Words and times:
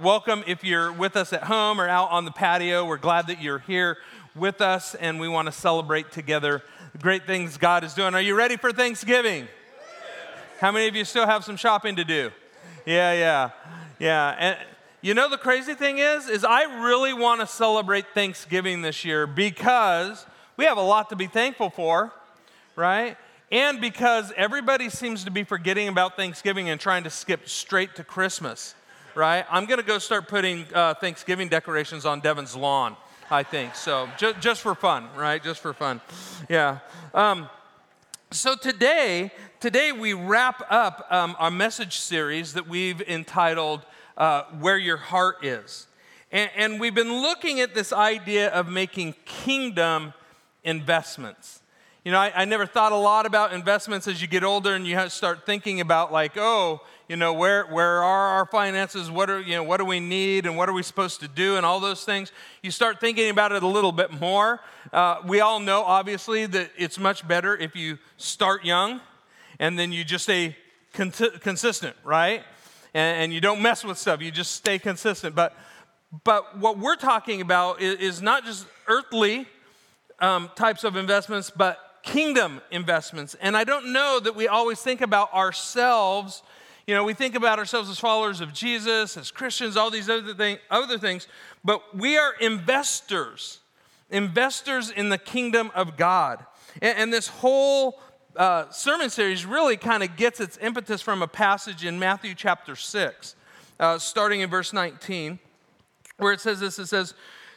welcome 0.00 0.42
if 0.46 0.64
you're 0.64 0.90
with 0.90 1.14
us 1.14 1.32
at 1.32 1.44
home 1.44 1.78
or 1.80 1.86
out 1.86 2.10
on 2.10 2.24
the 2.24 2.30
patio. 2.30 2.86
We're 2.86 2.96
glad 2.96 3.26
that 3.26 3.42
you're 3.42 3.58
here 3.58 3.98
with 4.34 4.62
us, 4.62 4.94
and 4.94 5.20
we 5.20 5.28
want 5.28 5.46
to 5.46 5.52
celebrate 5.52 6.10
together 6.10 6.62
the 6.92 6.98
great 6.98 7.26
things 7.26 7.58
God 7.58 7.84
is 7.84 7.92
doing. 7.92 8.14
Are 8.14 8.20
you 8.20 8.34
ready 8.34 8.56
for 8.56 8.72
Thanksgiving? 8.72 9.46
How 10.58 10.72
many 10.72 10.88
of 10.88 10.96
you 10.96 11.04
still 11.04 11.26
have 11.26 11.44
some 11.44 11.56
shopping 11.56 11.96
to 11.96 12.04
do? 12.04 12.30
Yeah, 12.86 13.12
yeah, 13.12 13.50
yeah. 13.98 14.36
And 14.38 14.58
you 15.02 15.12
know 15.12 15.28
the 15.28 15.38
crazy 15.38 15.74
thing 15.74 15.98
is, 15.98 16.28
is 16.28 16.44
I 16.44 16.82
really 16.82 17.12
want 17.12 17.42
to 17.42 17.46
celebrate 17.46 18.06
Thanksgiving 18.14 18.80
this 18.80 19.04
year 19.04 19.26
because 19.26 20.24
we 20.56 20.64
have 20.64 20.78
a 20.78 20.82
lot 20.82 21.10
to 21.10 21.16
be 21.16 21.26
thankful 21.26 21.68
for, 21.68 22.12
right? 22.74 23.18
And 23.52 23.80
because 23.80 24.32
everybody 24.36 24.88
seems 24.88 25.24
to 25.24 25.30
be 25.30 25.44
forgetting 25.44 25.88
about 25.88 26.16
Thanksgiving 26.16 26.70
and 26.70 26.80
trying 26.80 27.04
to 27.04 27.10
skip 27.10 27.48
straight 27.48 27.96
to 27.96 28.04
Christmas, 28.04 28.74
right? 29.14 29.44
I'm 29.50 29.66
going 29.66 29.80
to 29.80 29.86
go 29.86 29.98
start 29.98 30.28
putting 30.28 30.66
uh, 30.74 30.94
Thanksgiving 30.94 31.48
decorations 31.48 32.06
on 32.06 32.20
Devin's 32.20 32.56
lawn, 32.56 32.96
I 33.30 33.42
think. 33.42 33.74
So 33.74 34.08
ju- 34.18 34.34
just 34.40 34.60
for 34.60 34.74
fun, 34.74 35.08
right? 35.16 35.42
Just 35.42 35.60
for 35.60 35.72
fun. 35.72 36.00
Yeah. 36.48 36.78
Um, 37.14 37.48
so 38.30 38.54
today, 38.54 39.32
today 39.58 39.92
we 39.92 40.12
wrap 40.12 40.62
up 40.70 41.06
um, 41.10 41.36
our 41.38 41.50
message 41.50 41.98
series 41.98 42.54
that 42.54 42.68
we've 42.68 43.00
entitled 43.02 43.84
uh, 44.16 44.44
"Where 44.60 44.78
Your 44.78 44.98
Heart 44.98 45.44
Is," 45.44 45.86
and, 46.30 46.50
and 46.56 46.80
we've 46.80 46.94
been 46.94 47.22
looking 47.22 47.60
at 47.60 47.74
this 47.74 47.92
idea 47.92 48.50
of 48.50 48.68
making 48.68 49.14
kingdom 49.24 50.14
investments. 50.62 51.60
You 52.04 52.12
know, 52.12 52.18
I, 52.18 52.32
I, 52.34 52.44
never 52.46 52.64
thought 52.64 52.92
a 52.92 52.96
lot 52.96 53.26
about 53.26 53.52
investments 53.52 54.08
as 54.08 54.22
you 54.22 54.28
get 54.28 54.42
older 54.42 54.74
and 54.74 54.86
you 54.86 55.08
start 55.10 55.44
thinking 55.44 55.80
about 55.80 56.10
like, 56.10 56.32
oh, 56.36 56.80
you 57.10 57.16
know, 57.16 57.32
where, 57.32 57.64
where 57.64 58.04
are 58.04 58.28
our 58.36 58.46
finances? 58.46 59.10
What 59.10 59.30
are, 59.30 59.40
you 59.40 59.56
know, 59.56 59.64
what 59.64 59.78
do 59.78 59.84
we 59.84 59.98
need 59.98 60.46
and 60.46 60.56
what 60.56 60.68
are 60.68 60.72
we 60.72 60.84
supposed 60.84 61.18
to 61.22 61.26
do 61.26 61.56
and 61.56 61.66
all 61.66 61.80
those 61.80 62.04
things. 62.04 62.30
You 62.62 62.70
start 62.70 63.00
thinking 63.00 63.30
about 63.30 63.50
it 63.50 63.64
a 63.64 63.66
little 63.66 63.90
bit 63.90 64.12
more. 64.12 64.60
Uh, 64.92 65.16
we 65.26 65.40
all 65.40 65.58
know, 65.58 65.82
obviously, 65.82 66.46
that 66.46 66.70
it's 66.78 67.00
much 67.00 67.26
better 67.26 67.56
if 67.56 67.74
you 67.74 67.98
start 68.16 68.64
young 68.64 69.00
and 69.58 69.76
then 69.76 69.90
you 69.90 70.04
just 70.04 70.22
stay 70.22 70.56
con- 70.92 71.10
consistent, 71.10 71.96
right? 72.04 72.44
And, 72.94 73.24
and, 73.24 73.32
you 73.32 73.40
don't 73.40 73.60
mess 73.60 73.82
with 73.82 73.98
stuff. 73.98 74.22
You 74.22 74.30
just 74.30 74.52
stay 74.52 74.78
consistent. 74.78 75.34
But, 75.34 75.56
but 76.22 76.58
what 76.58 76.78
we're 76.78 76.94
talking 76.94 77.40
about 77.40 77.80
is, 77.82 77.98
is 77.98 78.22
not 78.22 78.44
just 78.44 78.68
earthly 78.86 79.48
um, 80.20 80.48
types 80.54 80.84
of 80.84 80.94
investments, 80.94 81.50
but 81.50 81.76
kingdom 82.04 82.60
investments. 82.70 83.34
And 83.40 83.56
I 83.56 83.64
don't 83.64 83.92
know 83.92 84.20
that 84.20 84.36
we 84.36 84.46
always 84.46 84.80
think 84.80 85.00
about 85.00 85.34
ourselves. 85.34 86.44
You 86.86 86.94
know, 86.94 87.04
we 87.04 87.14
think 87.14 87.34
about 87.34 87.58
ourselves 87.58 87.90
as 87.90 87.98
followers 87.98 88.40
of 88.40 88.52
Jesus, 88.52 89.16
as 89.16 89.30
Christians, 89.30 89.76
all 89.76 89.90
these 89.90 90.08
other, 90.08 90.34
thing, 90.34 90.58
other 90.70 90.98
things, 90.98 91.28
but 91.64 91.96
we 91.96 92.16
are 92.16 92.32
investors, 92.40 93.60
investors 94.10 94.90
in 94.90 95.08
the 95.08 95.18
kingdom 95.18 95.70
of 95.74 95.96
God. 95.96 96.44
And, 96.80 96.98
and 96.98 97.12
this 97.12 97.28
whole 97.28 98.00
uh, 98.36 98.70
sermon 98.70 99.10
series 99.10 99.44
really 99.44 99.76
kind 99.76 100.02
of 100.02 100.16
gets 100.16 100.40
its 100.40 100.58
impetus 100.60 101.02
from 101.02 101.22
a 101.22 101.28
passage 101.28 101.84
in 101.84 101.98
Matthew 101.98 102.34
chapter 102.34 102.76
6, 102.76 103.36
uh, 103.78 103.98
starting 103.98 104.40
in 104.40 104.50
verse 104.50 104.72
19, 104.72 105.38
where 106.16 106.32
it 106.32 106.40
says 106.40 106.60
this 106.60 106.78
it 106.78 106.86
says, 106.86 107.14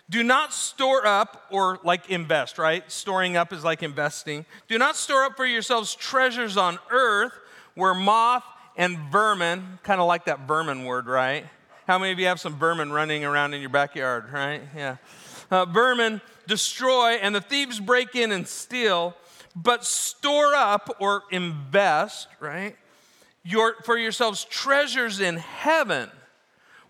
do 0.10 0.22
not 0.22 0.54
store 0.54 1.08
up 1.08 1.46
or 1.50 1.80
like 1.84 2.10
invest, 2.10 2.58
right? 2.58 2.84
Storing 2.92 3.38
up 3.38 3.54
is 3.54 3.64
like 3.64 3.82
investing. 3.82 4.46
Do 4.68 4.78
not 4.78 4.96
store 4.96 5.24
up 5.24 5.38
for 5.38 5.46
yourselves 5.46 5.96
treasures 5.96 6.58
on 6.58 6.78
earth 6.92 7.32
where 7.76 7.94
moth 7.94 8.44
and 8.76 8.98
vermin, 9.12 9.80
kind 9.84 10.02
of 10.02 10.08
like 10.08 10.26
that 10.26 10.48
vermin 10.48 10.86
word, 10.86 11.08
right? 11.08 11.46
How 11.88 12.00
many 12.00 12.12
of 12.12 12.20
you 12.20 12.28
have 12.28 12.40
some 12.40 12.58
vermin 12.58 12.92
running 12.92 13.26
around 13.26 13.54
in 13.54 13.62
your 13.62 13.70
backyard, 13.70 14.32
right? 14.32 14.62
Yeah. 14.76 14.98
Uh, 15.52 15.66
vermin 15.66 16.22
destroy 16.48 17.14
and 17.14 17.36
the 17.36 17.42
thieves 17.42 17.80
break 17.80 18.16
in 18.16 18.32
and 18.32 18.48
steal, 18.48 19.16
but 19.56 19.86
store 19.86 20.56
up 20.56 20.96
or 21.00 21.24
invest, 21.32 22.28
right? 22.40 22.76
Your, 23.44 23.76
for 23.84 23.98
yourselves 23.98 24.46
treasures 24.46 25.20
in 25.20 25.38
heaven 25.38 26.10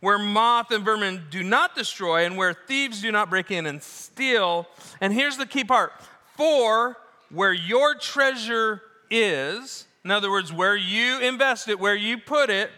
where 0.03 0.19
moth 0.19 0.69
and 0.71 0.83
vermin 0.83 1.23
do 1.29 1.41
not 1.41 1.75
destroy, 1.75 2.25
and 2.25 2.35
where 2.35 2.53
thieves 2.53 3.01
do 3.01 3.09
not 3.09 3.29
break 3.29 3.51
in 3.51 3.65
and 3.65 3.81
steal. 3.81 4.67
And 4.99 5.13
here's 5.13 5.37
the 5.37 5.45
key 5.45 5.63
part 5.63 5.93
for 6.35 6.97
where 7.29 7.53
your 7.53 7.95
treasure 7.95 8.81
is, 9.09 9.87
in 10.03 10.11
other 10.11 10.29
words, 10.29 10.51
where 10.51 10.75
you 10.75 11.19
invest 11.19 11.67
it, 11.67 11.79
where 11.79 11.95
you 11.95 12.17
put 12.17 12.49
it, 12.49 12.69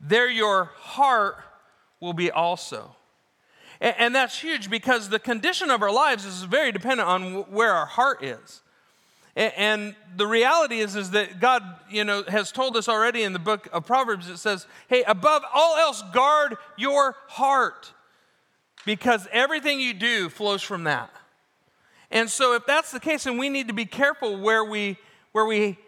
there 0.00 0.28
your 0.28 0.64
heart 0.76 1.36
will 2.00 2.12
be 2.12 2.30
also. 2.30 2.94
And, 3.80 3.94
and 3.98 4.14
that's 4.14 4.38
huge 4.38 4.68
because 4.68 5.08
the 5.08 5.18
condition 5.18 5.70
of 5.70 5.82
our 5.82 5.92
lives 5.92 6.24
is 6.24 6.42
very 6.42 6.72
dependent 6.72 7.08
on 7.08 7.50
where 7.50 7.72
our 7.72 7.86
heart 7.86 8.22
is. 8.22 8.62
And 9.34 9.96
the 10.14 10.26
reality 10.26 10.80
is, 10.80 10.94
is 10.94 11.12
that 11.12 11.40
God, 11.40 11.62
you 11.90 12.04
know, 12.04 12.22
has 12.28 12.52
told 12.52 12.76
us 12.76 12.86
already 12.86 13.22
in 13.22 13.32
the 13.32 13.38
book 13.38 13.66
of 13.72 13.86
Proverbs, 13.86 14.28
it 14.28 14.36
says, 14.36 14.66
hey, 14.88 15.02
above 15.04 15.42
all 15.54 15.78
else, 15.78 16.02
guard 16.12 16.56
your 16.76 17.16
heart 17.28 17.94
because 18.84 19.26
everything 19.32 19.80
you 19.80 19.94
do 19.94 20.28
flows 20.28 20.60
from 20.60 20.84
that. 20.84 21.10
And 22.10 22.28
so 22.28 22.54
if 22.54 22.66
that's 22.66 22.90
the 22.90 23.00
case, 23.00 23.24
then 23.24 23.38
we 23.38 23.48
need 23.48 23.68
to 23.68 23.74
be 23.74 23.86
careful 23.86 24.38
where 24.38 24.66
we, 24.66 24.98
where 25.32 25.46
we 25.46 25.78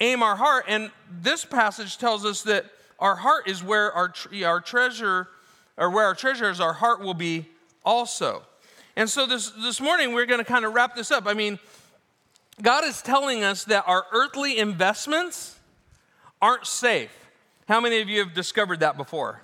aim 0.00 0.22
our 0.22 0.36
heart. 0.36 0.64
And 0.68 0.90
this 1.20 1.44
passage 1.44 1.98
tells 1.98 2.24
us 2.24 2.42
that 2.42 2.66
our 2.98 3.16
heart 3.16 3.48
is 3.48 3.62
where 3.62 3.92
our, 3.92 4.12
our 4.44 4.60
treasure, 4.60 5.28
or 5.76 5.90
where 5.90 6.04
our 6.04 6.14
treasure 6.14 6.50
is, 6.50 6.60
our 6.60 6.72
heart 6.72 7.00
will 7.00 7.14
be 7.14 7.46
also. 7.84 8.42
And 8.96 9.08
so 9.08 9.26
this, 9.26 9.50
this 9.50 9.80
morning, 9.80 10.12
we're 10.12 10.26
going 10.26 10.40
to 10.40 10.44
kind 10.44 10.64
of 10.64 10.74
wrap 10.74 10.96
this 10.96 11.10
up. 11.10 11.26
I 11.26 11.34
mean, 11.34 11.58
God 12.60 12.84
is 12.84 13.00
telling 13.00 13.44
us 13.44 13.64
that 13.64 13.84
our 13.86 14.06
earthly 14.12 14.58
investments 14.58 15.56
aren't 16.42 16.66
safe. 16.66 17.12
How 17.68 17.80
many 17.80 18.00
of 18.00 18.08
you 18.08 18.18
have 18.20 18.34
discovered 18.34 18.80
that 18.80 18.96
before? 18.96 19.40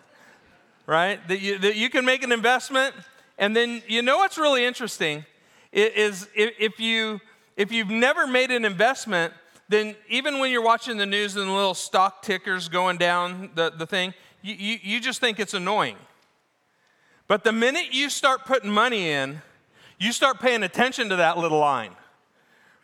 Right? 0.87 1.27
That 1.29 1.41
you, 1.41 1.59
that 1.59 1.77
you 1.77 1.89
can 1.89 2.05
make 2.05 2.23
an 2.23 2.33
investment, 2.33 2.95
and 3.39 3.55
then 3.55 3.83
you 3.87 4.03
know 4.03 4.19
what's 4.19 4.39
really 4.39 4.65
interesting 4.65 5.25
is 5.73 6.29
if, 6.35 6.79
you, 6.79 7.21
if 7.57 7.73
you've 7.73 7.91
never 7.91 8.27
made 8.27 8.51
an 8.51 8.65
investment, 8.65 9.33
then 9.75 9.97
even 10.09 10.39
when 10.39 10.51
you're 10.53 10.63
watching 10.63 10.97
the 10.97 11.07
news 11.07 11.37
and 11.37 11.49
the 11.49 11.53
little 11.53 11.75
stock 11.75 12.23
tickers 12.23 12.69
going 12.69 12.97
down 12.97 13.51
the, 13.55 13.71
the 13.71 13.87
thing, 13.87 14.15
you, 14.41 14.55
you, 14.55 14.79
you 14.83 15.01
just 15.01 15.21
think 15.21 15.41
it's 15.41 15.55
annoying. 15.55 15.97
But 17.27 17.45
the 17.45 17.53
minute 17.53 17.93
you 17.93 18.09
start 18.09 18.45
putting 18.45 18.71
money 18.71 19.11
in, 19.11 19.43
you 19.99 20.13
start 20.13 20.39
paying 20.41 20.63
attention 20.63 21.09
to 21.09 21.17
that 21.17 21.39
little 21.39 21.59
line 21.59 21.93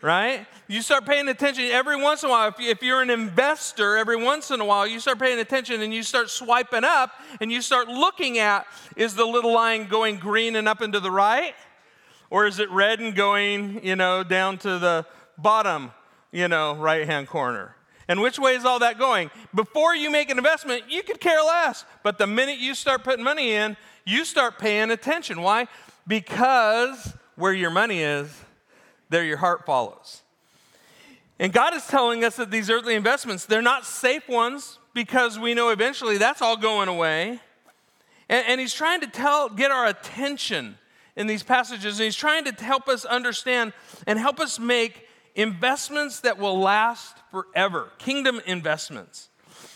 right? 0.02 0.46
You 0.66 0.80
start 0.82 1.04
paying 1.04 1.28
attention 1.28 1.64
every 1.64 2.00
once 2.00 2.22
in 2.22 2.30
a 2.30 2.32
while. 2.32 2.52
If, 2.58 2.82
you, 2.82 2.94
are 2.94 3.02
an 3.02 3.10
investor, 3.10 3.96
every 3.96 4.16
once 4.16 4.50
in 4.50 4.60
a 4.60 4.64
while, 4.64 4.86
you 4.86 4.98
start 4.98 5.18
paying 5.18 5.38
attention 5.38 5.82
and 5.82 5.92
you 5.92 6.02
start 6.02 6.30
swiping 6.30 6.84
up 6.84 7.12
and 7.40 7.52
you 7.52 7.60
start 7.60 7.88
looking 7.88 8.38
at 8.38 8.66
is 8.96 9.14
the 9.14 9.26
little 9.26 9.52
line 9.52 9.88
going 9.88 10.16
green 10.16 10.56
and 10.56 10.68
up 10.68 10.80
and 10.80 10.92
to 10.94 11.00
the 11.00 11.10
right? 11.10 11.54
Or 12.30 12.46
is 12.46 12.60
it 12.60 12.70
red 12.70 13.00
and 13.00 13.14
going, 13.14 13.84
you 13.84 13.96
know, 13.96 14.22
down 14.22 14.56
to 14.58 14.78
the 14.78 15.04
bottom, 15.36 15.90
you 16.32 16.48
know, 16.48 16.74
right 16.74 17.06
hand 17.06 17.28
corner? 17.28 17.74
And 18.08 18.20
which 18.20 18.38
way 18.38 18.56
is 18.56 18.64
all 18.64 18.80
that 18.80 18.98
going? 18.98 19.30
Before 19.54 19.94
you 19.94 20.10
make 20.10 20.30
an 20.30 20.38
investment, 20.38 20.84
you 20.88 21.02
could 21.02 21.20
care 21.20 21.42
less. 21.42 21.84
But 22.02 22.18
the 22.18 22.26
minute 22.26 22.58
you 22.58 22.74
start 22.74 23.04
putting 23.04 23.24
money 23.24 23.52
in, 23.52 23.76
you 24.04 24.24
start 24.24 24.58
paying 24.58 24.90
attention. 24.90 25.42
Why? 25.42 25.68
Because 26.08 27.14
where 27.36 27.52
your 27.52 27.70
money 27.70 28.02
is, 28.02 28.28
there 29.10 29.24
your 29.24 29.36
heart 29.36 29.64
follows. 29.64 30.22
And 31.38 31.52
God 31.52 31.72
is 31.72 31.86
telling 31.86 32.24
us 32.24 32.36
that 32.36 32.50
these 32.50 32.68
earthly 32.68 32.94
investments, 32.94 33.46
they're 33.46 33.62
not 33.62 33.86
safe 33.86 34.28
ones 34.28 34.78
because 34.92 35.38
we 35.38 35.54
know 35.54 35.70
eventually 35.70 36.18
that's 36.18 36.42
all 36.42 36.56
going 36.56 36.88
away. 36.88 37.40
And, 38.28 38.46
and 38.46 38.60
He's 38.60 38.74
trying 38.74 39.00
to 39.02 39.06
tell, 39.06 39.48
get 39.48 39.70
our 39.70 39.86
attention 39.86 40.76
in 41.16 41.26
these 41.26 41.42
passages, 41.42 41.98
and 41.98 42.04
He's 42.04 42.16
trying 42.16 42.44
to 42.44 42.52
help 42.64 42.88
us 42.88 43.04
understand 43.04 43.72
and 44.06 44.18
help 44.18 44.40
us 44.40 44.58
make 44.58 45.06
investments 45.34 46.20
that 46.20 46.38
will 46.38 46.58
last 46.58 47.16
forever, 47.30 47.90
kingdom 47.98 48.40
investments. 48.46 49.28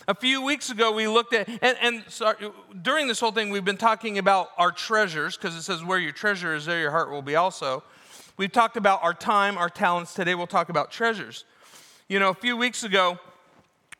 A 0.07 0.13
few 0.13 0.43
weeks 0.43 0.69
ago, 0.69 0.91
we 0.91 1.07
looked 1.07 1.33
at, 1.33 1.49
and, 1.49 1.77
and 1.81 2.03
sorry, 2.09 2.37
during 2.81 3.07
this 3.07 3.19
whole 3.19 3.31
thing, 3.31 3.49
we've 3.49 3.65
been 3.65 3.77
talking 3.77 4.19
about 4.19 4.49
our 4.57 4.71
treasures, 4.71 5.35
because 5.35 5.55
it 5.55 5.63
says, 5.63 5.83
Where 5.83 5.97
your 5.97 6.11
treasure 6.11 6.53
is, 6.53 6.65
there 6.65 6.79
your 6.79 6.91
heart 6.91 7.09
will 7.09 7.23
be 7.23 7.35
also. 7.35 7.83
We've 8.37 8.51
talked 8.51 8.77
about 8.77 9.01
our 9.01 9.13
time, 9.13 9.57
our 9.57 9.69
talents. 9.69 10.13
Today 10.13 10.35
we'll 10.35 10.45
talk 10.45 10.69
about 10.69 10.91
treasures. 10.91 11.45
You 12.07 12.19
know, 12.19 12.29
a 12.29 12.35
few 12.35 12.55
weeks 12.55 12.83
ago, 12.83 13.17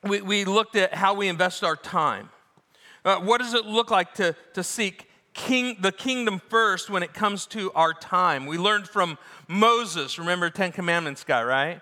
we, 0.04 0.20
we 0.20 0.44
looked 0.44 0.76
at 0.76 0.94
how 0.94 1.14
we 1.14 1.26
invest 1.26 1.64
our 1.64 1.74
time. 1.74 2.28
Uh, 3.04 3.16
what 3.16 3.38
does 3.38 3.54
it 3.54 3.64
look 3.64 3.90
like 3.90 4.14
to, 4.14 4.36
to 4.54 4.62
seek 4.62 5.08
king, 5.32 5.76
the 5.80 5.90
kingdom 5.90 6.40
first 6.48 6.90
when 6.90 7.02
it 7.02 7.14
comes 7.14 7.46
to 7.46 7.72
our 7.72 7.92
time? 7.92 8.46
We 8.46 8.58
learned 8.58 8.88
from 8.88 9.18
Moses, 9.48 10.18
remember 10.18 10.50
Ten 10.50 10.72
Commandments 10.72 11.24
guy, 11.24 11.42
right? 11.42 11.80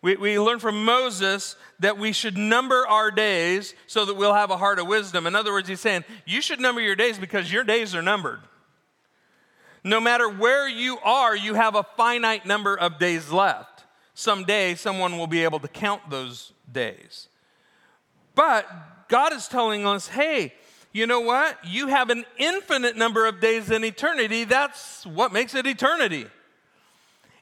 We, 0.00 0.16
we 0.16 0.38
learn 0.38 0.60
from 0.60 0.84
Moses 0.84 1.56
that 1.80 1.98
we 1.98 2.12
should 2.12 2.36
number 2.36 2.86
our 2.86 3.10
days 3.10 3.74
so 3.86 4.04
that 4.04 4.14
we'll 4.14 4.34
have 4.34 4.50
a 4.50 4.56
heart 4.56 4.78
of 4.78 4.86
wisdom. 4.86 5.26
In 5.26 5.34
other 5.34 5.52
words, 5.52 5.68
he's 5.68 5.80
saying, 5.80 6.04
you 6.24 6.40
should 6.40 6.60
number 6.60 6.80
your 6.80 6.94
days 6.94 7.18
because 7.18 7.52
your 7.52 7.64
days 7.64 7.94
are 7.94 8.02
numbered. 8.02 8.40
No 9.82 10.00
matter 10.00 10.28
where 10.28 10.68
you 10.68 10.98
are, 10.98 11.34
you 11.34 11.54
have 11.54 11.74
a 11.74 11.82
finite 11.96 12.46
number 12.46 12.76
of 12.76 12.98
days 12.98 13.30
left. 13.30 13.84
Someday, 14.14 14.74
someone 14.74 15.16
will 15.18 15.26
be 15.26 15.44
able 15.44 15.60
to 15.60 15.68
count 15.68 16.10
those 16.10 16.52
days. 16.70 17.28
But 18.34 18.66
God 19.08 19.32
is 19.32 19.48
telling 19.48 19.86
us, 19.86 20.08
hey, 20.08 20.52
you 20.92 21.06
know 21.06 21.20
what? 21.20 21.58
You 21.64 21.88
have 21.88 22.10
an 22.10 22.24
infinite 22.38 22.96
number 22.96 23.26
of 23.26 23.40
days 23.40 23.70
in 23.70 23.84
eternity. 23.84 24.44
That's 24.44 25.04
what 25.06 25.32
makes 25.32 25.54
it 25.54 25.66
eternity. 25.66 26.26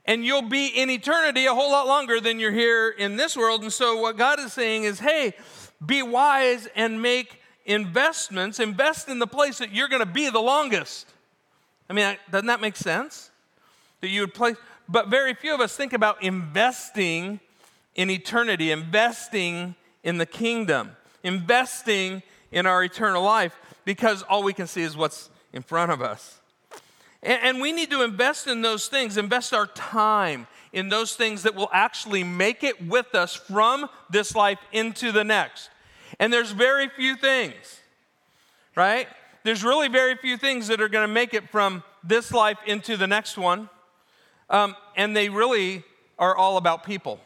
And 0.06 0.24
you'll 0.24 0.42
be 0.42 0.68
in 0.68 0.88
eternity 0.88 1.46
a 1.46 1.54
whole 1.54 1.70
lot 1.70 1.86
longer 1.86 2.20
than 2.20 2.38
you're 2.38 2.52
here 2.52 2.88
in 2.88 3.16
this 3.16 3.36
world. 3.36 3.62
And 3.62 3.72
so, 3.72 4.00
what 4.00 4.16
God 4.16 4.38
is 4.38 4.52
saying 4.52 4.84
is, 4.84 5.00
hey, 5.00 5.34
be 5.84 6.02
wise 6.02 6.68
and 6.76 7.02
make 7.02 7.40
investments. 7.64 8.60
Invest 8.60 9.08
in 9.08 9.18
the 9.18 9.26
place 9.26 9.58
that 9.58 9.72
you're 9.72 9.88
going 9.88 10.00
to 10.00 10.06
be 10.06 10.30
the 10.30 10.40
longest. 10.40 11.08
I 11.90 11.92
mean, 11.92 12.16
doesn't 12.30 12.46
that 12.46 12.60
make 12.60 12.76
sense? 12.76 13.30
That 14.00 14.08
you 14.08 14.22
would 14.22 14.34
place, 14.34 14.56
but 14.88 15.08
very 15.08 15.34
few 15.34 15.54
of 15.54 15.60
us 15.60 15.76
think 15.76 15.92
about 15.92 16.22
investing 16.22 17.40
in 17.94 18.10
eternity, 18.10 18.70
investing 18.70 19.74
in 20.04 20.18
the 20.18 20.26
kingdom, 20.26 20.92
investing 21.22 22.22
in 22.52 22.66
our 22.66 22.84
eternal 22.84 23.22
life, 23.22 23.58
because 23.84 24.22
all 24.22 24.42
we 24.42 24.52
can 24.52 24.66
see 24.66 24.82
is 24.82 24.96
what's 24.96 25.30
in 25.52 25.62
front 25.62 25.90
of 25.90 26.02
us. 26.02 26.40
And, 27.22 27.40
and 27.42 27.60
we 27.60 27.72
need 27.72 27.90
to 27.90 28.02
invest 28.02 28.46
in 28.46 28.62
those 28.62 28.88
things, 28.88 29.16
invest 29.16 29.52
our 29.52 29.66
time 29.66 30.46
in 30.72 30.88
those 30.88 31.14
things 31.14 31.42
that 31.44 31.54
will 31.54 31.70
actually 31.72 32.24
make 32.24 32.62
it 32.62 32.86
with 32.86 33.14
us 33.14 33.34
from 33.34 33.88
this 34.10 34.34
life 34.34 34.58
into 34.72 35.12
the 35.12 35.24
next. 35.24 35.70
And 36.18 36.32
there's 36.32 36.50
very 36.50 36.88
few 36.88 37.16
things, 37.16 37.80
right? 38.74 39.08
there's 39.46 39.62
really 39.62 39.86
very 39.86 40.16
few 40.16 40.36
things 40.36 40.66
that 40.66 40.80
are 40.80 40.88
going 40.88 41.06
to 41.06 41.12
make 41.12 41.32
it 41.32 41.48
from 41.50 41.84
this 42.02 42.32
life 42.32 42.58
into 42.66 42.96
the 42.96 43.06
next 43.06 43.38
one. 43.38 43.70
Um, 44.50 44.74
and 44.96 45.16
they 45.16 45.28
really 45.28 45.84
are 46.18 46.36
all 46.36 46.56
about 46.56 46.82
people. 46.82 47.20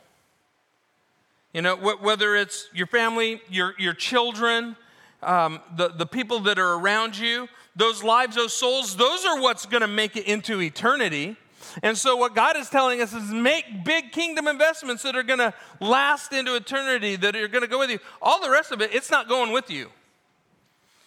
You 1.54 1.62
know, 1.62 1.76
wh- 1.76 2.02
whether 2.02 2.36
it's 2.36 2.68
your 2.74 2.86
family, 2.86 3.40
your, 3.48 3.74
your 3.78 3.94
children, 3.94 4.76
um, 5.22 5.60
the, 5.74 5.88
the 5.88 6.04
people 6.04 6.40
that 6.40 6.58
are 6.58 6.74
around 6.74 7.16
you, 7.16 7.48
those 7.80 8.04
lives, 8.04 8.36
those 8.36 8.52
souls, 8.52 8.96
those 8.96 9.24
are 9.24 9.40
what's 9.40 9.66
going 9.66 9.80
to 9.80 9.88
make 9.88 10.16
it 10.16 10.26
into 10.26 10.60
eternity. 10.60 11.36
And 11.82 11.96
so, 11.96 12.16
what 12.16 12.34
God 12.34 12.56
is 12.56 12.68
telling 12.68 13.00
us 13.00 13.12
is 13.12 13.30
make 13.30 13.84
big 13.84 14.12
kingdom 14.12 14.48
investments 14.48 15.02
that 15.04 15.16
are 15.16 15.22
going 15.22 15.38
to 15.38 15.54
last 15.80 16.32
into 16.32 16.54
eternity, 16.56 17.16
that 17.16 17.34
are 17.36 17.48
going 17.48 17.62
to 17.62 17.68
go 17.68 17.78
with 17.78 17.90
you. 17.90 17.98
All 18.20 18.40
the 18.42 18.50
rest 18.50 18.72
of 18.72 18.80
it, 18.80 18.94
it's 18.94 19.10
not 19.10 19.28
going 19.28 19.52
with 19.52 19.70
you. 19.70 19.88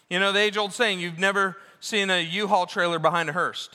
You 0.10 0.20
know, 0.20 0.32
the 0.32 0.40
age 0.40 0.58
old 0.58 0.74
saying, 0.74 1.00
you've 1.00 1.20
never 1.20 1.58
seen 1.80 2.10
a 2.10 2.22
U 2.22 2.48
Haul 2.48 2.66
trailer 2.66 3.00
behind 3.00 3.30
a 3.30 3.34
hearse. 3.34 3.70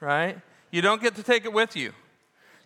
Right? 0.00 0.38
You 0.70 0.80
don't 0.80 1.02
get 1.02 1.16
to 1.16 1.22
take 1.22 1.44
it 1.44 1.52
with 1.52 1.76
you. 1.76 1.92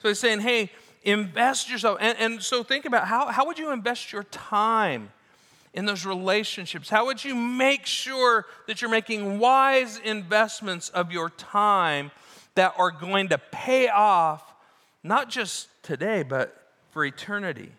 So 0.02 0.08
he's 0.08 0.18
saying, 0.18 0.40
hey, 0.40 0.70
invest 1.02 1.70
yourself. 1.70 1.98
And, 2.00 2.18
and 2.18 2.42
so 2.42 2.62
think 2.62 2.84
about 2.84 3.08
how, 3.08 3.28
how 3.28 3.46
would 3.46 3.58
you 3.58 3.72
invest 3.72 4.12
your 4.12 4.24
time 4.24 5.10
in 5.74 5.84
those 5.84 6.06
relationships? 6.06 6.88
How 6.88 7.06
would 7.06 7.24
you 7.24 7.34
make 7.34 7.84
sure 7.84 8.46
that 8.66 8.80
you're 8.80 8.90
making 8.90 9.38
wise 9.38 9.98
investments 9.98 10.88
of 10.88 11.12
your 11.12 11.30
time 11.30 12.10
that 12.54 12.74
are 12.78 12.90
going 12.90 13.28
to 13.28 13.38
pay 13.38 13.88
off 13.88 14.54
not 15.02 15.28
just 15.28 15.68
today, 15.82 16.22
but 16.22 16.56
for 16.90 17.04
eternity? 17.04 17.72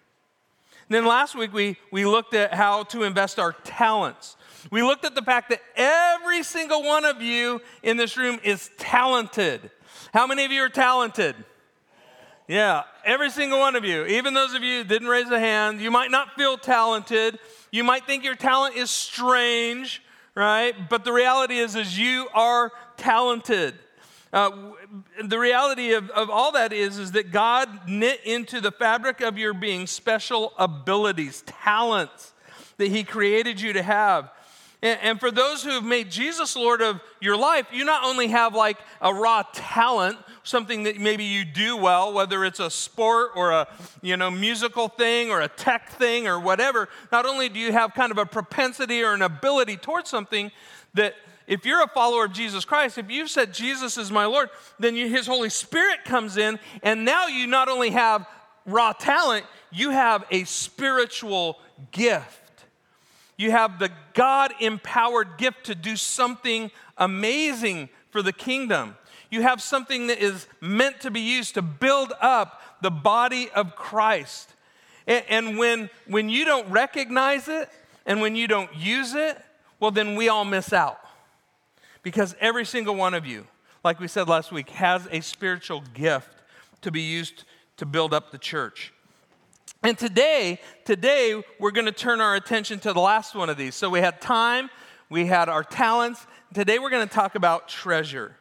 And 0.87 0.95
then 0.95 1.05
last 1.05 1.33
week, 1.35 1.51
we, 1.51 1.77
we 1.91 2.05
looked 2.05 2.35
at 2.35 2.53
how 2.53 2.83
to 2.83 3.03
invest 3.03 3.39
our 3.39 3.53
talents. 3.63 4.35
We 4.69 4.83
looked 4.83 5.05
at 5.05 5.15
the 5.15 5.23
fact 5.23 5.49
that 5.49 5.61
every 5.75 6.43
single 6.43 6.83
one 6.83 7.05
of 7.05 7.21
you 7.21 7.61
in 7.81 7.97
this 7.97 8.17
room 8.17 8.39
is 8.43 8.69
talented. 8.77 9.71
How 10.13 10.27
many 10.27 10.45
of 10.45 10.51
you 10.51 10.61
are 10.61 10.69
talented? 10.69 11.35
Yeah, 12.47 12.83
every 13.03 13.31
single 13.31 13.57
one 13.57 13.75
of 13.75 13.83
you. 13.83 14.05
Even 14.05 14.35
those 14.35 14.53
of 14.53 14.61
you 14.61 14.83
didn't 14.83 15.07
raise 15.07 15.29
a 15.31 15.39
hand, 15.39 15.81
you 15.81 15.89
might 15.89 16.11
not 16.11 16.35
feel 16.35 16.57
talented. 16.57 17.39
You 17.71 17.83
might 17.83 18.05
think 18.05 18.23
your 18.23 18.35
talent 18.35 18.75
is 18.75 18.91
strange, 18.91 20.03
right? 20.35 20.75
But 20.87 21.03
the 21.05 21.11
reality 21.11 21.57
is, 21.57 21.75
is 21.75 21.97
you 21.97 22.27
are 22.35 22.71
talented. 22.97 23.73
Uh, 24.31 24.51
the 25.23 25.39
reality 25.39 25.93
of, 25.93 26.11
of 26.11 26.29
all 26.29 26.51
that 26.51 26.71
is, 26.71 26.99
is 26.99 27.13
that 27.13 27.31
God 27.31 27.87
knit 27.87 28.19
into 28.25 28.61
the 28.61 28.71
fabric 28.71 29.21
of 29.21 29.39
your 29.39 29.53
being 29.55 29.87
special 29.87 30.53
abilities, 30.59 31.41
talents 31.47 32.33
that 32.77 32.89
He 32.89 33.03
created 33.03 33.59
you 33.59 33.73
to 33.73 33.81
have. 33.81 34.29
And, 34.85 35.19
for 35.19 35.31
those 35.31 35.63
who 35.63 35.71
have 35.71 35.83
made 35.83 36.11
Jesus 36.11 36.55
Lord 36.55 36.79
of 36.79 37.01
your 37.19 37.35
life, 37.35 37.65
you 37.73 37.85
not 37.85 38.03
only 38.03 38.27
have 38.27 38.53
like 38.53 38.77
a 39.01 39.11
raw 39.11 39.41
talent, 39.51 40.19
something 40.43 40.83
that 40.83 40.99
maybe 40.99 41.23
you 41.23 41.43
do 41.43 41.75
well, 41.75 42.13
whether 42.13 42.45
it's 42.45 42.59
a 42.59 42.69
sport 42.69 43.31
or 43.35 43.49
a 43.49 43.67
you 44.03 44.15
know 44.15 44.29
musical 44.29 44.87
thing 44.87 45.31
or 45.31 45.41
a 45.41 45.47
tech 45.47 45.89
thing 45.89 46.27
or 46.27 46.39
whatever. 46.39 46.87
Not 47.11 47.25
only 47.25 47.49
do 47.49 47.57
you 47.57 47.71
have 47.71 47.95
kind 47.95 48.11
of 48.11 48.19
a 48.19 48.27
propensity 48.27 49.01
or 49.01 49.15
an 49.15 49.23
ability 49.23 49.77
towards 49.77 50.07
something 50.07 50.51
that 50.93 51.15
if 51.47 51.65
you're 51.65 51.81
a 51.81 51.87
follower 51.87 52.25
of 52.25 52.33
Jesus 52.33 52.63
Christ, 52.63 52.99
if 52.99 53.09
you've 53.09 53.31
said 53.31 53.55
Jesus 53.55 53.97
is 53.97 54.11
my 54.11 54.27
Lord, 54.27 54.49
then 54.77 54.95
you, 54.95 55.09
His 55.09 55.25
Holy 55.25 55.49
Spirit 55.49 56.05
comes 56.05 56.37
in, 56.37 56.59
and 56.83 57.03
now 57.03 57.25
you 57.25 57.47
not 57.47 57.69
only 57.69 57.89
have 57.89 58.27
raw 58.67 58.93
talent, 58.93 59.47
you 59.71 59.89
have 59.89 60.25
a 60.29 60.43
spiritual 60.43 61.57
gift. 61.91 62.44
You 63.37 63.51
have 63.51 63.79
the 63.79 63.91
God 64.13 64.53
empowered 64.59 65.37
gift 65.37 65.65
to 65.65 65.75
do 65.75 65.95
something 65.95 66.71
amazing 66.97 67.89
for 68.09 68.21
the 68.21 68.33
kingdom. 68.33 68.95
You 69.29 69.41
have 69.41 69.61
something 69.61 70.07
that 70.07 70.19
is 70.19 70.47
meant 70.61 71.01
to 71.01 71.11
be 71.11 71.19
used 71.19 71.55
to 71.55 71.61
build 71.61 72.13
up 72.21 72.61
the 72.81 72.91
body 72.91 73.49
of 73.53 73.75
Christ. 73.75 74.53
And, 75.07 75.25
and 75.27 75.57
when, 75.57 75.89
when 76.07 76.29
you 76.29 76.45
don't 76.45 76.69
recognize 76.69 77.47
it 77.47 77.69
and 78.05 78.21
when 78.21 78.35
you 78.35 78.47
don't 78.47 78.73
use 78.75 79.13
it, 79.13 79.37
well, 79.79 79.91
then 79.91 80.15
we 80.15 80.29
all 80.29 80.45
miss 80.45 80.71
out. 80.71 80.99
Because 82.03 82.35
every 82.39 82.65
single 82.65 82.95
one 82.95 83.13
of 83.13 83.25
you, 83.25 83.47
like 83.83 83.99
we 83.99 84.07
said 84.07 84.29
last 84.29 84.51
week, 84.51 84.69
has 84.69 85.07
a 85.11 85.21
spiritual 85.21 85.83
gift 85.93 86.29
to 86.81 86.91
be 86.91 87.01
used 87.01 87.43
to 87.77 87.85
build 87.85 88.13
up 88.13 88.31
the 88.31 88.37
church. 88.37 88.93
And 89.85 89.95
today, 89.95 90.59
today 90.83 91.43
we're 91.59 91.69
going 91.69 91.85
to 91.85 91.91
turn 91.91 92.19
our 92.19 92.33
attention 92.33 92.79
to 92.79 92.91
the 92.91 92.99
last 92.99 93.35
one 93.35 93.51
of 93.51 93.57
these. 93.57 93.75
So 93.75 93.87
we 93.87 93.99
had 93.99 94.19
time, 94.19 94.71
we 95.11 95.27
had 95.27 95.47
our 95.47 95.63
talents. 95.63 96.25
Today 96.55 96.79
we're 96.79 96.89
going 96.89 97.07
to 97.07 97.13
talk 97.13 97.35
about 97.35 97.69
treasure. 97.69 98.35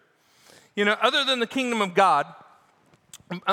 You 0.74 0.86
know, 0.86 0.96
other 1.02 1.22
than 1.22 1.40
the 1.40 1.46
kingdom 1.46 1.82
of 1.82 1.92
God, 1.92 2.24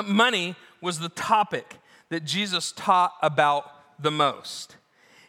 money 0.06 0.56
was 0.80 1.00
the 1.00 1.10
topic 1.10 1.76
that 2.08 2.24
Jesus 2.24 2.72
taught 2.72 3.12
about 3.20 3.70
the 4.02 4.10
most. 4.10 4.78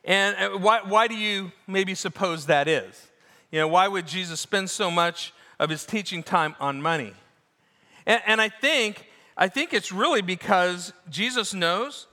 And 0.05 0.38
uh, 0.38 0.58
why, 0.58 0.79
why 0.86 1.10
do 1.10 1.15
you 1.15 1.51
maybe 1.67 1.93
suppose 1.93 2.46
that 2.46 2.70
is? 2.70 3.10
You 3.51 3.60
know, 3.60 3.67
why 3.67 3.89
would 3.89 4.08
Jesus 4.08 4.39
spend 4.39 4.70
so 4.70 4.89
much 4.89 5.34
of 5.60 5.70
his 5.70 5.86
teaching 5.86 6.24
time 6.24 6.55
on 6.62 6.82
money? 6.82 7.13
And, 8.05 8.22
and 8.25 8.39
I 8.39 8.48
think, 8.48 9.05
I 9.36 9.50
think 9.50 9.74
it's 9.74 9.91
really 9.91 10.22
because 10.22 10.93
Jesus 11.10 11.53
knows 11.53 12.08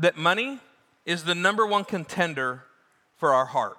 that 0.00 0.16
money 0.16 0.60
is 1.04 1.24
the 1.24 1.34
number 1.34 1.66
one 1.66 1.84
contender 1.84 2.64
for 3.16 3.32
our 3.32 3.46
heart, 3.46 3.78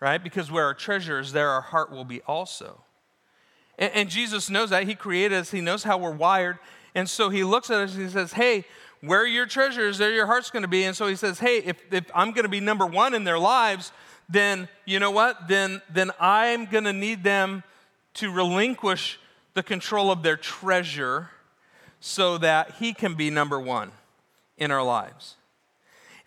right? 0.00 0.22
Because 0.22 0.50
where 0.50 0.64
our 0.64 0.74
treasure 0.74 1.18
is, 1.18 1.32
there 1.32 1.48
our 1.48 1.60
heart 1.60 1.90
will 1.90 2.04
be 2.04 2.20
also. 2.22 2.82
And, 3.78 3.92
and, 3.94 4.08
Jesus 4.08 4.50
knows 4.50 4.70
that. 4.70 4.84
He 4.84 4.94
created 4.94 5.38
us, 5.38 5.50
He 5.50 5.60
knows 5.60 5.84
how 5.84 5.98
we're 5.98 6.10
wired. 6.10 6.58
And 6.94 7.08
so 7.08 7.30
He 7.30 7.44
looks 7.44 7.70
at 7.70 7.78
us 7.78 7.94
and 7.94 8.04
He 8.04 8.10
says, 8.10 8.32
Hey, 8.32 8.64
where 9.00 9.26
your 9.26 9.46
treasure 9.46 9.86
is, 9.88 9.98
there 9.98 10.10
your 10.12 10.26
heart's 10.26 10.50
gonna 10.50 10.68
be. 10.68 10.84
And 10.84 10.96
so 10.96 11.06
He 11.06 11.16
says, 11.16 11.38
Hey, 11.38 11.58
if, 11.58 11.80
if 11.92 12.10
I'm 12.14 12.32
gonna 12.32 12.48
be 12.48 12.60
number 12.60 12.86
one 12.86 13.14
in 13.14 13.24
their 13.24 13.38
lives, 13.38 13.92
then 14.28 14.68
you 14.84 14.98
know 14.98 15.10
what? 15.10 15.48
Then, 15.48 15.80
then 15.90 16.10
I'm 16.20 16.66
going 16.66 16.84
to 16.84 16.92
need 16.92 17.24
them 17.24 17.62
to 18.14 18.30
relinquish 18.30 19.18
the 19.54 19.62
control 19.62 20.10
of 20.10 20.22
their 20.22 20.36
treasure 20.36 21.30
so 22.00 22.38
that 22.38 22.76
He 22.78 22.92
can 22.92 23.14
be 23.14 23.30
number 23.30 23.58
one 23.58 23.90
in 24.58 24.70
our 24.70 24.82
lives. 24.82 25.36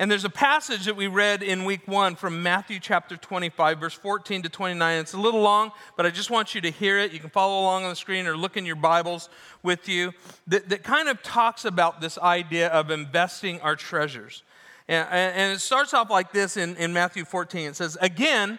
And 0.02 0.10
there's 0.10 0.26
a 0.26 0.32
passage 0.32 0.86
that 0.86 0.96
we 0.96 1.06
read 1.06 1.44
in 1.44 1.64
week 1.64 1.88
one 1.88 2.16
from 2.16 2.42
Matthew 2.42 2.80
chapter 2.80 3.16
25, 3.16 3.80
verse 3.80 3.94
14 3.94 4.42
to 4.42 4.50
29. 4.50 5.00
It's 5.00 5.14
a 5.14 5.20
little 5.20 5.42
long, 5.42 5.72
but 5.96 6.08
I 6.08 6.10
just 6.10 6.32
want 6.32 6.56
you 6.56 6.62
to 6.62 6.72
hear 6.72 6.98
it. 6.98 7.12
You 7.12 7.20
can 7.20 7.30
follow 7.30 7.62
along 7.62 7.84
on 7.84 7.92
the 7.92 7.96
screen 7.96 8.26
or 8.26 8.36
look 8.36 8.58
in 8.58 8.66
your 8.66 8.78
Bibles 8.78 9.30
with 9.62 9.88
you 9.88 10.12
that, 10.48 10.70
that 10.70 10.82
kind 10.82 11.08
of 11.08 11.22
talks 11.22 11.66
about 11.66 12.02
this 12.02 12.18
idea 12.18 12.70
of 12.70 12.90
investing 12.90 13.62
our 13.62 13.76
treasures. 13.76 14.42
And, 14.88 15.08
and 15.12 15.54
it 15.54 15.60
starts 15.60 15.94
off 15.94 16.10
like 16.10 16.34
this 16.34 16.58
in, 16.58 16.76
in 16.78 16.94
Matthew 16.94 17.24
14. 17.24 17.70
It 17.70 17.76
says, 17.76 17.96
Again, 18.02 18.58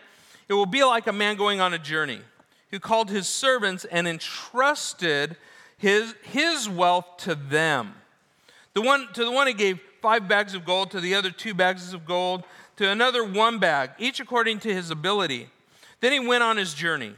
it 0.49 0.55
will 0.55 0.65
be 0.65 0.85
like 0.85 1.09
a 1.09 1.13
man 1.13 1.35
going 1.35 1.61
on 1.61 1.75
a 1.75 1.79
journey 1.79 2.21
who 2.71 2.79
called 2.79 3.11
his 3.11 3.27
servants 3.27 3.85
and 3.87 4.07
entrusted 4.07 5.37
his, 5.77 6.15
his 6.23 6.69
wealth 6.69 7.17
to 7.19 7.35
them. 7.35 7.95
The 8.75 8.83
one, 8.83 9.09
to 9.13 9.25
the 9.25 9.33
one 9.33 9.47
he 9.47 9.53
gave 9.53 9.81
five 10.01 10.29
bags 10.29 10.55
of 10.55 10.65
gold, 10.65 10.91
to 10.93 11.01
the 11.01 11.15
other 11.15 11.31
two 11.31 11.55
bags 11.55 11.93
of 11.93 12.07
gold, 12.07 12.45
to 12.77 12.89
another 12.89 13.23
one 13.25 13.59
bag, 13.59 13.91
each 13.99 14.19
according 14.19 14.61
to 14.61 14.73
his 14.73 14.91
ability. 14.91 15.49
Then 16.01 16.13
he 16.13 16.21
went 16.21 16.43
on 16.43 16.57
his 16.57 16.75
journey. 16.75 17.15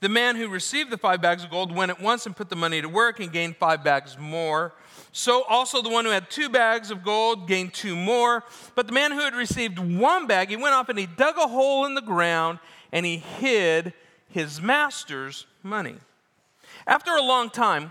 The 0.00 0.08
man 0.08 0.36
who 0.36 0.48
received 0.48 0.90
the 0.90 0.98
five 0.98 1.20
bags 1.20 1.42
of 1.42 1.50
gold 1.50 1.74
went 1.74 1.90
at 1.90 2.00
once 2.00 2.26
and 2.26 2.36
put 2.36 2.50
the 2.50 2.56
money 2.56 2.80
to 2.80 2.88
work 2.88 3.18
and 3.18 3.32
gained 3.32 3.56
five 3.56 3.82
bags 3.82 4.16
more. 4.16 4.74
So 5.10 5.42
also 5.48 5.82
the 5.82 5.88
one 5.88 6.04
who 6.04 6.12
had 6.12 6.30
two 6.30 6.48
bags 6.48 6.92
of 6.92 7.02
gold 7.02 7.48
gained 7.48 7.74
two 7.74 7.96
more. 7.96 8.44
But 8.76 8.86
the 8.86 8.92
man 8.92 9.10
who 9.10 9.20
had 9.20 9.34
received 9.34 9.78
one 9.78 10.26
bag, 10.28 10.50
he 10.50 10.56
went 10.56 10.74
off 10.74 10.88
and 10.88 10.98
he 10.98 11.06
dug 11.06 11.36
a 11.36 11.48
hole 11.48 11.84
in 11.84 11.94
the 11.94 12.00
ground 12.00 12.60
and 12.92 13.04
he 13.04 13.16
hid 13.16 13.92
his 14.28 14.60
master's 14.60 15.46
money. 15.62 15.96
After 16.86 17.12
a 17.12 17.22
long 17.22 17.50
time, 17.50 17.90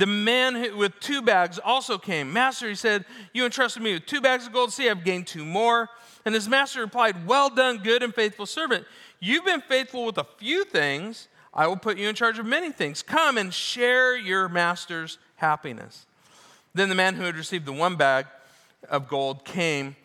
The 0.00 0.06
man 0.06 0.78
with 0.78 0.98
two 0.98 1.20
bags 1.20 1.58
also 1.62 1.98
came. 1.98 2.32
Master, 2.32 2.66
he 2.66 2.74
said, 2.74 3.04
You 3.34 3.44
entrusted 3.44 3.82
me 3.82 3.92
with 3.92 4.06
two 4.06 4.22
bags 4.22 4.46
of 4.46 4.52
gold. 4.54 4.72
See, 4.72 4.88
I've 4.88 5.04
gained 5.04 5.26
two 5.26 5.44
more. 5.44 5.90
And 6.24 6.34
his 6.34 6.48
master 6.48 6.80
replied, 6.80 7.26
Well 7.26 7.50
done, 7.50 7.82
good 7.82 8.02
and 8.02 8.14
faithful 8.14 8.46
servant. 8.46 8.86
You've 9.20 9.44
been 9.44 9.60
faithful 9.60 10.06
with 10.06 10.16
a 10.16 10.24
few 10.38 10.64
things. 10.64 11.28
I 11.52 11.66
will 11.66 11.76
put 11.76 11.98
you 11.98 12.08
in 12.08 12.14
charge 12.14 12.38
of 12.38 12.46
many 12.46 12.72
things. 12.72 13.02
Come 13.02 13.36
and 13.36 13.52
share 13.52 14.16
your 14.16 14.48
master's 14.48 15.18
happiness. 15.36 16.06
Then 16.72 16.88
the 16.88 16.94
man 16.94 17.14
who 17.14 17.24
had 17.24 17.36
received 17.36 17.66
the 17.66 17.72
one 17.74 17.96
bag 17.96 18.24
of 18.88 19.06
gold 19.06 19.44
came. 19.44 19.96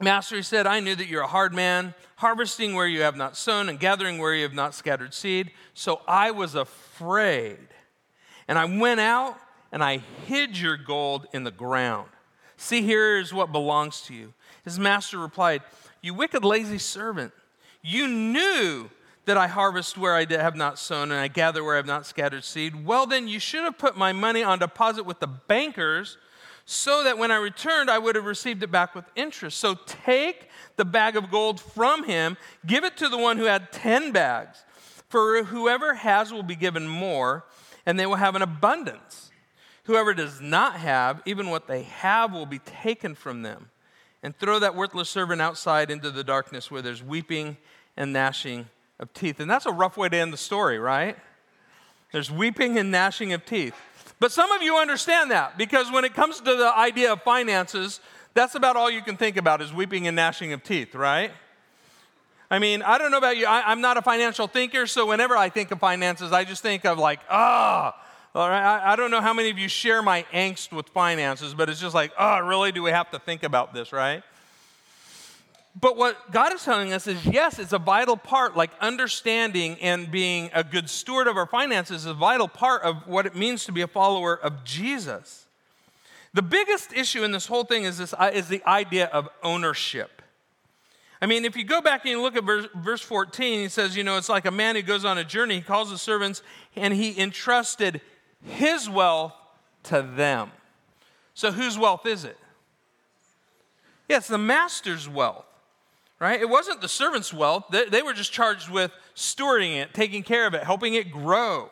Master, 0.00 0.34
he 0.34 0.42
said, 0.42 0.66
I 0.66 0.80
knew 0.80 0.96
that 0.96 1.06
you're 1.06 1.22
a 1.22 1.28
hard 1.28 1.54
man, 1.54 1.94
harvesting 2.16 2.74
where 2.74 2.88
you 2.88 3.02
have 3.02 3.16
not 3.16 3.36
sown 3.36 3.68
and 3.68 3.78
gathering 3.78 4.18
where 4.18 4.34
you 4.34 4.42
have 4.42 4.54
not 4.54 4.74
scattered 4.74 5.14
seed. 5.14 5.52
So 5.72 6.00
I 6.08 6.32
was 6.32 6.56
afraid. 6.56 7.68
And 8.48 8.58
I 8.58 8.64
went 8.64 9.00
out 9.00 9.36
and 9.72 9.82
I 9.82 9.98
hid 10.26 10.58
your 10.58 10.76
gold 10.76 11.26
in 11.32 11.44
the 11.44 11.50
ground. 11.50 12.08
See, 12.56 12.82
here 12.82 13.18
is 13.18 13.32
what 13.32 13.52
belongs 13.52 14.02
to 14.02 14.14
you. 14.14 14.32
His 14.64 14.78
master 14.78 15.18
replied, 15.18 15.62
You 16.02 16.14
wicked, 16.14 16.44
lazy 16.44 16.78
servant, 16.78 17.32
you 17.82 18.06
knew 18.06 18.90
that 19.26 19.36
I 19.36 19.46
harvest 19.46 19.96
where 19.96 20.14
I 20.14 20.26
have 20.30 20.56
not 20.56 20.78
sown 20.78 21.10
and 21.10 21.20
I 21.20 21.28
gather 21.28 21.64
where 21.64 21.74
I 21.74 21.78
have 21.78 21.86
not 21.86 22.06
scattered 22.06 22.44
seed. 22.44 22.86
Well, 22.86 23.06
then 23.06 23.26
you 23.26 23.38
should 23.38 23.64
have 23.64 23.78
put 23.78 23.96
my 23.96 24.12
money 24.12 24.42
on 24.42 24.58
deposit 24.58 25.04
with 25.04 25.20
the 25.20 25.26
bankers 25.26 26.18
so 26.66 27.04
that 27.04 27.18
when 27.18 27.30
I 27.30 27.36
returned, 27.36 27.90
I 27.90 27.98
would 27.98 28.16
have 28.16 28.24
received 28.24 28.62
it 28.62 28.70
back 28.70 28.94
with 28.94 29.04
interest. 29.16 29.58
So 29.58 29.76
take 29.86 30.48
the 30.76 30.84
bag 30.84 31.16
of 31.16 31.30
gold 31.30 31.60
from 31.60 32.04
him, 32.04 32.36
give 32.66 32.84
it 32.84 32.96
to 32.98 33.08
the 33.08 33.18
one 33.18 33.36
who 33.36 33.44
had 33.44 33.72
10 33.72 34.12
bags. 34.12 34.64
For 35.08 35.44
whoever 35.44 35.94
has 35.94 36.32
will 36.32 36.42
be 36.42 36.56
given 36.56 36.88
more, 36.88 37.44
and 37.86 37.98
they 37.98 38.06
will 38.06 38.16
have 38.16 38.34
an 38.34 38.42
abundance. 38.42 39.30
Whoever 39.84 40.14
does 40.14 40.40
not 40.40 40.76
have, 40.76 41.22
even 41.26 41.50
what 41.50 41.66
they 41.66 41.82
have 41.82 42.32
will 42.32 42.46
be 42.46 42.58
taken 42.58 43.14
from 43.14 43.42
them. 43.42 43.70
And 44.22 44.34
throw 44.38 44.58
that 44.58 44.74
worthless 44.74 45.10
servant 45.10 45.42
outside 45.42 45.90
into 45.90 46.10
the 46.10 46.24
darkness 46.24 46.70
where 46.70 46.80
there's 46.80 47.02
weeping 47.02 47.58
and 47.94 48.12
gnashing 48.12 48.66
of 48.98 49.12
teeth. 49.12 49.38
And 49.38 49.50
that's 49.50 49.66
a 49.66 49.72
rough 49.72 49.98
way 49.98 50.08
to 50.08 50.16
end 50.16 50.32
the 50.32 50.38
story, 50.38 50.78
right? 50.78 51.18
There's 52.10 52.30
weeping 52.30 52.78
and 52.78 52.90
gnashing 52.90 53.34
of 53.34 53.44
teeth. 53.44 53.74
But 54.20 54.32
some 54.32 54.50
of 54.52 54.62
you 54.62 54.76
understand 54.76 55.30
that 55.30 55.58
because 55.58 55.92
when 55.92 56.04
it 56.04 56.14
comes 56.14 56.38
to 56.38 56.56
the 56.56 56.72
idea 56.74 57.12
of 57.12 57.22
finances, 57.22 58.00
that's 58.32 58.54
about 58.54 58.76
all 58.76 58.90
you 58.90 59.02
can 59.02 59.16
think 59.18 59.36
about 59.36 59.60
is 59.60 59.72
weeping 59.72 60.06
and 60.06 60.16
gnashing 60.16 60.52
of 60.52 60.62
teeth, 60.62 60.94
right? 60.94 61.32
I 62.54 62.60
mean, 62.60 62.82
I 62.82 62.98
don't 62.98 63.10
know 63.10 63.18
about 63.18 63.36
you. 63.36 63.46
I, 63.46 63.72
am 63.72 63.80
not 63.80 63.96
a 63.96 64.02
financial 64.02 64.46
thinker, 64.46 64.86
so 64.86 65.06
whenever 65.06 65.36
I 65.36 65.48
think 65.48 65.72
of 65.72 65.80
finances, 65.80 66.30
I 66.30 66.44
just 66.44 66.62
think 66.62 66.84
of 66.84 66.98
like, 66.98 67.18
ah. 67.28 67.96
Oh, 68.32 68.40
all 68.40 68.48
right, 68.48 68.62
I, 68.62 68.92
I 68.92 68.96
don't 68.96 69.10
know 69.10 69.20
how 69.20 69.32
many 69.32 69.50
of 69.50 69.58
you 69.58 69.66
share 69.66 70.02
my 70.02 70.24
angst 70.32 70.72
with 70.72 70.88
finances, 70.90 71.52
but 71.52 71.68
it's 71.68 71.80
just 71.80 71.96
like, 71.96 72.12
oh, 72.16 72.38
really? 72.38 72.70
Do 72.70 72.84
we 72.84 72.92
have 72.92 73.10
to 73.10 73.18
think 73.18 73.42
about 73.42 73.74
this, 73.74 73.92
right? 73.92 74.22
But 75.80 75.96
what 75.96 76.30
God 76.30 76.52
is 76.52 76.62
telling 76.62 76.92
us 76.92 77.08
is 77.08 77.26
yes, 77.26 77.58
it's 77.58 77.72
a 77.72 77.78
vital 77.80 78.16
part, 78.16 78.56
like 78.56 78.70
understanding 78.80 79.76
and 79.80 80.08
being 80.08 80.48
a 80.54 80.62
good 80.62 80.88
steward 80.88 81.26
of 81.26 81.36
our 81.36 81.46
finances 81.46 82.02
is 82.02 82.06
a 82.06 82.14
vital 82.14 82.46
part 82.46 82.82
of 82.82 83.04
what 83.08 83.26
it 83.26 83.34
means 83.34 83.64
to 83.64 83.72
be 83.72 83.80
a 83.80 83.88
follower 83.88 84.38
of 84.38 84.62
Jesus. 84.62 85.46
The 86.34 86.42
biggest 86.42 86.92
issue 86.92 87.24
in 87.24 87.32
this 87.32 87.46
whole 87.46 87.64
thing 87.64 87.82
is, 87.82 87.98
this, 87.98 88.14
is 88.32 88.46
the 88.46 88.62
idea 88.64 89.06
of 89.06 89.28
ownership. 89.42 90.13
I 91.24 91.26
mean, 91.26 91.46
if 91.46 91.56
you 91.56 91.64
go 91.64 91.80
back 91.80 92.02
and 92.02 92.10
you 92.10 92.20
look 92.20 92.36
at 92.36 92.44
verse, 92.44 92.66
verse 92.74 93.00
14, 93.00 93.60
he 93.60 93.68
says, 93.70 93.96
you 93.96 94.04
know, 94.04 94.18
it's 94.18 94.28
like 94.28 94.44
a 94.44 94.50
man 94.50 94.76
who 94.76 94.82
goes 94.82 95.06
on 95.06 95.16
a 95.16 95.24
journey, 95.24 95.54
he 95.54 95.60
calls 95.62 95.88
the 95.88 95.96
servants, 95.96 96.42
and 96.76 96.92
he 96.92 97.18
entrusted 97.18 98.02
his 98.42 98.90
wealth 98.90 99.32
to 99.84 100.02
them. 100.02 100.50
So, 101.32 101.50
whose 101.50 101.78
wealth 101.78 102.04
is 102.04 102.24
it? 102.24 102.36
Yeah, 104.06 104.18
it's 104.18 104.28
the 104.28 104.36
master's 104.36 105.08
wealth, 105.08 105.46
right? 106.18 106.38
It 106.38 106.50
wasn't 106.50 106.82
the 106.82 106.90
servant's 106.90 107.32
wealth. 107.32 107.68
They, 107.70 107.86
they 107.86 108.02
were 108.02 108.12
just 108.12 108.30
charged 108.30 108.68
with 108.68 108.92
stewarding 109.16 109.80
it, 109.80 109.94
taking 109.94 110.24
care 110.24 110.46
of 110.46 110.52
it, 110.52 110.62
helping 110.62 110.92
it 110.92 111.10
grow. 111.10 111.70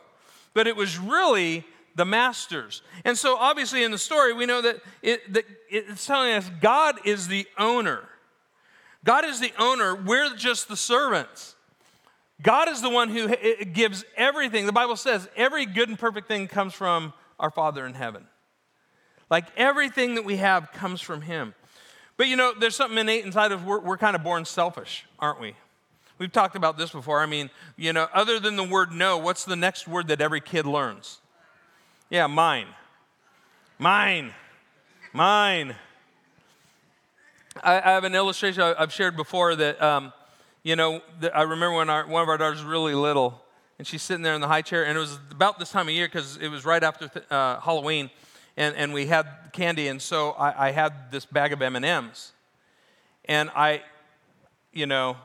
But 0.55 0.67
it 0.67 0.77
was 0.77 0.99
really 0.99 1.67
the 1.95 2.07
masters. 2.07 2.81
And 3.05 3.19
so, 3.19 3.37
obviously, 3.37 3.85
in 3.85 3.91
the 3.91 3.99
story, 3.99 4.33
we 4.33 4.47
know 4.47 4.63
that, 4.63 4.77
it, 5.03 5.31
that 5.35 5.45
it's 5.69 6.07
telling 6.07 6.33
us 6.33 6.51
God 6.63 7.01
is 7.05 7.29
the 7.29 7.47
owner. 7.59 8.09
God 9.05 9.25
is 9.25 9.41
the 9.41 9.53
owner, 9.59 9.95
we're 9.95 10.35
just 10.37 10.69
the 10.69 10.77
servants. 10.77 11.57
God 12.43 12.69
is 12.69 12.83
the 12.83 12.91
one 12.91 13.09
who 13.09 13.29
eh, 13.29 13.37
eh, 13.43 13.65
gives 13.65 14.05
everything. 14.17 14.67
The 14.67 14.73
Bible 14.73 14.97
says 14.97 15.29
every 15.37 15.65
good 15.67 15.89
and 15.89 15.99
perfect 15.99 16.29
thing 16.29 16.49
comes 16.49 16.75
from 16.75 17.13
our 17.39 17.51
Father 17.51 17.87
in 17.87 17.95
heaven. 17.95 18.27
Like 19.31 19.47
everything 19.57 20.17
that 20.17 20.25
we 20.25 20.37
have 20.37 20.73
comes 20.73 21.01
from 21.01 21.23
Him. 21.23 21.55
But 22.17 22.29
you 22.29 22.37
know, 22.37 22.53
there's 22.59 22.77
something 22.77 22.99
innate 22.99 23.25
inside 23.25 23.53
of 23.53 23.65
we're, 23.65 23.81
we're 23.81 23.97
kind 23.97 24.15
of 24.15 24.23
born 24.23 24.45
selfish, 24.45 25.07
aren't 25.19 25.41
we? 25.41 25.55
We've 26.19 26.33
talked 26.33 26.55
about 26.55 26.77
this 26.77 26.91
before. 26.91 27.21
I 27.21 27.27
mean, 27.27 27.51
you 27.77 27.93
know, 27.93 28.09
other 28.13 28.39
than 28.39 28.57
the 28.57 28.65
word 28.65 28.93
no, 28.93 29.19
what's 29.19 29.45
the 29.45 29.57
next 29.57 29.89
word 29.89 30.09
that 30.09 30.21
every 30.21 30.41
kid 30.41 30.67
learns? 30.67 31.21
Yeah, 32.11 32.27
mine. 32.27 32.67
Mine. 33.79 34.33
Mine. 35.13 35.75
I, 37.63 37.77
I 37.79 37.91
have 37.93 38.05
an 38.05 38.15
illustration 38.15 38.63
I've 38.63 38.93
shared 38.93 39.17
before 39.17 39.55
that, 39.57 39.83
um, 39.83 40.13
you 40.63 40.77
know, 40.77 41.03
that 41.21 41.37
I 41.37 41.43
remember 41.43 41.77
when 41.77 41.91
our, 41.91 42.07
one 42.07 42.23
of 42.23 42.29
our 42.29 42.39
daughters 42.39 42.59
was 42.59 42.67
really 42.67 42.95
little, 42.95 43.43
and 43.79 43.87
she's 43.87 44.03
sitting 44.03 44.23
there 44.23 44.35
in 44.35 44.41
the 44.41 44.49
high 44.49 44.63
chair, 44.63 44.87
and 44.87 44.97
it 44.97 45.01
was 45.01 45.19
about 45.31 45.59
this 45.59 45.71
time 45.71 45.89
of 45.89 45.95
year 45.95 46.07
because 46.07 46.37
it 46.39 46.49
was 46.49 46.65
right 46.65 46.83
after 46.83 47.09
th- 47.09 47.25
uh, 47.31 47.61
Halloween, 47.61 48.11
and, 48.57 48.75
and 48.77 48.93
we 48.95 49.07
had 49.07 49.27
candy, 49.53 49.89
and 49.89 50.01
so 50.01 50.31
I, 50.33 50.69
I 50.69 50.71
had 50.71 51.11
this 51.11 51.27
bag 51.27 51.53
of 51.53 51.61
M&Ms. 51.61 52.33
And 53.27 53.51
I, 53.51 53.83
you 54.73 54.87
know, 54.87 55.17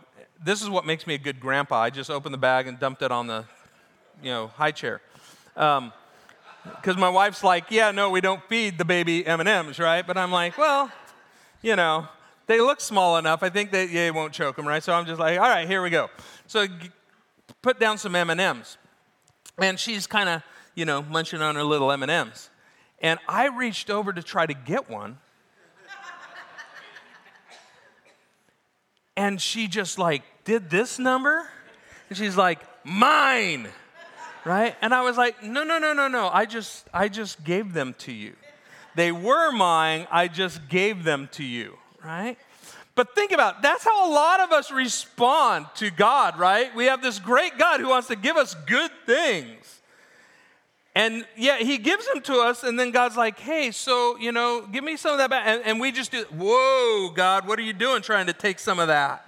this 0.44 0.62
is 0.62 0.70
what 0.70 0.86
makes 0.86 1.08
me 1.08 1.14
a 1.14 1.18
good 1.18 1.40
grandpa. 1.40 1.82
I 1.82 1.90
just 1.90 2.10
opened 2.10 2.34
the 2.34 2.40
bag 2.40 2.68
and 2.68 2.80
dumped 2.80 3.02
it 3.02 3.12
on 3.12 3.28
the, 3.28 3.46
you 4.22 4.30
know, 4.30 4.48
high 4.48 4.72
chair. 4.72 5.02
Um, 5.56 5.94
because 6.64 6.98
my 6.98 7.10
wife's 7.10 7.44
like, 7.44 7.72
yeah, 7.72 7.92
no, 7.92 8.10
we 8.10 8.20
don't 8.20 8.44
feed 8.50 8.78
the 8.78 8.86
baby 8.86 9.26
M&Ms, 9.26 9.80
right? 9.80 10.06
But 10.06 10.18
I'm 10.18 10.32
like, 10.32 10.58
well, 10.58 10.92
you 11.62 11.76
know, 11.76 12.08
they 12.48 12.62
look 12.62 12.80
small 12.80 13.18
enough. 13.18 13.44
I 13.44 13.50
think 13.50 13.72
that 13.72 13.90
yeah, 13.90 14.10
won't 14.10 14.34
choke 14.34 14.56
them, 14.56 14.68
right? 14.68 14.82
So 14.82 14.94
I'm 14.94 15.06
just 15.06 15.20
like, 15.20 15.38
all 15.38 15.48
right, 15.48 15.68
here 15.68 15.84
we 15.84 15.90
go. 15.90 16.10
So 16.48 16.66
g- 16.66 16.92
put 17.62 17.80
down 17.80 17.98
some 17.98 18.16
M&Ms. 18.16 18.78
And 19.60 19.78
she's 19.80 20.08
kind 20.08 20.30
of, 20.30 20.44
you 20.74 20.86
know, 20.86 21.02
munching 21.02 21.42
on 21.42 21.56
her 21.56 21.64
little 21.64 21.92
M&Ms. 21.92 22.50
And 23.00 23.20
I 23.28 23.48
reached 23.48 23.90
over 23.90 24.14
to 24.14 24.24
try 24.24 24.46
to 24.46 24.54
get 24.54 24.90
one. 24.90 25.18
and 29.18 29.42
she 29.42 29.68
just 29.68 30.00
like 30.00 30.24
did 30.46 30.70
this 30.70 30.98
number. 30.98 31.50
And 32.10 32.18
she's 32.18 32.38
like, 32.38 32.60
mine. 32.86 33.68
Right? 34.46 34.76
And 34.82 34.94
I 34.94 35.02
was 35.02 35.18
like, 35.18 35.44
no, 35.44 35.66
no, 35.66 35.80
no, 35.80 35.92
no, 35.92 36.08
no. 36.08 36.30
I 36.30 36.46
just 36.46 36.88
I 36.94 37.10
just 37.10 37.44
gave 37.44 37.74
them 37.74 37.94
to 38.00 38.14
you. 38.14 38.34
They 38.96 39.12
were 39.12 39.52
mine. 39.52 40.08
I 40.10 40.30
just 40.30 40.70
gave 40.70 41.04
them 41.04 41.28
to 41.34 41.44
you 41.44 41.78
right? 42.08 42.38
But 42.96 43.14
think 43.14 43.32
about 43.32 43.58
it. 43.58 43.62
that's 43.62 43.84
how 43.84 44.10
a 44.10 44.12
lot 44.12 44.40
of 44.40 44.52
us 44.52 44.72
respond 44.72 45.68
to 45.76 45.92
God, 45.92 46.40
right? 46.40 46.74
We 46.76 46.86
have 46.86 47.02
this 47.02 47.20
great 47.20 47.58
God 47.60 47.80
who 47.80 47.90
wants 47.90 48.08
to 48.08 48.16
give 48.16 48.38
us 48.38 48.56
good 48.66 48.90
things. 49.06 49.82
And 50.96 51.26
yeah, 51.36 51.60
he 51.60 51.78
gives 51.78 52.08
them 52.08 52.22
to 52.24 52.40
us, 52.40 52.64
and 52.64 52.80
then 52.80 52.90
God's 52.90 53.16
like, 53.16 53.38
hey, 53.38 53.70
so, 53.70 54.18
you 54.18 54.32
know, 54.32 54.66
give 54.66 54.84
me 54.84 54.98
some 54.98 55.12
of 55.12 55.20
that 55.20 55.30
back. 55.30 55.44
And, 55.46 55.62
and 55.64 55.80
we 55.80 55.92
just 55.92 56.12
do, 56.12 56.24
whoa, 56.36 57.12
God, 57.14 57.48
what 57.48 57.60
are 57.60 57.64
you 57.64 57.74
doing 57.74 58.02
trying 58.02 58.26
to 58.26 58.34
take 58.34 58.58
some 58.58 58.80
of 58.80 58.88
that? 58.88 59.24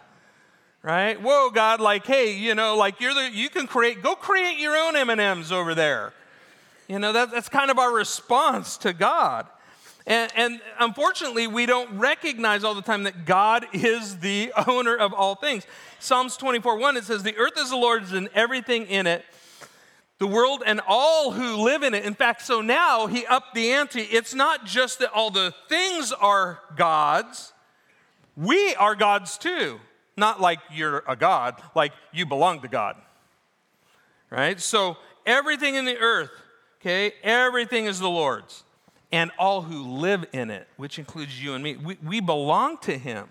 right? 0.81 1.21
Whoa, 1.21 1.49
God, 1.49 1.81
like, 1.81 2.05
hey, 2.05 2.35
you 2.35 2.55
know, 2.55 2.77
like 2.77 2.99
you're 2.99 3.13
the, 3.13 3.29
you 3.31 3.49
can 3.49 3.67
create, 3.67 4.01
go 4.01 4.15
create 4.15 4.59
your 4.59 4.77
own 4.77 4.95
M&Ms 4.95 5.51
over 5.51 5.75
there. 5.75 6.13
You 6.87 6.99
know, 6.99 7.13
that, 7.13 7.31
that's 7.31 7.49
kind 7.49 7.69
of 7.69 7.77
our 7.77 7.93
response 7.93 8.77
to 8.77 8.93
God. 8.93 9.45
And, 10.09 10.31
and, 10.35 10.61
unfortunately, 10.79 11.45
we 11.45 11.67
don't 11.67 11.99
recognize 11.99 12.63
all 12.63 12.73
the 12.73 12.81
time 12.81 13.03
that 13.03 13.25
God 13.25 13.67
is 13.73 14.17
the 14.17 14.51
owner 14.67 14.95
of 14.97 15.13
all 15.13 15.35
things. 15.35 15.67
Psalms 15.99 16.35
24 16.35 16.79
1, 16.79 16.97
it 16.97 17.03
says, 17.03 17.21
The 17.21 17.37
earth 17.37 17.53
is 17.59 17.69
the 17.69 17.77
Lord's 17.77 18.11
and 18.11 18.27
everything 18.33 18.87
in 18.87 19.05
it, 19.05 19.23
the 20.17 20.25
world 20.25 20.63
and 20.65 20.81
all 20.87 21.31
who 21.31 21.57
live 21.57 21.83
in 21.83 21.93
it. 21.93 22.05
In 22.05 22.15
fact, 22.15 22.41
so 22.41 22.59
now 22.59 23.05
he 23.05 23.23
upped 23.27 23.53
the 23.53 23.71
ante. 23.71 24.01
It's 24.01 24.33
not 24.33 24.65
just 24.65 24.97
that 24.97 25.11
all 25.13 25.29
the 25.29 25.53
things 25.69 26.11
are 26.11 26.59
God's, 26.75 27.53
we 28.35 28.73
are 28.75 28.95
God's 28.95 29.37
too. 29.37 29.79
Not 30.17 30.41
like 30.41 30.59
you're 30.73 31.03
a 31.07 31.15
God, 31.15 31.61
like 31.75 31.93
you 32.11 32.25
belong 32.25 32.61
to 32.61 32.67
God. 32.67 32.95
Right? 34.31 34.59
So 34.59 34.97
everything 35.23 35.75
in 35.75 35.85
the 35.85 35.97
earth, 35.97 36.31
okay, 36.81 37.13
everything 37.21 37.85
is 37.85 37.99
the 37.99 38.09
Lord's. 38.09 38.63
And 39.11 39.31
all 39.39 39.63
who 39.63 39.83
live 39.83 40.25
in 40.33 40.51
it, 40.51 40.67
which 40.77 40.99
includes 40.99 41.41
you 41.41 41.53
and 41.53 41.63
me, 41.63 41.75
we, 41.75 41.97
we 42.05 42.19
belong 42.19 42.77
to 42.79 42.97
Him. 42.97 43.27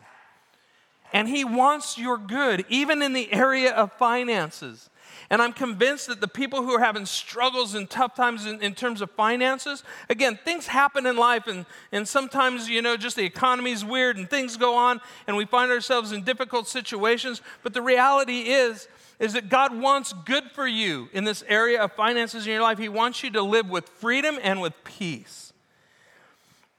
And 1.12 1.28
He 1.28 1.44
wants 1.44 1.96
your 1.96 2.18
good, 2.18 2.64
even 2.68 3.00
in 3.00 3.12
the 3.12 3.32
area 3.32 3.72
of 3.72 3.92
finances. 3.92 4.90
And 5.30 5.42
I'm 5.42 5.52
convinced 5.52 6.06
that 6.08 6.20
the 6.20 6.28
people 6.28 6.62
who 6.62 6.72
are 6.72 6.80
having 6.80 7.06
struggles 7.06 7.74
and 7.74 7.88
tough 7.88 8.14
times 8.14 8.46
in, 8.46 8.62
in, 8.62 8.74
terms 8.74 9.00
of 9.00 9.10
finances, 9.10 9.82
again, 10.08 10.38
things 10.44 10.66
happen 10.66 11.06
in 11.06 11.16
life, 11.16 11.46
and, 11.46 11.66
and 11.92 12.08
sometimes, 12.08 12.68
you 12.68 12.80
know, 12.80 12.96
just 12.96 13.16
the 13.16 13.24
economy 13.24 13.72
is 13.72 13.84
weird 13.84 14.16
and 14.16 14.28
things 14.28 14.56
go 14.56 14.74
on, 14.76 15.00
and 15.26 15.36
we 15.36 15.44
find 15.44 15.70
ourselves 15.70 16.12
in 16.12 16.24
difficult 16.24 16.66
situations. 16.66 17.42
But 17.62 17.74
the 17.74 17.82
reality 17.82 18.42
is, 18.50 18.88
is 19.18 19.32
that 19.32 19.48
God 19.48 19.78
wants 19.78 20.12
good 20.24 20.44
for 20.54 20.66
you 20.66 21.08
in 21.12 21.24
this 21.24 21.44
area 21.48 21.82
of 21.82 21.92
finances 21.92 22.46
in 22.46 22.52
your 22.52 22.62
life. 22.62 22.78
He 22.78 22.88
wants 22.88 23.22
you 23.22 23.30
to 23.32 23.42
live 23.42 23.68
with 23.68 23.88
freedom 23.88 24.38
and 24.42 24.60
with 24.60 24.72
peace. 24.84 25.47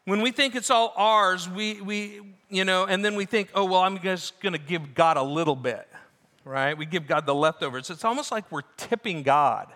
When 0.06 0.22
we 0.22 0.32
think 0.32 0.56
it's 0.56 0.70
all 0.70 0.94
ours, 0.96 1.48
we, 1.48 1.82
we 1.82 2.22
you 2.50 2.65
know, 2.65 2.86
and 2.86 3.06
then 3.06 3.15
we 3.15 3.25
think, 3.25 3.50
oh, 3.53 3.65
well, 3.65 3.82
I'm 3.82 4.00
just 4.00 4.39
going 4.39 4.53
to 4.53 4.60
give 4.60 4.96
God 4.96 5.18
a 5.18 5.24
little 5.24 5.56
bit 5.56 5.88
right? 6.50 6.75
We 6.77 6.86
give 6.86 7.08
God 7.08 7.25
the 7.25 7.36
leftovers. 7.36 7.89
It's 7.89 8.03
almost 8.03 8.32
like 8.32 8.51
we're 8.51 8.63
tipping 8.75 9.24
God. 9.24 9.68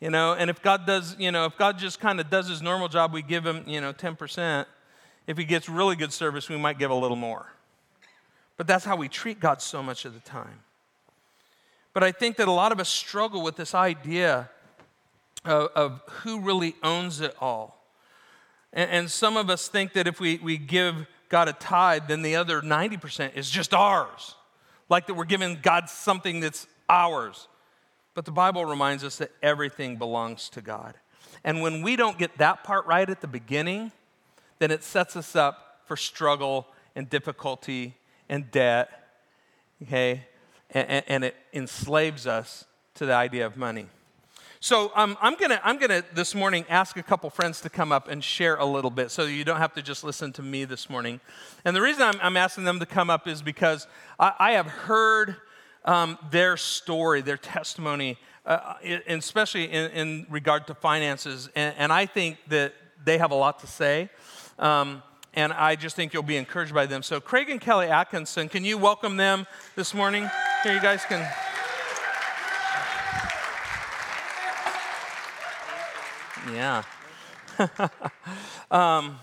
You 0.00 0.10
know, 0.10 0.32
and 0.32 0.50
if 0.50 0.62
God 0.62 0.86
does, 0.86 1.14
you 1.18 1.30
know, 1.30 1.44
if 1.44 1.56
God 1.56 1.78
just 1.78 2.00
kind 2.00 2.18
of 2.18 2.28
does 2.28 2.48
his 2.48 2.60
normal 2.60 2.88
job, 2.88 3.12
we 3.12 3.22
give 3.22 3.46
him, 3.46 3.64
you 3.66 3.80
know, 3.80 3.92
10%. 3.92 4.66
If 5.26 5.38
he 5.38 5.44
gets 5.44 5.68
really 5.68 5.94
good 5.94 6.12
service, 6.12 6.48
we 6.48 6.56
might 6.56 6.78
give 6.78 6.90
a 6.90 6.94
little 6.94 7.16
more. 7.16 7.52
But 8.56 8.66
that's 8.66 8.84
how 8.84 8.96
we 8.96 9.08
treat 9.08 9.38
God 9.38 9.62
so 9.62 9.82
much 9.82 10.04
of 10.04 10.14
the 10.14 10.20
time. 10.20 10.60
But 11.92 12.02
I 12.02 12.10
think 12.10 12.36
that 12.36 12.48
a 12.48 12.52
lot 12.52 12.72
of 12.72 12.80
us 12.80 12.88
struggle 12.88 13.42
with 13.42 13.56
this 13.56 13.74
idea 13.74 14.50
of, 15.44 15.68
of 15.74 16.00
who 16.08 16.40
really 16.40 16.74
owns 16.82 17.20
it 17.20 17.36
all. 17.40 17.81
And, 18.72 18.90
and 18.90 19.10
some 19.10 19.36
of 19.36 19.50
us 19.50 19.68
think 19.68 19.92
that 19.94 20.06
if 20.06 20.20
we, 20.20 20.38
we 20.38 20.58
give 20.58 21.06
God 21.28 21.48
a 21.48 21.52
tithe, 21.52 22.08
then 22.08 22.22
the 22.22 22.36
other 22.36 22.60
90% 22.60 23.36
is 23.36 23.50
just 23.50 23.72
ours 23.74 24.34
like 24.92 25.06
that 25.06 25.14
we're 25.14 25.24
giving 25.24 25.58
God 25.62 25.88
something 25.88 26.40
that's 26.40 26.66
ours. 26.86 27.48
But 28.12 28.26
the 28.26 28.30
Bible 28.30 28.66
reminds 28.66 29.04
us 29.04 29.16
that 29.16 29.30
everything 29.42 29.96
belongs 29.96 30.50
to 30.50 30.60
God. 30.60 30.96
And 31.44 31.62
when 31.62 31.80
we 31.80 31.96
don't 31.96 32.18
get 32.18 32.36
that 32.36 32.62
part 32.62 32.84
right 32.84 33.08
at 33.08 33.22
the 33.22 33.26
beginning, 33.26 33.90
then 34.58 34.70
it 34.70 34.84
sets 34.84 35.16
us 35.16 35.34
up 35.34 35.80
for 35.86 35.96
struggle 35.96 36.66
and 36.94 37.08
difficulty 37.08 37.96
and 38.28 38.50
debt, 38.50 38.90
okay? 39.82 40.26
And, 40.70 41.02
and 41.08 41.24
it 41.24 41.36
enslaves 41.54 42.26
us 42.26 42.66
to 42.96 43.06
the 43.06 43.14
idea 43.14 43.46
of 43.46 43.56
money. 43.56 43.86
So 44.64 44.92
um, 44.94 45.18
I'm 45.20 45.34
gonna 45.34 45.60
I'm 45.64 45.76
gonna 45.76 46.04
this 46.14 46.36
morning 46.36 46.64
ask 46.68 46.96
a 46.96 47.02
couple 47.02 47.28
friends 47.30 47.60
to 47.62 47.68
come 47.68 47.90
up 47.90 48.06
and 48.06 48.22
share 48.22 48.54
a 48.54 48.64
little 48.64 48.92
bit, 48.92 49.10
so 49.10 49.24
you 49.24 49.42
don't 49.42 49.56
have 49.56 49.72
to 49.72 49.82
just 49.82 50.04
listen 50.04 50.32
to 50.34 50.42
me 50.42 50.64
this 50.64 50.88
morning. 50.88 51.18
And 51.64 51.74
the 51.74 51.80
reason 51.80 52.02
I'm, 52.02 52.14
I'm 52.22 52.36
asking 52.36 52.62
them 52.62 52.78
to 52.78 52.86
come 52.86 53.10
up 53.10 53.26
is 53.26 53.42
because 53.42 53.88
I, 54.20 54.34
I 54.38 54.52
have 54.52 54.68
heard 54.68 55.34
um, 55.84 56.16
their 56.30 56.56
story, 56.56 57.22
their 57.22 57.36
testimony, 57.36 58.18
uh, 58.46 58.74
especially 59.08 59.64
in, 59.64 59.90
in, 59.90 60.26
regard 60.30 60.68
to 60.68 60.74
finances, 60.74 61.50
and, 61.56 61.74
and, 61.76 61.92
I 61.92 62.06
think 62.06 62.38
that 62.46 62.72
they 63.04 63.18
have 63.18 63.32
a 63.32 63.34
lot 63.34 63.58
to 63.60 63.66
say. 63.66 64.10
Um, 64.60 65.02
and 65.34 65.52
I 65.52 65.74
just 65.74 65.96
think 65.96 66.14
you'll 66.14 66.22
be 66.22 66.36
encouraged 66.36 66.72
by 66.72 66.86
them. 66.86 67.02
So, 67.02 67.20
Craig 67.20 67.50
and 67.50 67.60
Kelly 67.60 67.88
Atkinson, 67.88 68.48
can 68.48 68.64
you 68.64 68.78
welcome 68.78 69.16
them 69.16 69.44
this 69.74 69.92
morning? 69.92 70.30
Here, 70.62 70.72
you 70.72 70.80
guys 70.80 71.04
can. 71.04 71.28
Yeah. 76.50 76.82
um, 78.70 79.18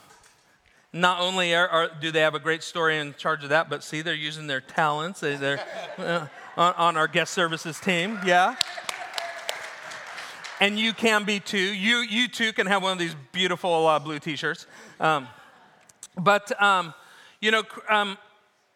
not 0.92 1.20
only 1.20 1.54
are, 1.54 1.68
are, 1.68 1.92
do 2.00 2.12
they 2.12 2.22
have 2.22 2.36
a 2.36 2.40
great 2.40 2.64
story 2.64 2.98
in 2.98 3.14
charge 3.16 3.44
of 3.44 3.50
that, 3.50 3.70
but 3.70 3.84
see, 3.84 4.02
they're 4.02 4.14
using 4.14 4.48
their 4.48 4.62
talents. 4.62 5.20
They, 5.20 5.36
are 5.36 5.60
uh, 5.98 6.28
on, 6.58 6.74
on, 6.76 6.98
our 6.98 7.08
guest 7.08 7.34
services 7.34 7.80
team. 7.80 8.20
Yeah. 8.26 8.56
And 10.60 10.80
you 10.80 10.94
can 10.94 11.24
be 11.26 11.40
too. 11.40 11.58
You, 11.58 11.98
you 11.98 12.28
too 12.28 12.54
can 12.54 12.68
have 12.68 12.82
one 12.82 12.92
of 12.92 13.00
these 13.00 13.16
beautiful 13.32 13.88
uh, 13.88 14.00
blue 14.00 14.20
t 14.20 14.36
shirts. 14.36 14.66
Um, 15.00 15.28
but, 16.18 16.60
um, 16.62 16.94
you 17.40 17.52
know, 17.52 17.64
um, 17.90 18.18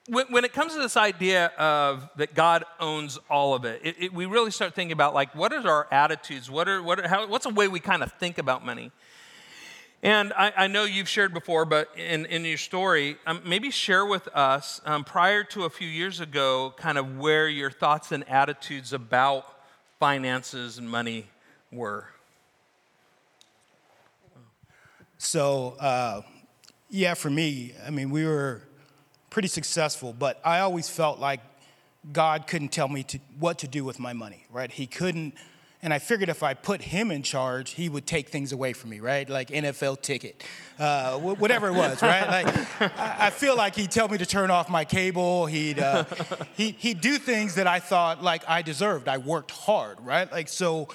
when, 0.07 0.25
when, 0.27 0.43
it 0.43 0.51
comes 0.51 0.73
to 0.73 0.79
this 0.79 0.97
idea 0.97 1.47
of 1.57 2.09
that 2.17 2.33
God 2.33 2.65
owns 2.79 3.17
all 3.29 3.53
of 3.53 3.63
it, 3.63 3.81
it, 3.83 3.95
it 3.99 4.13
we 4.13 4.25
really 4.25 4.51
start 4.51 4.75
thinking 4.75 4.91
about 4.91 5.13
like, 5.13 5.33
what 5.33 5.53
are 5.53 5.65
our 5.67 5.87
attitudes? 5.91 6.51
What 6.51 6.67
are, 6.67 6.83
what 6.83 6.99
are, 6.99 7.07
how, 7.07 7.27
what's 7.27 7.45
a 7.45 7.49
way 7.49 7.67
we 7.67 7.79
kind 7.79 8.03
of 8.03 8.11
think 8.13 8.37
about 8.37 8.65
money? 8.65 8.91
And 10.01 10.33
I, 10.33 10.51
I, 10.57 10.67
know 10.67 10.83
you've 10.83 11.07
shared 11.07 11.33
before, 11.33 11.63
but 11.63 11.89
in, 11.97 12.25
in 12.25 12.43
your 12.43 12.57
story, 12.57 13.15
um, 13.25 13.41
maybe 13.45 13.71
share 13.71 14.05
with 14.05 14.27
us 14.35 14.81
um, 14.83 15.05
prior 15.05 15.45
to 15.45 15.63
a 15.63 15.69
few 15.69 15.87
years 15.87 16.19
ago, 16.19 16.73
kind 16.75 16.97
of 16.97 17.17
where 17.17 17.47
your 17.47 17.71
thoughts 17.71 18.11
and 18.11 18.27
attitudes 18.27 18.91
about 18.91 19.45
finances 19.99 20.77
and 20.77 20.89
money 20.89 21.27
were. 21.71 22.07
So, 25.17 25.77
uh, 25.79 26.23
yeah, 26.89 27.13
for 27.13 27.29
me, 27.29 27.73
I 27.87 27.89
mean, 27.89 28.09
we 28.09 28.25
were 28.25 28.63
pretty 29.33 29.47
successful, 29.47 30.13
but 30.13 30.39
I 30.45 30.59
always 30.59 30.87
felt 30.87 31.19
like 31.19 31.41
God 32.11 32.45
couldn't 32.45 32.69
tell 32.69 32.87
me 32.87 33.01
to, 33.03 33.19
what 33.39 33.57
to 33.59 33.67
do 33.67 33.83
with 33.83 33.99
my 33.99 34.13
money, 34.13 34.45
right? 34.51 34.71
He 34.71 34.85
couldn't 34.85 35.33
and 35.83 35.93
I 35.93 35.99
figured 35.99 36.29
if 36.29 36.43
I 36.43 36.53
put 36.53 36.81
him 36.81 37.11
in 37.11 37.23
charge, 37.23 37.71
he 37.71 37.89
would 37.89 38.07
take 38.07 38.29
things 38.29 38.53
away 38.53 38.71
from 38.71 38.89
me, 38.91 39.01
right? 39.01 39.27
Like 39.27 39.49
NFL 39.49 40.01
ticket, 40.01 40.41
uh, 40.79 41.19
whatever 41.19 41.67
it 41.67 41.73
was, 41.73 42.01
right? 42.01 42.25
Like 42.25 42.97
I, 42.97 43.29
feel 43.29 43.57
like 43.57 43.75
he'd 43.75 43.91
tell 43.91 44.07
me 44.07 44.17
to 44.17 44.25
turn 44.25 44.49
off 44.49 44.69
my 44.69 44.85
cable. 44.85 45.45
He'd 45.45 45.79
uh, 45.79 46.05
he, 46.55 46.71
he'd 46.71 47.01
do 47.01 47.17
things 47.17 47.55
that 47.55 47.67
I 47.67 47.81
thought 47.81 48.23
like 48.23 48.47
I 48.47 48.61
deserved. 48.61 49.09
I 49.09 49.17
worked 49.17 49.51
hard, 49.51 49.99
right? 49.99 50.31
Like 50.31 50.47
so. 50.47 50.87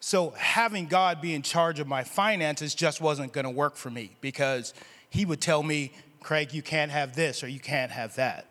So 0.00 0.30
having 0.38 0.86
God 0.86 1.20
be 1.20 1.34
in 1.34 1.42
charge 1.42 1.80
of 1.80 1.88
my 1.88 2.04
finances 2.04 2.72
just 2.76 3.00
wasn't 3.00 3.32
going 3.32 3.46
to 3.46 3.50
work 3.50 3.74
for 3.74 3.90
me 3.90 4.12
because 4.20 4.72
he 5.10 5.24
would 5.24 5.40
tell 5.40 5.64
me, 5.64 5.90
Craig, 6.20 6.52
you 6.52 6.62
can't 6.62 6.90
have 6.90 7.14
this 7.14 7.42
or 7.42 7.48
you 7.48 7.60
can't 7.60 7.90
have 7.90 8.16
that. 8.16 8.46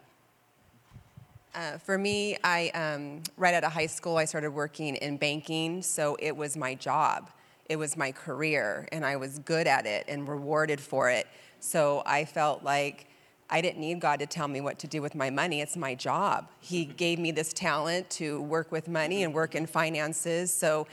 Uh, 1.54 1.78
for 1.80 1.98
me, 1.98 2.38
I 2.44 2.70
um, 2.70 3.24
right 3.36 3.54
out 3.56 3.64
of 3.64 3.72
high 3.72 3.88
school, 3.88 4.18
I 4.18 4.26
started 4.26 4.52
working 4.52 4.96
in 4.96 5.18
banking, 5.18 5.82
so 5.82 6.16
it 6.20 6.36
was 6.36 6.56
my 6.56 6.76
job, 6.76 7.32
it 7.68 7.78
was 7.78 7.98
my 7.98 8.12
career, 8.12 8.88
and 8.92 9.04
I 9.04 9.16
was 9.16 9.40
good 9.40 9.66
at 9.66 9.88
it 9.88 10.06
and 10.08 10.28
rewarded 10.28 10.80
for 10.80 11.10
it. 11.10 11.28
So 11.60 12.04
I 12.06 12.26
felt 12.26 12.64
like 12.64 13.08
I 13.50 13.62
didn't 13.62 13.80
need 13.80 14.00
God 14.00 14.20
to 14.20 14.28
tell 14.28 14.48
me 14.48 14.62
what 14.62 14.78
to 14.80 14.88
do 14.88 15.02
with 15.02 15.16
my 15.16 15.30
money. 15.30 15.62
It's 15.62 15.78
my 15.78 15.96
job. 15.96 16.48
He 16.60 16.86
gave 16.86 17.18
me 17.18 17.32
this 17.32 17.54
talent 17.54 18.10
to 18.12 18.42
work 18.42 18.72
with 18.72 18.88
money 18.88 19.24
and 19.24 19.34
work 19.34 19.56
in 19.56 19.66
finances. 19.66 20.54
So 20.54 20.86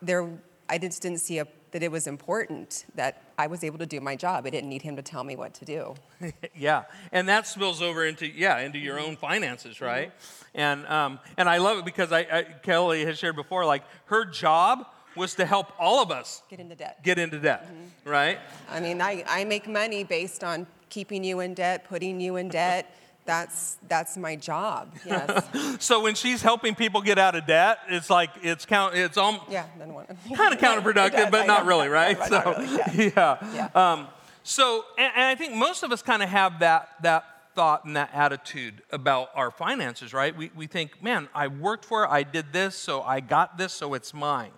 there, 0.00 0.30
I 0.68 0.78
just 0.78 1.02
didn't 1.02 1.18
see 1.18 1.38
a 1.38 1.46
that 1.72 1.82
it 1.82 1.90
was 1.90 2.06
important 2.06 2.86
that 2.94 3.22
I 3.36 3.46
was 3.46 3.62
able 3.64 3.78
to 3.78 3.86
do 3.86 4.00
my 4.00 4.16
job. 4.16 4.46
I 4.46 4.50
didn't 4.50 4.68
need 4.68 4.82
him 4.82 4.96
to 4.96 5.02
tell 5.02 5.24
me 5.24 5.36
what 5.36 5.54
to 5.54 5.64
do. 5.64 5.94
yeah, 6.54 6.84
and 7.12 7.28
that 7.28 7.46
spills 7.46 7.82
over 7.82 8.04
into 8.04 8.26
yeah 8.26 8.60
into 8.60 8.78
your 8.78 8.98
own 8.98 9.16
finances, 9.16 9.80
right? 9.80 10.08
Mm-hmm. 10.08 10.60
And 10.60 10.86
um, 10.86 11.18
and 11.36 11.48
I 11.48 11.58
love 11.58 11.78
it 11.78 11.84
because 11.84 12.12
I, 12.12 12.20
I, 12.20 12.42
Kelly 12.42 13.04
has 13.04 13.18
shared 13.18 13.36
before, 13.36 13.64
like 13.64 13.84
her 14.06 14.24
job 14.24 14.86
was 15.16 15.34
to 15.34 15.44
help 15.44 15.72
all 15.78 16.02
of 16.02 16.10
us 16.10 16.42
get 16.48 16.60
into 16.60 16.74
debt. 16.74 17.02
Get 17.02 17.18
into 17.18 17.38
debt, 17.38 17.66
mm-hmm. 17.66 18.08
right? 18.08 18.38
I 18.70 18.80
mean, 18.80 19.00
I, 19.02 19.24
I 19.28 19.44
make 19.44 19.68
money 19.68 20.04
based 20.04 20.44
on 20.44 20.66
keeping 20.88 21.24
you 21.24 21.40
in 21.40 21.54
debt, 21.54 21.88
putting 21.88 22.20
you 22.20 22.36
in 22.36 22.48
debt 22.48 22.94
that's 23.28 23.76
that's 23.88 24.16
my 24.16 24.36
job. 24.36 24.90
Yes. 25.04 25.46
so 25.84 26.02
when 26.02 26.14
she's 26.14 26.40
helping 26.40 26.74
people 26.74 27.02
get 27.02 27.18
out 27.18 27.34
of 27.34 27.46
debt, 27.46 27.78
it's 27.88 28.08
like 28.08 28.30
it's 28.42 28.64
count. 28.64 28.96
It's 28.96 29.18
all 29.18 29.46
yeah, 29.50 29.66
then 29.78 29.92
kind 30.34 30.54
of 30.54 30.58
counterproductive, 30.58 31.12
does, 31.12 31.30
but 31.30 31.46
not 31.46 31.66
really, 31.66 31.88
right? 32.00 32.16
So 32.24 32.38
not 32.38 32.58
really, 32.58 32.76
yeah. 32.78 33.36
yeah. 33.52 33.68
yeah. 33.74 33.92
Um, 33.92 34.08
so 34.42 34.86
and, 34.96 35.12
and, 35.14 35.24
I 35.26 35.34
think 35.34 35.54
most 35.54 35.82
of 35.82 35.92
us 35.92 36.00
kind 36.00 36.22
of 36.22 36.30
have 36.30 36.60
that 36.60 36.88
that 37.02 37.26
thought 37.54 37.84
and 37.84 37.96
that 37.96 38.08
attitude 38.14 38.82
about 38.92 39.28
our 39.34 39.50
finances, 39.50 40.14
right? 40.14 40.34
We, 40.34 40.50
we 40.56 40.66
think, 40.66 41.02
man, 41.02 41.28
I 41.34 41.48
worked 41.48 41.84
for 41.84 42.04
it, 42.04 42.08
I 42.08 42.22
did 42.22 42.52
this, 42.52 42.76
so 42.76 43.02
I 43.02 43.20
got 43.20 43.58
this, 43.58 43.74
so 43.74 43.92
it's 43.94 44.14
mine. 44.14 44.52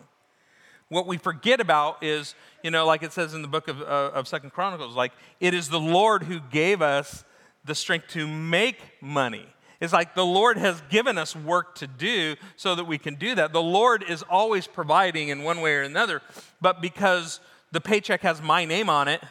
What 0.90 1.06
we 1.06 1.16
forget 1.16 1.60
about 1.60 2.04
is, 2.04 2.34
you 2.62 2.70
know, 2.70 2.84
like 2.84 3.02
it 3.02 3.12
says 3.12 3.32
in 3.32 3.40
the 3.40 3.48
book 3.48 3.68
of, 3.68 3.80
uh, 3.80 4.10
of 4.12 4.28
Second 4.28 4.50
Chronicles, 4.50 4.94
like 4.94 5.12
it 5.40 5.54
is 5.54 5.70
the 5.70 5.80
Lord 5.80 6.24
who 6.24 6.40
gave 6.40 6.82
us 6.82 7.24
the 7.64 7.74
strength 7.74 8.08
to 8.08 8.26
make 8.26 8.78
money. 9.00 9.46
It's 9.80 9.92
like 9.92 10.14
the 10.14 10.26
Lord 10.26 10.58
has 10.58 10.82
given 10.90 11.16
us 11.16 11.34
work 11.34 11.74
to 11.76 11.86
do 11.86 12.36
so 12.56 12.74
that 12.74 12.84
we 12.84 12.98
can 12.98 13.14
do 13.14 13.34
that. 13.34 13.52
The 13.52 13.62
Lord 13.62 14.04
is 14.06 14.22
always 14.22 14.66
providing 14.66 15.28
in 15.28 15.42
one 15.42 15.60
way 15.62 15.74
or 15.74 15.82
another, 15.82 16.20
but 16.60 16.82
because 16.82 17.40
the 17.72 17.80
paycheck 17.80 18.20
has 18.20 18.42
my 18.42 18.66
name 18.66 18.90
on 18.90 19.08
it, 19.08 19.22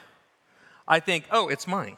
I 0.87 0.99
think, 0.99 1.25
oh, 1.29 1.49
it's 1.49 1.67
mine, 1.67 1.97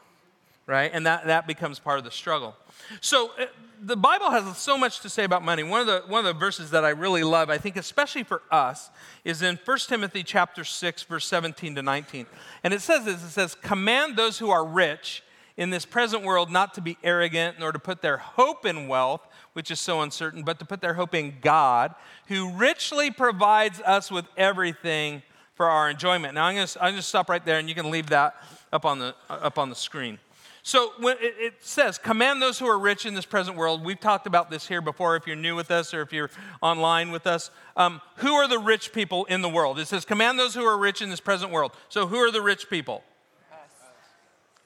right? 0.68 0.92
And 0.94 1.06
that, 1.06 1.28
that 1.28 1.48
becomes 1.48 1.80
part 1.80 1.98
of 1.98 2.04
the 2.04 2.12
struggle. 2.12 2.58
So 3.00 3.32
uh, 3.40 3.46
the 3.82 3.96
Bible 3.96 4.30
has 4.32 4.58
so 4.58 4.78
much 4.78 5.00
to 5.02 5.10
say 5.10 5.24
about 5.24 5.44
money. 5.44 5.64
One 5.64 5.80
of, 5.80 5.88
the, 5.88 6.04
one 6.08 6.26
of 6.26 6.36
the 6.36 6.40
verses 6.40 6.72
that 6.72 6.84
I 6.84 6.90
really 6.90 7.24
love, 7.24 7.50
I 7.50 7.58
think 7.58 7.78
especially 7.78 8.24
for 8.24 8.42
us, 8.52 8.90
is 9.24 9.42
in 9.42 9.60
1 9.64 9.78
Timothy 9.88 10.24
chapter 10.24 10.66
6, 10.66 11.04
verse 11.04 11.26
17 11.26 11.76
to 11.76 11.82
19. 11.82 12.26
And 12.66 12.74
it 12.74 12.82
says 12.82 13.06
this, 13.06 13.24
it 13.24 13.30
says, 13.30 13.56
command 13.56 14.18
those 14.18 14.40
who 14.40 14.50
are 14.50 14.66
rich 14.66 15.24
in 15.62 15.70
this 15.70 15.86
present 15.86 16.24
world 16.24 16.50
not 16.50 16.74
to 16.74 16.82
be 16.82 16.98
arrogant 17.04 17.60
nor 17.60 17.72
to 17.72 17.78
put 17.78 18.02
their 18.02 18.18
hope 18.18 18.66
in 18.66 18.88
wealth, 18.88 19.22
which 19.54 19.70
is 19.70 19.80
so 19.80 20.02
uncertain, 20.02 20.42
but 20.42 20.58
to 20.58 20.66
put 20.66 20.82
their 20.82 20.96
hope 20.96 21.14
in 21.14 21.36
God, 21.40 21.94
who 22.30 22.50
richly 22.54 23.12
provides 23.12 23.80
us 23.82 24.10
with 24.10 24.26
everything 24.36 25.22
for 25.54 25.68
our 25.68 25.88
enjoyment. 25.88 26.34
Now, 26.34 26.46
I'm 26.46 26.56
going 26.56 26.66
to, 26.66 26.84
I'm 26.84 26.94
going 26.94 26.96
to 26.96 27.04
stop 27.04 27.30
right 27.30 27.46
there, 27.46 27.60
and 27.60 27.70
you 27.70 27.76
can 27.76 27.92
leave 27.92 28.08
that 28.08 28.42
up 28.74 28.86
on 28.86 28.98
the, 28.98 29.14
up 29.30 29.60
on 29.60 29.70
the 29.70 29.76
screen. 29.76 30.18
So 30.64 30.94
when 31.00 31.18
it, 31.20 31.54
says, 31.60 32.00
command 32.00 32.42
those 32.42 32.58
who 32.58 32.66
are 32.66 32.80
rich 32.80 33.06
in 33.06 33.14
this 33.14 33.28
present 33.28 33.56
world. 33.56 33.86
We've 33.86 34.00
talked 34.00 34.26
about 34.26 34.50
this 34.50 34.68
here 34.68 34.82
before 34.82 35.16
if 35.16 35.28
you're 35.28 35.36
new 35.36 35.56
with 35.56 35.70
us 35.70 35.94
or 35.94 36.02
if 36.02 36.12
you're 36.12 36.32
online 36.64 37.12
with 37.12 37.28
us. 37.28 37.52
Um, 37.78 38.02
who 38.16 38.34
are 38.34 38.48
the 38.48 38.58
rich 38.58 38.94
people 38.94 39.26
in 39.26 39.44
the 39.44 39.50
world? 39.50 39.78
It 39.78 39.88
says, 39.88 40.06
command 40.06 40.40
those 40.40 40.56
who 40.56 40.64
are 40.64 40.78
rich 40.78 41.04
in 41.04 41.12
this 41.12 41.20
present 41.20 41.52
world. 41.52 41.72
So 41.90 42.08
who 42.08 42.18
are 42.18 42.32
the 42.32 42.42
rich 42.42 42.68
people? 42.68 43.04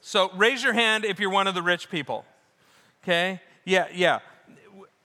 So 0.08 0.30
raise 0.36 0.64
your 0.64 0.74
hand 0.74 1.04
if 1.04 1.20
you're 1.20 1.32
one 1.32 1.48
of 1.48 1.56
the 1.56 1.64
rich 1.64 1.90
people. 1.90 2.26
Okay? 3.02 3.42
Yeah, 3.64 3.88
yeah. 3.92 4.20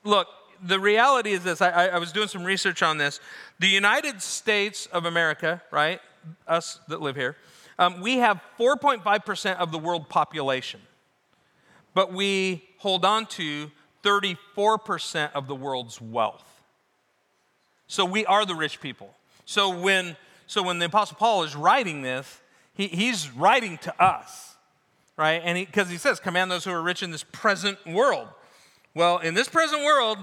Look, 0.04 0.28
the 0.62 0.78
reality 0.78 1.32
is 1.32 1.42
this 1.42 1.62
I, 1.62 1.86
I, 1.86 1.98
was 1.98 2.12
doing 2.12 2.28
some 2.28 2.44
research 2.44 2.82
on 2.82 2.98
this. 2.98 3.18
The 3.60 3.66
United 3.66 4.20
States 4.20 4.84
of 4.92 5.06
America, 5.06 5.62
right? 5.70 6.02
Us 6.46 6.80
that 6.88 7.00
live 7.00 7.16
here, 7.16 7.38
um, 7.78 8.02
we 8.02 8.18
have 8.18 8.42
4.5% 8.58 9.56
of 9.56 9.72
the 9.72 9.78
world 9.78 10.10
population, 10.10 10.80
but 11.94 12.12
we 12.12 12.62
hold 12.76 13.06
on 13.06 13.24
to 13.28 13.70
34% 14.04 15.32
of 15.32 15.46
the 15.46 15.54
world's 15.54 15.98
wealth. 15.98 16.44
So 17.86 18.04
we 18.04 18.26
are 18.26 18.44
the 18.44 18.54
rich 18.54 18.82
people. 18.82 19.14
So 19.46 19.74
when, 19.80 20.18
so 20.46 20.62
when 20.62 20.78
the 20.78 20.84
Apostle 20.84 21.16
Paul 21.16 21.42
is 21.44 21.56
writing 21.56 22.02
this, 22.02 22.42
he, 22.74 22.88
he's 22.88 23.30
writing 23.30 23.78
to 23.78 24.02
us 24.02 24.49
right? 25.20 25.42
And 25.44 25.58
because 25.66 25.88
he, 25.88 25.94
he, 25.94 25.98
says, 25.98 26.18
command 26.18 26.50
those 26.50 26.64
who 26.64 26.70
are 26.70 26.80
rich 26.80 27.02
in 27.02 27.10
this 27.10 27.24
present 27.24 27.78
world. 27.86 28.26
Well, 28.94 29.18
in 29.18 29.34
this 29.34 29.48
present 29.48 29.84
world, 29.84 30.16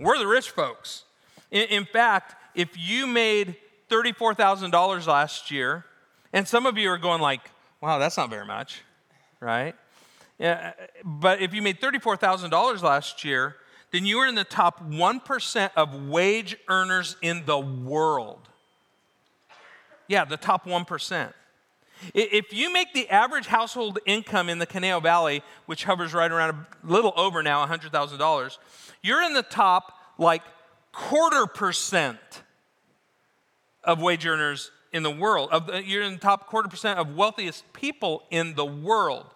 we're 0.00 0.18
the 0.18 0.26
rich 0.26 0.48
folks. 0.48 1.04
In, 1.50 1.64
in 1.68 1.84
fact, 1.84 2.34
if 2.54 2.70
you 2.74 3.06
made 3.06 3.56
$34,000 3.90 5.06
last 5.06 5.50
year, 5.50 5.84
and 6.32 6.48
some 6.48 6.64
of 6.64 6.78
you 6.78 6.88
are 6.88 6.96
going 6.96 7.20
like, 7.20 7.42
wow, 7.82 7.98
that's 7.98 8.16
not 8.16 8.30
very 8.30 8.46
much, 8.46 8.80
right? 9.38 9.74
Yeah, 10.38 10.72
but 11.04 11.42
if 11.42 11.52
you 11.52 11.60
made 11.60 11.78
$34,000 11.78 12.82
last 12.82 13.24
year, 13.26 13.56
then 13.92 14.06
you 14.06 14.16
were 14.16 14.26
in 14.26 14.34
the 14.34 14.44
top 14.44 14.82
1% 14.90 15.70
of 15.76 16.08
wage 16.08 16.56
earners 16.68 17.16
in 17.20 17.44
the 17.44 17.58
world. 17.58 18.48
Yeah, 20.06 20.24
the 20.24 20.38
top 20.38 20.64
1%. 20.64 21.34
If 22.14 22.52
you 22.52 22.72
make 22.72 22.92
the 22.94 23.08
average 23.08 23.46
household 23.46 23.98
income 24.06 24.48
in 24.48 24.58
the 24.58 24.66
Conejo 24.66 25.00
Valley, 25.00 25.42
which 25.66 25.84
hovers 25.84 26.14
right 26.14 26.30
around 26.30 26.50
a 26.50 26.66
little 26.84 27.12
over 27.16 27.42
now 27.42 27.64
$100,000, 27.66 28.58
you're 29.02 29.22
in 29.22 29.34
the 29.34 29.42
top 29.42 29.92
like 30.18 30.42
quarter 30.92 31.46
percent 31.46 32.18
of 33.84 34.00
wage 34.02 34.26
earners 34.26 34.70
in 34.92 35.02
the 35.02 35.10
world. 35.10 35.50
You're 35.84 36.02
in 36.02 36.14
the 36.14 36.18
top 36.18 36.46
quarter 36.46 36.68
percent 36.68 36.98
of 36.98 37.14
wealthiest 37.14 37.72
people 37.72 38.24
in 38.30 38.54
the 38.54 38.64
world. 38.64 39.26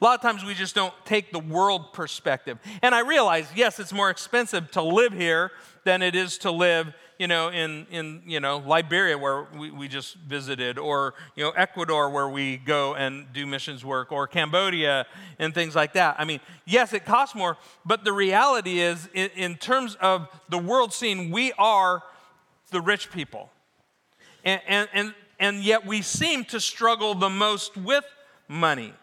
A 0.00 0.04
lot 0.04 0.14
of 0.14 0.22
times 0.22 0.44
we 0.44 0.54
just 0.54 0.74
don't 0.74 0.94
take 1.04 1.32
the 1.32 1.40
world 1.40 1.92
perspective. 1.92 2.58
And 2.82 2.94
I 2.94 3.00
realize, 3.00 3.48
yes, 3.56 3.80
it's 3.80 3.92
more 3.92 4.10
expensive 4.10 4.70
to 4.72 4.82
live 4.82 5.12
here 5.12 5.50
than 5.84 6.02
it 6.02 6.14
is 6.14 6.38
to 6.38 6.52
live 6.52 6.94
you 7.18 7.26
know, 7.26 7.48
in, 7.48 7.86
in 7.90 8.22
you 8.26 8.38
know, 8.38 8.58
Liberia 8.58 9.18
where 9.18 9.46
we, 9.56 9.70
we 9.72 9.88
just 9.88 10.14
visited, 10.14 10.78
or, 10.78 11.14
you 11.34 11.42
know, 11.42 11.50
Ecuador 11.50 12.10
where 12.10 12.28
we 12.28 12.58
go 12.58 12.94
and 12.94 13.26
do 13.32 13.44
missions 13.44 13.84
work, 13.84 14.12
or 14.12 14.28
Cambodia 14.28 15.04
and 15.40 15.52
things 15.52 15.74
like 15.74 15.94
that. 15.94 16.14
I 16.18 16.24
mean, 16.24 16.40
yes, 16.64 16.92
it 16.92 17.04
costs 17.04 17.34
more, 17.34 17.56
but 17.84 18.04
the 18.04 18.12
reality 18.12 18.78
is, 18.78 19.08
in, 19.14 19.30
in 19.34 19.56
terms 19.56 19.96
of 20.00 20.28
the 20.48 20.58
world 20.58 20.92
scene, 20.92 21.30
we 21.32 21.52
are 21.58 22.02
the 22.70 22.80
rich 22.80 23.10
people. 23.10 23.50
And, 24.44 24.60
and, 24.68 24.88
and, 24.92 25.14
and 25.40 25.64
yet 25.64 25.84
we 25.84 26.02
seem 26.02 26.44
to 26.46 26.60
struggle 26.60 27.14
the 27.14 27.30
most 27.30 27.76
with 27.76 28.04
money. 28.46 28.94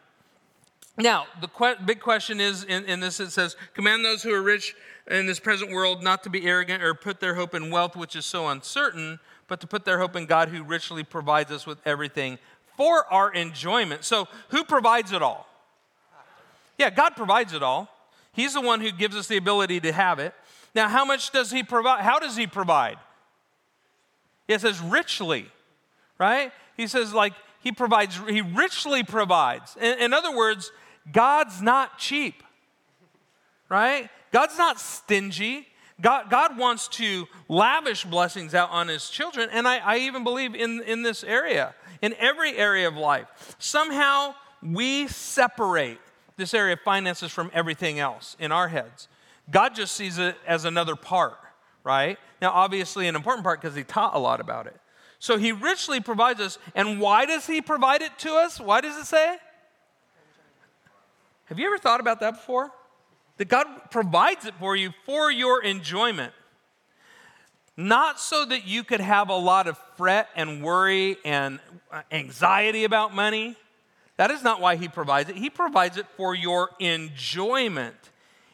Now, 0.97 1.25
the 1.41 1.47
que- 1.47 1.75
big 1.84 1.99
question 1.99 2.39
is 2.39 2.63
in, 2.63 2.86
in 2.86 3.01
this 3.01 3.19
it 3.19 3.32
says, 3.32 3.58
Command 3.73 4.06
those 4.06 4.23
who 4.23 4.34
are 4.34 4.41
rich 4.41 4.73
in 5.07 5.27
this 5.27 5.39
present 5.39 5.71
world 5.71 6.03
not 6.03 6.23
to 6.23 6.29
be 6.29 6.45
arrogant 6.45 6.81
or 6.81 6.93
put 6.93 7.19
their 7.19 7.35
hope 7.35 7.53
in 7.53 7.69
wealth, 7.69 7.95
which 7.95 8.15
is 8.15 8.25
so 8.25 8.47
uncertain, 8.47 9.19
but 9.47 9.61
to 9.61 9.67
put 9.67 9.85
their 9.85 9.99
hope 9.99 10.15
in 10.15 10.25
God 10.25 10.49
who 10.49 10.63
richly 10.63 11.03
provides 11.03 11.51
us 11.51 11.67
with 11.67 11.77
everything 11.85 12.39
for 12.75 13.05
our 13.13 13.31
enjoyment. 13.33 14.03
So, 14.03 14.27
who 14.49 14.63
provides 14.63 15.11
it 15.11 15.21
all? 15.21 15.47
Yeah, 16.77 16.89
God 16.89 17.15
provides 17.15 17.53
it 17.53 17.63
all. 17.63 17.89
He's 18.33 18.53
the 18.53 18.61
one 18.61 18.81
who 18.81 18.91
gives 18.91 19.15
us 19.15 19.27
the 19.27 19.37
ability 19.37 19.79
to 19.81 19.91
have 19.93 20.19
it. 20.19 20.33
Now, 20.73 20.89
how 20.89 21.05
much 21.05 21.31
does 21.31 21.51
He 21.51 21.63
provide? 21.63 22.01
How 22.01 22.19
does 22.19 22.35
He 22.35 22.47
provide? 22.47 22.97
It 24.47 24.61
says 24.61 24.79
richly, 24.81 25.47
right? 26.19 26.51
He 26.75 26.87
says, 26.87 27.13
like, 27.13 27.33
He 27.61 27.71
provides, 27.71 28.19
He 28.27 28.41
richly 28.41 29.03
provides. 29.03 29.77
In, 29.79 29.99
in 29.99 30.13
other 30.13 30.35
words, 30.35 30.71
God's 31.11 31.61
not 31.61 31.97
cheap, 31.97 32.43
right? 33.69 34.09
God's 34.36 34.58
not 34.58 34.82
stingy. 34.82 35.65
God, 36.02 36.30
God 36.30 36.58
wants 36.58 36.89
to 36.89 37.26
lavish 37.48 38.04
blessings 38.04 38.54
out 38.54 38.69
on 38.69 38.89
his 38.89 39.10
children. 39.10 39.48
And 39.50 39.65
I, 39.65 39.78
I 39.78 39.98
even 40.00 40.26
believe 40.26 40.56
in, 40.56 40.84
in 40.84 41.04
this 41.04 41.24
area, 41.24 41.74
in 42.02 42.13
every 42.19 42.58
area 42.58 42.86
of 42.86 42.98
life. 42.98 43.56
Somehow 43.60 44.36
we 44.62 45.08
separate 45.08 46.00
this 46.36 46.54
area 46.54 46.74
of 46.74 46.82
finances 46.82 47.32
from 47.32 47.50
everything 47.54 47.98
else 47.98 48.36
in 48.38 48.52
our 48.52 48.67
heads. 48.67 49.08
God 49.50 49.74
just 49.74 49.95
sees 49.95 50.17
it 50.17 50.36
as 50.45 50.65
another 50.65 50.98
part, 50.98 51.38
right? 51.86 52.19
Now, 52.41 52.52
obviously, 52.52 53.08
an 53.08 53.15
important 53.15 53.45
part 53.45 53.62
because 53.62 53.74
he 53.74 53.86
taught 53.86 54.15
a 54.15 54.19
lot 54.19 54.41
about 54.41 54.67
it. 54.67 54.76
So 55.17 55.38
he 55.38 55.54
richly 55.54 56.02
provides 56.02 56.41
us. 56.41 56.60
And 56.76 57.00
why 57.00 57.26
does 57.26 57.48
he 57.48 57.62
provide 57.62 58.02
it 58.02 58.12
to 58.19 58.34
us? 58.34 58.60
Why 58.60 58.82
does 58.82 58.98
it 58.98 59.06
say? 59.06 59.38
Have 61.45 61.58
you 61.58 61.67
ever 61.67 61.78
thought 61.78 62.02
about 62.02 62.19
that 62.19 62.32
before? 62.32 62.74
That 63.38 63.48
God 63.48 63.67
provides 63.91 64.45
it 64.45 64.54
for 64.60 64.76
you 64.76 64.91
for 65.06 65.32
your 65.32 65.63
enjoyment. 65.63 66.34
Not 67.78 68.19
so 68.19 68.45
that 68.45 68.65
you 68.65 68.84
could 68.84 69.02
have 69.02 69.30
a 69.30 69.36
lot 69.36 69.67
of 69.67 69.78
fret 69.98 70.30
and 70.36 70.63
worry 70.63 71.17
and 71.26 71.60
anxiety 72.12 72.86
about 72.86 73.13
money. 73.13 73.56
That 74.17 74.32
is 74.32 74.43
not 74.43 74.62
why 74.62 74.78
He 74.78 74.88
provides 74.88 75.30
it. 75.30 75.36
He 75.36 75.50
provides 75.50 75.98
it 75.98 76.06
for 76.15 76.34
your 76.34 76.69
enjoyment. 76.80 77.95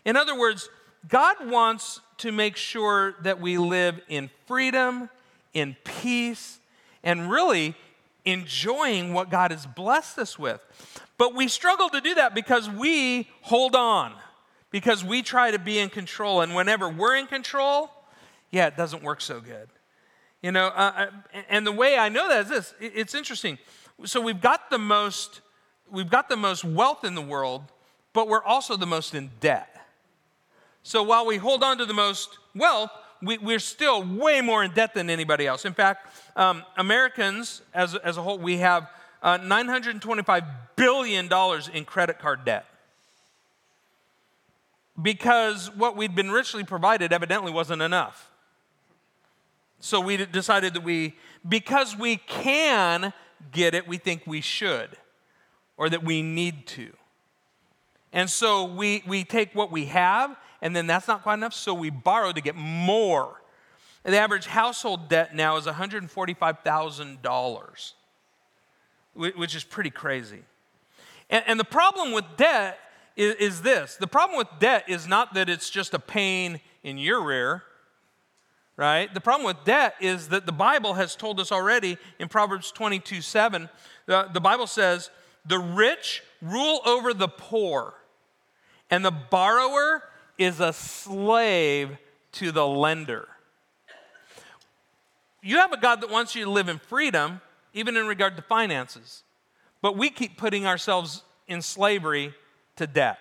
In 0.06 0.18
other 0.18 0.38
words, 0.38 0.70
God 1.08 1.50
wants 1.50 2.02
to 2.18 2.32
make 2.32 2.56
sure 2.56 3.16
that 3.22 3.40
we 3.40 3.60
live 3.60 4.02
in 4.08 4.32
freedom, 4.48 5.10
in 5.54 5.76
peace, 5.84 6.60
and 7.04 7.30
really 7.30 7.76
enjoying 8.26 9.14
what 9.14 9.30
God 9.30 9.52
has 9.52 9.68
blessed 9.68 10.18
us 10.18 10.38
with. 10.38 10.62
But 11.18 11.36
we 11.36 11.48
struggle 11.48 11.90
to 11.90 12.02
do 12.02 12.16
that 12.16 12.34
because 12.34 12.68
we 12.68 13.28
hold 13.42 13.76
on 13.76 14.14
because 14.72 15.04
we 15.04 15.22
try 15.22 15.52
to 15.52 15.60
be 15.60 15.78
in 15.80 15.90
control. 15.90 16.42
And 16.42 16.56
whenever 16.56 16.90
we're 16.90 17.16
in 17.16 17.28
control, 17.28 17.92
yeah, 18.50 18.68
it 18.68 18.78
doesn't 18.78 19.04
work 19.04 19.22
so 19.22 19.40
good. 19.40 19.70
You 20.42 20.52
know, 20.52 20.68
uh, 20.68 21.10
uh 21.36 21.42
and 21.50 21.68
the 21.68 21.72
way 21.72 21.98
I 21.98 22.10
know 22.10 22.28
that 22.28 22.46
is 22.46 22.50
this 22.50 22.74
it's 22.80 23.14
interesting. 23.14 23.60
So 24.06 24.20
we've 24.20 24.42
got 24.42 24.70
the 24.70 24.80
most, 24.80 25.42
we've 25.90 26.10
got 26.10 26.30
the 26.30 26.38
most 26.38 26.64
wealth 26.64 27.04
in 27.04 27.14
the 27.14 27.22
world, 27.22 27.64
but 28.14 28.28
we're 28.28 28.44
also 28.44 28.76
the 28.76 28.88
most 28.88 29.14
in 29.14 29.30
debt. 29.40 29.68
So 30.84 31.04
while 31.04 31.26
we 31.28 31.38
hold 31.38 31.64
on 31.64 31.78
to 31.78 31.86
the 31.86 31.94
most 31.94 32.40
wealth, 32.56 32.90
we, 33.22 33.54
are 33.54 33.60
still 33.60 34.04
way 34.04 34.42
more 34.42 34.64
in 34.64 34.72
debt 34.72 34.96
than 34.96 35.10
anybody 35.10 35.46
else. 35.46 35.66
In 35.66 35.74
fact, 35.74 36.08
um, 36.36 36.64
Americans 36.76 37.62
as, 37.74 37.94
as 37.96 38.18
a 38.18 38.24
whole, 38.24 38.40
we 38.40 38.58
have 38.58 38.90
uh, 39.22 39.38
$925 39.38 40.46
billion 40.76 41.30
in 41.74 41.86
credit 41.86 42.18
card 42.18 42.46
debt. 42.46 42.66
Because 45.00 45.74
what 45.76 45.96
we'd 45.96 46.16
been 46.16 46.32
richly 46.32 46.64
provided 46.64 47.14
evidently 47.14 47.52
wasn't 47.52 47.82
enough. 47.82 48.32
So 49.80 50.00
we 50.00 50.26
decided 50.26 50.74
that 50.76 50.84
we, 50.84 51.16
because 51.48 51.98
we 51.98 52.18
can 52.18 53.14
get 53.52 53.74
it, 53.74 53.88
we 53.88 53.98
think 53.98 54.24
we 54.26 54.42
should 54.42 54.90
or 55.78 55.90
that 55.90 56.04
we 56.04 56.22
need 56.22 56.68
to. 56.68 56.92
And 58.14 58.30
so 58.30 58.66
we, 58.66 59.04
we 59.08 59.24
take 59.24 59.56
what 59.56 59.72
we 59.72 59.86
have, 59.86 60.36
and 60.62 60.76
then 60.76 60.86
that's 60.86 61.08
not 61.08 61.24
quite 61.24 61.36
enough, 61.36 61.54
so 61.54 61.74
we 61.74 61.90
borrow 61.90 62.32
to 62.32 62.42
get 62.42 62.56
more. 62.56 63.42
The 64.04 64.18
average 64.18 64.48
household 64.48 65.10
debt 65.10 65.36
now 65.36 65.58
is 65.58 65.66
$145,000, 65.66 67.94
which 69.14 69.56
is 69.56 69.64
pretty 69.64 69.90
crazy. 69.90 70.44
And, 71.30 71.44
and, 71.48 71.60
the 71.60 71.64
problem 71.64 72.12
with 72.12 72.26
debt 72.36 72.78
is, 73.16 73.36
is 73.36 73.62
this 73.62 73.96
the 73.96 74.08
problem 74.08 74.38
with 74.38 74.48
debt 74.60 74.86
is 74.88 75.08
not 75.08 75.34
that 75.34 75.50
it's 75.50 75.70
just 75.70 75.94
a 75.94 76.00
pain 76.00 76.60
in 76.84 76.98
your 76.98 77.24
rear 77.24 77.64
right? 78.82 79.14
The 79.14 79.22
problem 79.22 79.46
with 79.46 79.64
debt 79.64 79.94
is 80.02 80.30
that 80.30 80.48
the 80.48 80.52
Bible 80.52 80.96
has 80.96 81.16
told 81.16 81.40
us 81.40 81.52
already 81.52 82.00
in 82.18 82.28
Proverbs 82.28 82.72
22 82.72 83.22
7, 83.22 83.70
the, 84.08 84.28
the 84.34 84.42
Bible 84.42 84.66
says, 84.66 85.12
The 85.46 85.60
rich 85.60 86.24
rule 86.42 86.82
over 86.84 87.14
the 87.14 87.28
poor, 87.28 87.94
and 88.90 89.06
the 89.06 89.12
borrower 89.12 90.04
is 90.40 90.60
a 90.60 90.74
slave 90.74 91.96
to 92.34 92.52
the 92.52 92.66
lender. 92.66 93.28
You 95.44 95.58
have 95.58 95.74
a 95.74 95.80
God 95.80 96.02
that 96.02 96.10
wants 96.10 96.34
you 96.34 96.46
to 96.46 96.52
live 96.52 96.68
in 96.68 96.80
freedom, 96.80 97.42
even 97.74 97.96
in 97.96 98.08
regard 98.08 98.36
to 98.38 98.42
finances, 98.42 99.22
but 99.84 99.96
we 99.96 100.10
keep 100.10 100.38
putting 100.38 100.66
ourselves 100.66 101.24
in 101.48 101.62
slavery 101.62 102.34
to 102.82 102.88
debt. 102.88 103.20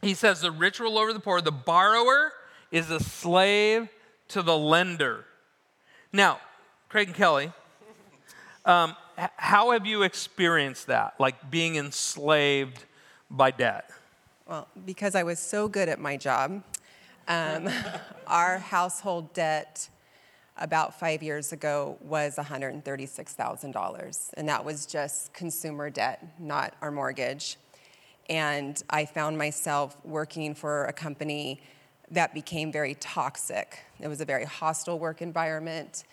He 0.00 0.14
says, 0.14 0.40
The 0.40 0.50
rich 0.50 0.80
rule 0.80 0.98
over 0.98 1.12
the 1.12 1.20
poor, 1.20 1.40
the 1.40 1.52
borrower 1.52 2.32
is 2.70 2.90
a 2.90 3.00
slave 3.00 3.88
to 4.28 4.42
the 4.42 4.56
lender. 4.56 5.26
Now, 6.12 6.40
Craig 6.88 7.08
and 7.08 7.16
Kelly, 7.16 7.52
um, 8.64 8.96
how 9.36 9.72
have 9.72 9.86
you 9.86 10.02
experienced 10.02 10.86
that, 10.86 11.14
like 11.18 11.50
being 11.50 11.76
enslaved 11.76 12.84
by 13.30 13.50
debt? 13.50 13.90
Well, 14.48 14.66
because 14.86 15.14
I 15.14 15.22
was 15.22 15.38
so 15.38 15.68
good 15.68 15.88
at 15.90 16.00
my 16.00 16.16
job, 16.16 16.62
um, 17.28 17.68
our 18.26 18.58
household 18.58 19.34
debt 19.34 19.88
about 20.56 20.98
five 20.98 21.22
years 21.22 21.52
ago 21.52 21.98
was 22.00 22.36
$136,000, 22.36 24.30
and 24.34 24.48
that 24.48 24.64
was 24.64 24.86
just 24.86 25.32
consumer 25.34 25.90
debt, 25.90 26.26
not 26.38 26.74
our 26.80 26.90
mortgage. 26.90 27.58
And 28.28 28.82
I 28.90 29.04
found 29.04 29.36
myself 29.36 29.96
working 30.04 30.54
for 30.54 30.84
a 30.84 30.92
company 30.92 31.60
that 32.10 32.34
became 32.34 32.70
very 32.70 32.94
toxic. 32.94 33.80
It 33.98 34.08
was 34.08 34.20
a 34.20 34.24
very 34.24 34.44
hostile 34.44 34.98
work 34.98 35.22
environment. 35.22 36.04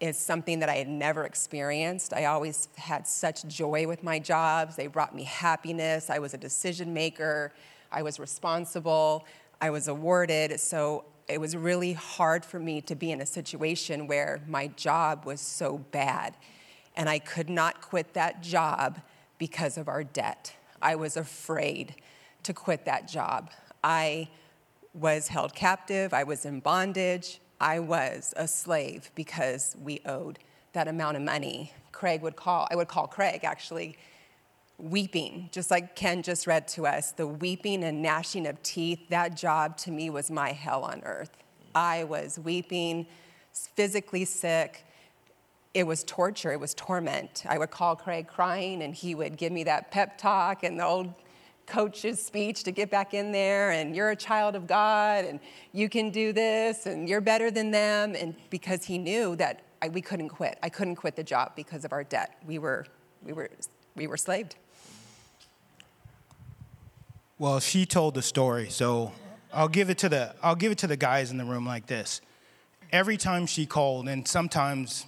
It's 0.00 0.18
something 0.18 0.60
that 0.60 0.68
I 0.68 0.76
had 0.76 0.88
never 0.88 1.24
experienced. 1.24 2.12
I 2.12 2.26
always 2.26 2.68
had 2.76 3.06
such 3.06 3.46
joy 3.48 3.86
with 3.86 4.04
my 4.04 4.18
jobs. 4.18 4.76
They 4.76 4.86
brought 4.86 5.14
me 5.14 5.24
happiness. 5.24 6.10
I 6.10 6.18
was 6.20 6.34
a 6.34 6.38
decision 6.38 6.94
maker. 6.94 7.52
I 7.90 8.02
was 8.02 8.20
responsible. 8.20 9.26
I 9.60 9.70
was 9.70 9.88
awarded. 9.88 10.60
So 10.60 11.04
it 11.28 11.40
was 11.40 11.56
really 11.56 11.94
hard 11.94 12.44
for 12.44 12.60
me 12.60 12.80
to 12.82 12.94
be 12.94 13.10
in 13.10 13.20
a 13.20 13.26
situation 13.26 14.06
where 14.06 14.40
my 14.46 14.68
job 14.68 15.24
was 15.24 15.40
so 15.40 15.78
bad. 15.78 16.36
And 16.96 17.08
I 17.08 17.18
could 17.18 17.50
not 17.50 17.80
quit 17.80 18.14
that 18.14 18.42
job 18.42 19.00
because 19.38 19.78
of 19.78 19.88
our 19.88 20.04
debt. 20.04 20.54
I 20.82 20.94
was 20.94 21.16
afraid 21.16 21.96
to 22.44 22.52
quit 22.52 22.84
that 22.84 23.08
job. 23.08 23.50
I 23.82 24.28
was 24.94 25.28
held 25.28 25.54
captive, 25.54 26.12
I 26.12 26.24
was 26.24 26.44
in 26.44 26.60
bondage, 26.60 27.40
I 27.60 27.78
was 27.80 28.34
a 28.36 28.48
slave 28.48 29.10
because 29.14 29.76
we 29.80 30.00
owed 30.06 30.38
that 30.72 30.88
amount 30.88 31.16
of 31.16 31.22
money. 31.22 31.72
Craig 31.92 32.22
would 32.22 32.36
call, 32.36 32.68
I 32.70 32.76
would 32.76 32.88
call 32.88 33.06
Craig 33.06 33.40
actually, 33.44 33.96
weeping, 34.78 35.48
just 35.52 35.70
like 35.70 35.96
Ken 35.96 36.22
just 36.22 36.46
read 36.46 36.68
to 36.68 36.86
us, 36.86 37.10
the 37.12 37.26
weeping 37.26 37.82
and 37.82 38.00
gnashing 38.00 38.46
of 38.46 38.62
teeth. 38.62 39.08
That 39.10 39.36
job 39.36 39.76
to 39.78 39.90
me 39.90 40.08
was 40.08 40.30
my 40.30 40.52
hell 40.52 40.84
on 40.84 41.02
earth. 41.04 41.30
I 41.74 42.04
was 42.04 42.38
weeping, 42.38 43.06
physically 43.52 44.24
sick. 44.24 44.84
It 45.74 45.86
was 45.86 46.02
torture, 46.04 46.52
it 46.52 46.60
was 46.60 46.74
torment. 46.74 47.44
I 47.48 47.58
would 47.58 47.70
call 47.70 47.94
Craig 47.94 48.26
crying, 48.26 48.82
and 48.82 48.94
he 48.94 49.14
would 49.14 49.36
give 49.36 49.52
me 49.52 49.64
that 49.64 49.90
pep 49.90 50.18
talk 50.18 50.64
and 50.64 50.80
the 50.80 50.84
old 50.84 51.14
coach's 51.68 52.20
speech 52.24 52.64
to 52.64 52.72
get 52.72 52.90
back 52.90 53.12
in 53.12 53.30
there 53.30 53.70
and 53.72 53.94
you're 53.94 54.10
a 54.10 54.16
child 54.16 54.56
of 54.56 54.66
God 54.66 55.26
and 55.26 55.38
you 55.72 55.88
can 55.88 56.10
do 56.10 56.32
this 56.32 56.86
and 56.86 57.08
you're 57.08 57.20
better 57.20 57.50
than 57.50 57.70
them. 57.70 58.14
And 58.14 58.34
because 58.50 58.84
he 58.84 58.98
knew 58.98 59.36
that 59.36 59.62
I, 59.80 59.88
we 59.88 60.00
couldn't 60.00 60.30
quit. 60.30 60.58
I 60.62 60.70
couldn't 60.70 60.96
quit 60.96 61.14
the 61.14 61.22
job 61.22 61.52
because 61.54 61.84
of 61.84 61.92
our 61.92 62.04
debt. 62.04 62.42
We 62.46 62.58
were, 62.58 62.86
we 63.22 63.32
were, 63.32 63.50
we 63.94 64.06
were 64.06 64.16
slaved. 64.16 64.56
Well, 67.38 67.60
she 67.60 67.86
told 67.86 68.14
the 68.14 68.22
story, 68.22 68.68
so 68.68 69.12
I'll 69.52 69.68
give 69.68 69.90
it 69.90 69.98
to 69.98 70.08
the 70.08 70.34
I'll 70.42 70.56
give 70.56 70.72
it 70.72 70.78
to 70.78 70.88
the 70.88 70.96
guys 70.96 71.30
in 71.30 71.38
the 71.38 71.44
room 71.44 71.64
like 71.64 71.86
this. 71.86 72.20
Every 72.90 73.16
time 73.16 73.46
she 73.46 73.64
called, 73.64 74.08
and 74.08 74.26
sometimes 74.26 75.06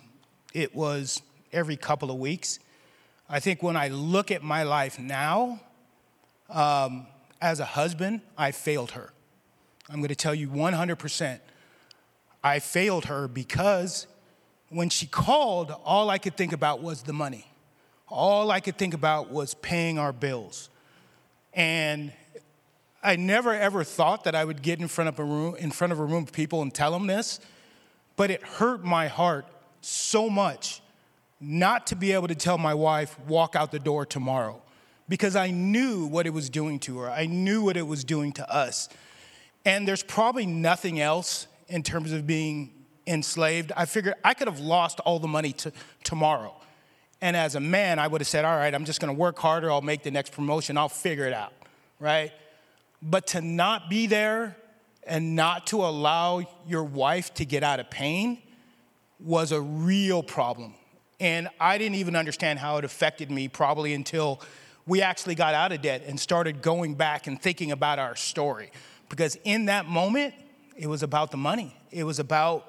it 0.53 0.75
was 0.75 1.23
every 1.53 1.77
couple 1.77 2.11
of 2.11 2.17
weeks. 2.17 2.59
I 3.29 3.41
think 3.41 3.63
when 3.63 3.77
I 3.77 3.89
look 3.89 4.31
at 4.31 4.43
my 4.43 4.63
life 4.65 4.99
now, 4.99 5.61
um, 6.49 7.07
as 7.41 7.61
a 7.61 7.65
husband, 7.65 8.21
I 8.37 8.51
failed 8.51 8.93
her. 8.93 9.13
I'm 9.89 9.97
going 9.97 10.09
to 10.09 10.17
tell 10.17 10.35
you 10.35 10.49
100%. 10.49 11.41
I 12.43 12.59
failed 12.59 13.07
her 13.07 13.29
because 13.29 14.07
when 14.69 14.89
she 14.89 15.07
called, 15.07 15.75
all 15.85 16.11
I 16.11 16.19
could 16.19 16.37
think 16.37 16.53
about 16.53 16.83
was 16.83 17.03
the 17.03 17.13
money. 17.13 17.47
All 18.09 18.51
I 18.51 18.61
could 18.61 18.77
think 18.77 18.95
about 18.95 19.31
was 19.31 19.55
paying 19.55 19.99
our 19.99 20.13
bills. 20.13 20.69
And 21.55 22.13
I 23.03 23.17
never 23.17 23.55
ever 23.55 23.85
thought 23.85 24.25
that 24.25 24.35
I 24.35 24.45
would 24.45 24.63
get 24.63 24.81
in 24.81 24.89
front 24.89 25.09
of 25.09 25.19
a 25.19 25.25
room 25.25 25.57
in 25.57 25.71
front 25.71 25.93
of 25.93 25.99
a 25.99 26.05
room 26.05 26.25
of 26.25 26.33
people 26.33 26.63
and 26.63 26.73
tell 26.73 26.93
them 26.93 27.07
this, 27.07 27.41
but 28.17 28.31
it 28.31 28.43
hurt 28.43 28.85
my 28.85 29.09
heart 29.09 29.47
so 29.81 30.29
much 30.29 30.81
not 31.41 31.87
to 31.89 31.97
be 31.97 32.13
able 32.13 32.29
to 32.29 32.35
tell 32.35 32.59
my 32.59 32.75
wife 32.75 33.19
walk 33.21 33.57
out 33.57 33.73
the 33.73 33.79
door 33.79 34.05
tomorrow 34.05 34.61
because 35.09 35.35
I 35.35 35.51
knew 35.51 36.07
what 36.07 36.27
it 36.27 36.31
was 36.31 36.51
doing 36.51 36.79
to 36.81 36.99
her. 37.01 37.11
I 37.11 37.27
knew 37.27 37.65
what 37.65 37.77
it 37.77 37.87
was 37.87 38.05
doing 38.05 38.33
to 38.33 38.53
us. 38.53 38.89
And 39.65 39.89
there's 39.89 40.03
probably 40.03 40.47
nothing 40.47 41.01
else 41.01 41.47
in 41.69 41.83
terms 41.83 42.13
of 42.13 42.27
being 42.27 42.73
enslaved. 43.07 43.73
I 43.77 43.87
figured 43.87 44.15
I 44.23 44.35
could 44.35 44.49
have 44.49 44.61
lost 44.61 45.01
all 45.01 45.19
the 45.19 45.29
money 45.29 45.53
to, 45.55 45.73
tomorrow. 46.05 46.55
And 47.21 47.37
as 47.37 47.55
a 47.55 47.61
man, 47.61 47.99
I 47.99 48.07
would 48.07 48.21
have 48.21 48.29
said, 48.29 48.45
All 48.45 48.57
right, 48.57 48.75
I'm 48.75 48.85
just 48.85 49.01
gonna 49.01 49.13
work 49.13 49.39
harder. 49.39 49.71
I'll 49.71 49.83
make 49.83 50.03
the 50.03 50.11
next 50.11 50.33
promotion. 50.33 50.79
I'll 50.79 50.89
figure 50.89 51.27
it 51.27 51.33
out, 51.33 51.53
right? 51.99 52.33
But 53.03 53.29
to 53.29 53.41
not 53.41 53.91
be 53.91 54.07
there 54.07 54.57
and 55.05 55.35
not 55.35 55.67
to 55.69 55.85
allow 55.85 56.43
your 56.67 56.85
wife 56.85 57.35
to 57.35 57.45
get 57.45 57.63
out 57.63 57.81
of 57.81 57.91
pain 57.91 58.41
was 59.23 59.53
a 59.53 59.61
real 59.61 60.23
problem. 60.23 60.75
And 61.19 61.49
I 61.61 61.79
didn't 61.79 61.97
even 61.97 62.17
understand 62.17 62.59
how 62.59 62.79
it 62.79 62.85
affected 62.85 63.31
me 63.31 63.49
probably 63.49 63.93
until 63.93 64.41
we 64.87 65.03
actually 65.03 65.35
got 65.35 65.55
out 65.55 65.73
of 65.73 65.83
debt 65.83 66.03
and 66.07 66.19
started 66.19 66.63
going 66.63 66.95
back 66.95 67.27
and 67.27 67.41
thinking 67.41 67.71
about 67.71 67.99
our 67.99 68.17
story. 68.17 68.71
Because 69.09 69.37
in 69.45 69.67
that 69.67 69.87
moment, 69.87 70.35
it 70.77 70.87
was 70.87 71.03
about 71.03 71.31
the 71.31 71.37
money. 71.37 71.77
It 71.91 72.05
was 72.05 72.19
about 72.19 72.67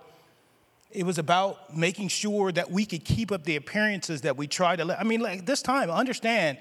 it 0.94 1.06
was 1.06 1.18
about 1.18 1.76
making 1.76 2.10
sure 2.10 2.52
that 2.52 2.70
we 2.70 2.86
could 2.86 3.06
keep 3.06 3.32
up 3.32 3.46
the 3.46 3.56
appearances 3.56 4.22
that 4.22 4.36
we 4.36 4.46
tried 4.46 4.80
to. 4.80 5.00
I 5.00 5.04
mean, 5.04 5.22
like 5.22 5.46
this 5.46 5.62
time, 5.62 5.90
understand, 5.90 6.58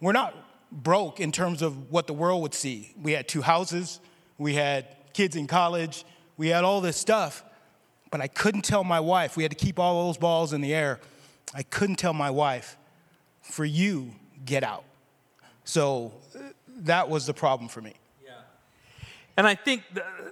we're 0.00 0.10
not 0.10 0.34
broke 0.72 1.20
in 1.20 1.30
terms 1.30 1.62
of 1.62 1.88
what 1.90 2.08
the 2.08 2.12
world 2.12 2.42
would 2.42 2.54
see. 2.54 2.92
We 3.00 3.12
had 3.12 3.28
two 3.28 3.42
houses, 3.42 4.00
we 4.38 4.54
had 4.54 4.88
kids 5.12 5.36
in 5.36 5.46
college, 5.46 6.04
we 6.36 6.48
had 6.48 6.64
all 6.64 6.80
this 6.80 6.96
stuff, 6.96 7.44
but 8.10 8.20
I 8.20 8.26
couldn't 8.26 8.62
tell 8.62 8.84
my 8.84 9.00
wife. 9.00 9.36
We 9.36 9.42
had 9.42 9.52
to 9.52 9.56
keep 9.56 9.78
all 9.78 10.06
those 10.06 10.18
balls 10.18 10.52
in 10.52 10.60
the 10.60 10.74
air. 10.74 11.00
I 11.54 11.62
couldn't 11.62 11.96
tell 11.96 12.12
my 12.12 12.30
wife, 12.30 12.76
for 13.42 13.64
you, 13.64 14.12
get 14.44 14.62
out. 14.62 14.84
So 15.64 16.12
that 16.78 17.08
was 17.08 17.26
the 17.26 17.34
problem 17.34 17.68
for 17.68 17.80
me. 17.80 17.94
Yeah. 18.24 18.32
And 19.36 19.46
I 19.46 19.54
think 19.54 19.82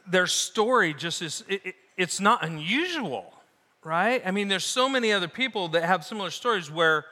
their 0.06 0.26
story 0.26 0.94
just 0.94 1.22
is, 1.22 1.44
it, 1.48 1.60
it, 1.64 1.74
it's 1.96 2.20
not 2.20 2.44
unusual, 2.44 3.32
right? 3.84 4.22
I 4.24 4.30
mean, 4.30 4.48
there's 4.48 4.64
so 4.64 4.88
many 4.88 5.12
other 5.12 5.28
people 5.28 5.68
that 5.68 5.84
have 5.84 6.04
similar 6.04 6.30
stories 6.30 6.70
where 6.70 7.04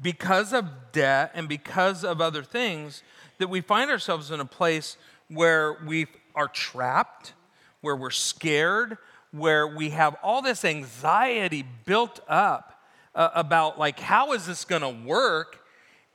because 0.00 0.52
of 0.52 0.66
debt 0.92 1.32
and 1.34 1.48
because 1.48 2.04
of 2.04 2.20
other 2.20 2.42
things, 2.42 3.02
that 3.38 3.48
we 3.48 3.60
find 3.60 3.90
ourselves 3.90 4.30
in 4.30 4.40
a 4.40 4.44
place 4.44 4.96
where 5.28 5.74
we 5.86 6.06
are 6.34 6.48
trapped, 6.48 7.34
where 7.80 7.96
we're 7.96 8.10
scared, 8.10 8.96
where 9.36 9.66
we 9.66 9.90
have 9.90 10.16
all 10.22 10.42
this 10.42 10.64
anxiety 10.64 11.64
built 11.84 12.20
up 12.28 12.80
uh, 13.14 13.30
about 13.34 13.78
like 13.78 13.98
how 14.00 14.32
is 14.32 14.46
this 14.46 14.64
going 14.64 14.82
to 14.82 15.08
work 15.08 15.58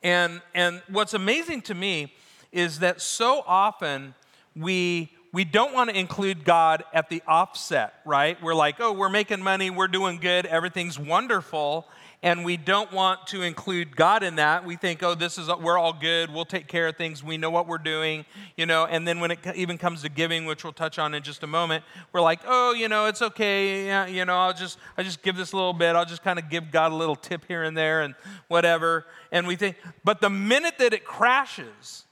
and, 0.02 0.40
and 0.54 0.82
what's 0.88 1.14
amazing 1.14 1.62
to 1.62 1.74
me 1.74 2.12
is 2.50 2.80
that 2.80 3.00
so 3.00 3.42
often 3.46 4.14
we 4.56 5.10
we 5.32 5.44
don't 5.44 5.72
want 5.72 5.88
to 5.88 5.98
include 5.98 6.44
God 6.44 6.84
at 6.92 7.08
the 7.08 7.22
offset, 7.26 7.94
right? 8.04 8.40
We're 8.42 8.54
like, 8.54 8.76
oh, 8.80 8.92
we're 8.92 9.08
making 9.08 9.42
money, 9.42 9.70
we're 9.70 9.88
doing 9.88 10.18
good, 10.18 10.44
everything's 10.44 10.98
wonderful, 10.98 11.88
and 12.22 12.44
we 12.44 12.56
don't 12.56 12.92
want 12.92 13.26
to 13.28 13.42
include 13.42 13.96
God 13.96 14.22
in 14.22 14.36
that. 14.36 14.64
We 14.64 14.76
think, 14.76 15.02
oh, 15.02 15.14
this 15.14 15.38
is 15.38 15.48
we're 15.48 15.78
all 15.78 15.92
good, 15.92 16.32
we'll 16.32 16.44
take 16.44 16.68
care 16.68 16.88
of 16.88 16.96
things, 16.96 17.22
we 17.22 17.36
know 17.36 17.50
what 17.50 17.66
we're 17.66 17.78
doing, 17.78 18.24
you 18.56 18.66
know. 18.66 18.86
And 18.86 19.06
then 19.06 19.20
when 19.20 19.32
it 19.32 19.40
even 19.54 19.78
comes 19.78 20.02
to 20.02 20.08
giving, 20.08 20.46
which 20.46 20.64
we'll 20.64 20.72
touch 20.72 20.98
on 20.98 21.14
in 21.14 21.22
just 21.22 21.42
a 21.42 21.46
moment, 21.46 21.84
we're 22.12 22.20
like, 22.20 22.40
oh, 22.46 22.72
you 22.74 22.88
know, 22.88 23.06
it's 23.06 23.22
okay, 23.22 23.86
yeah, 23.86 24.06
you 24.06 24.24
know, 24.24 24.36
I'll 24.36 24.54
just 24.54 24.78
I 24.96 25.02
just 25.02 25.22
give 25.22 25.36
this 25.36 25.52
a 25.52 25.56
little 25.56 25.72
bit, 25.72 25.96
I'll 25.96 26.04
just 26.04 26.22
kind 26.22 26.38
of 26.38 26.48
give 26.48 26.70
God 26.70 26.92
a 26.92 26.94
little 26.94 27.16
tip 27.16 27.44
here 27.48 27.62
and 27.62 27.76
there 27.76 28.02
and 28.02 28.14
whatever. 28.48 29.06
And 29.30 29.46
we 29.46 29.56
think, 29.56 29.76
but 30.04 30.20
the 30.20 30.30
minute 30.30 30.74
that 30.78 30.92
it 30.92 31.04
crashes 31.04 32.04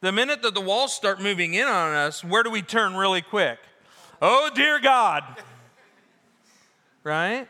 the 0.00 0.12
minute 0.12 0.40
that 0.42 0.54
the 0.54 0.62
walls 0.62 0.94
start 0.94 1.20
moving 1.20 1.52
in 1.52 1.66
on 1.66 1.94
us, 1.94 2.24
where 2.24 2.42
do 2.42 2.50
we 2.50 2.62
turn 2.62 2.94
really 2.94 3.20
quick? 3.20 3.58
Oh, 4.22 4.50
dear 4.54 4.80
God. 4.80 5.22
right? 7.04 7.46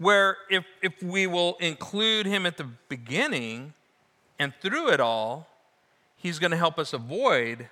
Where 0.00 0.38
if, 0.48 0.64
if 0.80 1.02
we 1.02 1.26
will 1.26 1.58
include 1.60 2.24
him 2.24 2.46
at 2.46 2.56
the 2.56 2.64
beginning 2.88 3.74
and 4.38 4.54
through 4.62 4.92
it 4.92 4.98
all, 4.98 5.46
he's 6.16 6.38
going 6.38 6.52
to 6.52 6.56
help 6.56 6.78
us 6.78 6.94
avoid 6.94 7.68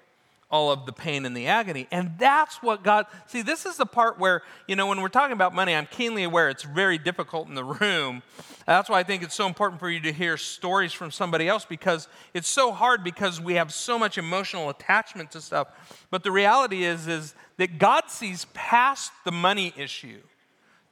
all 0.51 0.71
of 0.71 0.85
the 0.85 0.93
pain 0.93 1.25
and 1.25 1.35
the 1.35 1.47
agony. 1.47 1.87
And 1.91 2.13
that's 2.19 2.63
what 2.63 2.83
God, 2.83 3.07
see, 3.27 3.41
this 3.41 3.65
is 3.65 3.79
the 3.79 3.87
part 3.87 4.19
where, 4.19 4.43
you 4.67 4.77
know, 4.77 4.87
when 4.87 5.01
we're 5.01 5.09
talking 5.09 5.33
about 5.33 5.55
money, 5.55 5.75
I'm 5.75 5.87
keenly 5.87 6.23
aware 6.23 6.51
it's 6.51 6.65
very 6.65 6.99
difficult 6.99 7.49
in 7.49 7.55
the 7.55 7.65
room. 7.65 8.23
That's 8.67 8.91
why 8.91 8.99
I 8.99 9.05
think 9.05 9.23
it's 9.23 9.35
so 9.35 9.47
important 9.47 9.81
for 9.81 9.89
you 9.89 10.01
to 10.01 10.13
hear 10.13 10.37
stories 10.37 10.93
from 10.93 11.11
somebody 11.11 11.49
else 11.49 11.65
because 11.65 12.09
it's 12.35 12.49
so 12.49 12.73
hard 12.73 13.03
because 13.03 13.41
we 13.41 13.55
have 13.55 13.73
so 13.73 13.99
much 13.99 14.19
emotional 14.19 14.69
attachment 14.69 15.31
to 15.31 15.41
stuff. 15.41 15.69
But 16.11 16.25
the 16.25 16.31
reality 16.31 16.85
is, 16.85 17.07
is 17.07 17.35
that 17.57 17.79
God 17.79 18.05
sees 18.09 18.45
past 18.53 19.13
the 19.25 19.33
money 19.33 19.73
issue 19.79 20.21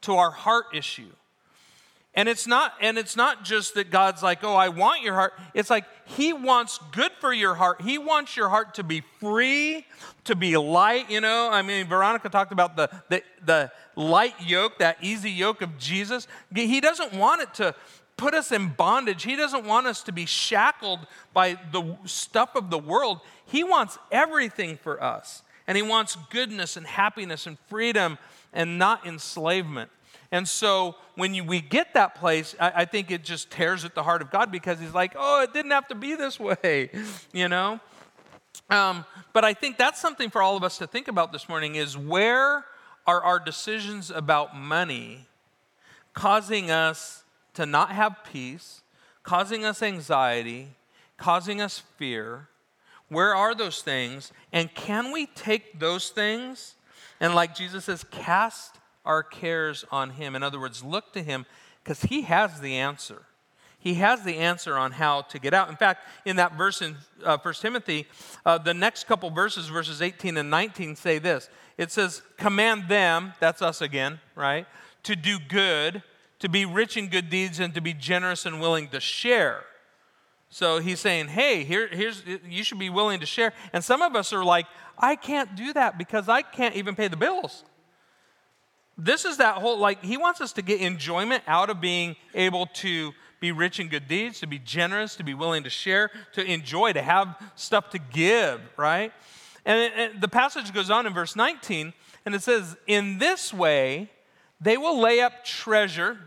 to 0.02 0.14
our 0.14 0.30
heart 0.30 0.66
issue. 0.74 1.12
And 2.16 2.30
it's 2.30 2.46
not 2.46 2.72
and 2.80 2.96
it's 2.96 3.14
not 3.14 3.44
just 3.44 3.74
that 3.74 3.90
God's 3.90 4.22
like, 4.22 4.42
"Oh, 4.42 4.54
I 4.54 4.70
want 4.70 5.02
your 5.02 5.14
heart." 5.14 5.34
It's 5.52 5.68
like 5.68 5.84
he 6.06 6.32
wants 6.32 6.80
good 6.90 7.12
for 7.20 7.30
your 7.30 7.54
heart. 7.54 7.82
He 7.82 7.98
wants 7.98 8.36
your 8.36 8.48
heart 8.48 8.74
to 8.76 8.82
be 8.82 9.02
free, 9.20 9.86
to 10.24 10.34
be 10.34 10.56
light, 10.56 11.10
you 11.10 11.20
know? 11.20 11.50
I 11.50 11.60
mean, 11.60 11.86
Veronica 11.86 12.30
talked 12.30 12.52
about 12.52 12.74
the 12.74 12.88
the, 13.10 13.22
the 13.44 13.70
light 13.96 14.34
yoke, 14.40 14.78
that 14.78 14.96
easy 15.02 15.30
yoke 15.30 15.60
of 15.60 15.76
Jesus. 15.76 16.26
He 16.54 16.80
doesn't 16.80 17.12
want 17.12 17.42
it 17.42 17.52
to 17.54 17.74
put 18.16 18.32
us 18.32 18.50
in 18.50 18.68
bondage. 18.68 19.22
He 19.22 19.36
doesn't 19.36 19.66
want 19.66 19.86
us 19.86 20.02
to 20.04 20.12
be 20.12 20.24
shackled 20.24 21.00
by 21.34 21.58
the 21.70 21.98
stuff 22.06 22.54
of 22.56 22.70
the 22.70 22.78
world. 22.78 23.20
He 23.44 23.62
wants 23.62 23.98
everything 24.10 24.78
for 24.78 25.02
us. 25.02 25.42
And 25.66 25.76
he 25.76 25.82
wants 25.82 26.16
goodness 26.30 26.76
and 26.76 26.86
happiness 26.86 27.46
and 27.46 27.58
freedom 27.68 28.18
and 28.52 28.78
not 28.78 29.06
enslavement. 29.06 29.90
And 30.30 30.46
so 30.46 30.96
when 31.14 31.34
you, 31.34 31.44
we 31.44 31.60
get 31.60 31.94
that 31.94 32.14
place, 32.14 32.54
I, 32.60 32.72
I, 32.76 32.84
think 32.84 33.10
it 33.10 33.24
just 33.24 33.50
tears 33.50 33.84
at 33.84 33.94
the 33.94 34.02
heart 34.02 34.22
of 34.22 34.30
God 34.30 34.50
because 34.50 34.78
He's 34.80 34.94
like, 34.94 35.14
oh, 35.16 35.42
it 35.42 35.52
didn't 35.52 35.70
have 35.70 35.88
to 35.88 35.94
be 35.94 36.14
this 36.14 36.40
way, 36.40 36.90
you 37.32 37.48
know? 37.48 37.80
Um, 38.70 39.04
but 39.32 39.44
I 39.44 39.54
think 39.54 39.78
that's 39.78 40.00
something 40.00 40.30
for 40.30 40.42
all 40.42 40.56
of 40.56 40.64
us 40.64 40.78
to 40.78 40.86
think 40.86 41.08
about 41.08 41.32
this 41.32 41.48
morning 41.48 41.76
is 41.76 41.96
where 41.96 42.64
are 43.06 43.22
our 43.22 43.38
decisions 43.38 44.10
about 44.10 44.56
money 44.56 45.26
causing 46.14 46.70
us 46.70 47.22
to 47.54 47.66
not 47.66 47.92
have 47.92 48.16
peace, 48.32 48.82
causing 49.22 49.64
us 49.64 49.82
anxiety, 49.82 50.68
causing 51.16 51.60
us 51.60 51.82
fear? 51.96 52.48
Where 53.08 53.34
are 53.34 53.54
those 53.54 53.82
things? 53.82 54.32
And 54.52 54.74
can 54.74 55.12
we 55.12 55.26
take 55.26 55.78
those 55.78 56.08
things 56.08 56.74
and, 57.20 57.34
like 57.34 57.54
Jesus 57.54 57.86
says, 57.86 58.04
cast 58.10 58.76
our 59.06 59.22
cares 59.22 59.84
on 59.90 60.10
Him. 60.10 60.36
In 60.36 60.42
other 60.42 60.60
words, 60.60 60.84
look 60.84 61.12
to 61.14 61.22
Him 61.22 61.46
because 61.82 62.02
He 62.02 62.22
has 62.22 62.60
the 62.60 62.74
answer. 62.74 63.22
He 63.78 63.94
has 63.94 64.24
the 64.24 64.38
answer 64.38 64.76
on 64.76 64.92
how 64.92 65.22
to 65.22 65.38
get 65.38 65.54
out. 65.54 65.68
In 65.68 65.76
fact, 65.76 66.08
in 66.24 66.36
that 66.36 66.54
verse 66.54 66.82
in 66.82 66.96
uh, 67.24 67.38
1 67.38 67.54
Timothy, 67.54 68.06
uh, 68.44 68.58
the 68.58 68.74
next 68.74 69.06
couple 69.06 69.30
verses, 69.30 69.68
verses 69.68 70.02
18 70.02 70.36
and 70.36 70.50
19, 70.50 70.96
say 70.96 71.18
this 71.18 71.48
It 71.78 71.92
says, 71.92 72.22
Command 72.36 72.88
them, 72.88 73.34
that's 73.38 73.62
us 73.62 73.80
again, 73.80 74.18
right, 74.34 74.66
to 75.04 75.14
do 75.14 75.38
good, 75.38 76.02
to 76.40 76.48
be 76.48 76.64
rich 76.64 76.96
in 76.96 77.08
good 77.08 77.30
deeds, 77.30 77.60
and 77.60 77.74
to 77.74 77.80
be 77.80 77.94
generous 77.94 78.44
and 78.44 78.60
willing 78.60 78.88
to 78.88 78.98
share. 78.98 79.64
So 80.50 80.78
he's 80.78 81.00
saying, 81.00 81.28
hey, 81.28 81.64
here, 81.64 81.88
here's, 81.88 82.22
you 82.48 82.64
should 82.64 82.78
be 82.78 82.90
willing 82.90 83.20
to 83.20 83.26
share. 83.26 83.52
And 83.72 83.84
some 83.84 84.02
of 84.02 84.14
us 84.16 84.32
are 84.32 84.44
like, 84.44 84.66
I 84.98 85.16
can't 85.16 85.54
do 85.54 85.72
that 85.74 85.98
because 85.98 86.28
I 86.28 86.42
can't 86.42 86.74
even 86.76 86.94
pay 86.94 87.08
the 87.08 87.16
bills. 87.16 87.64
This 88.98 89.24
is 89.24 89.36
that 89.36 89.56
whole, 89.56 89.78
like, 89.78 90.02
he 90.02 90.16
wants 90.16 90.40
us 90.40 90.52
to 90.54 90.62
get 90.62 90.80
enjoyment 90.80 91.42
out 91.46 91.68
of 91.68 91.80
being 91.80 92.16
able 92.34 92.66
to 92.66 93.12
be 93.40 93.52
rich 93.52 93.78
in 93.78 93.88
good 93.88 94.08
deeds, 94.08 94.40
to 94.40 94.46
be 94.46 94.58
generous, 94.58 95.16
to 95.16 95.24
be 95.24 95.34
willing 95.34 95.62
to 95.64 95.70
share, 95.70 96.10
to 96.32 96.44
enjoy, 96.44 96.92
to 96.92 97.02
have 97.02 97.36
stuff 97.54 97.90
to 97.90 97.98
give, 97.98 98.60
right? 98.76 99.12
And, 99.66 99.92
and 99.94 100.20
the 100.20 100.28
passage 100.28 100.72
goes 100.72 100.90
on 100.90 101.06
in 101.06 101.12
verse 101.12 101.36
19, 101.36 101.92
and 102.24 102.34
it 102.34 102.42
says, 102.42 102.76
In 102.86 103.18
this 103.18 103.52
way, 103.52 104.10
they 104.60 104.78
will 104.78 104.98
lay 104.98 105.20
up 105.20 105.44
treasure. 105.44 106.18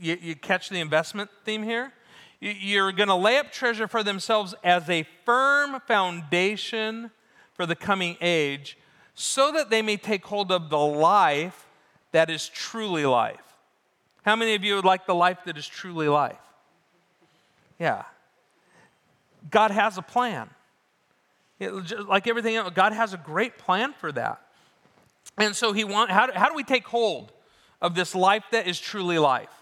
You, 0.00 0.16
you 0.20 0.34
catch 0.34 0.70
the 0.70 0.80
investment 0.80 1.28
theme 1.44 1.62
here? 1.62 1.92
You're 2.40 2.92
going 2.92 3.08
to 3.08 3.14
lay 3.14 3.38
up 3.38 3.52
treasure 3.52 3.88
for 3.88 4.02
themselves 4.02 4.54
as 4.62 4.88
a 4.88 5.06
firm 5.24 5.80
foundation 5.86 7.10
for 7.54 7.66
the 7.66 7.76
coming 7.76 8.16
age, 8.20 8.78
so 9.14 9.50
that 9.52 9.68
they 9.68 9.82
may 9.82 9.96
take 9.96 10.24
hold 10.24 10.52
of 10.52 10.70
the 10.70 10.78
life 10.78 11.65
that 12.12 12.30
is 12.30 12.48
truly 12.48 13.06
life. 13.06 13.40
How 14.24 14.36
many 14.36 14.54
of 14.54 14.64
you 14.64 14.76
would 14.76 14.84
like 14.84 15.06
the 15.06 15.14
life 15.14 15.38
that 15.44 15.56
is 15.56 15.66
truly 15.66 16.08
life? 16.08 16.36
Yeah. 17.78 18.04
God 19.50 19.70
has 19.70 19.98
a 19.98 20.02
plan. 20.02 20.50
It, 21.58 21.70
like 22.08 22.26
everything 22.26 22.56
else, 22.56 22.72
God 22.74 22.92
has 22.92 23.14
a 23.14 23.16
great 23.16 23.58
plan 23.58 23.94
for 23.94 24.12
that. 24.12 24.40
And 25.38 25.54
so 25.54 25.72
he 25.72 25.84
want, 25.84 26.10
how, 26.10 26.26
do, 26.26 26.32
how 26.34 26.48
do 26.48 26.54
we 26.54 26.64
take 26.64 26.86
hold 26.86 27.32
of 27.80 27.94
this 27.94 28.14
life 28.14 28.44
that 28.52 28.66
is 28.66 28.80
truly 28.80 29.18
life? 29.18 29.55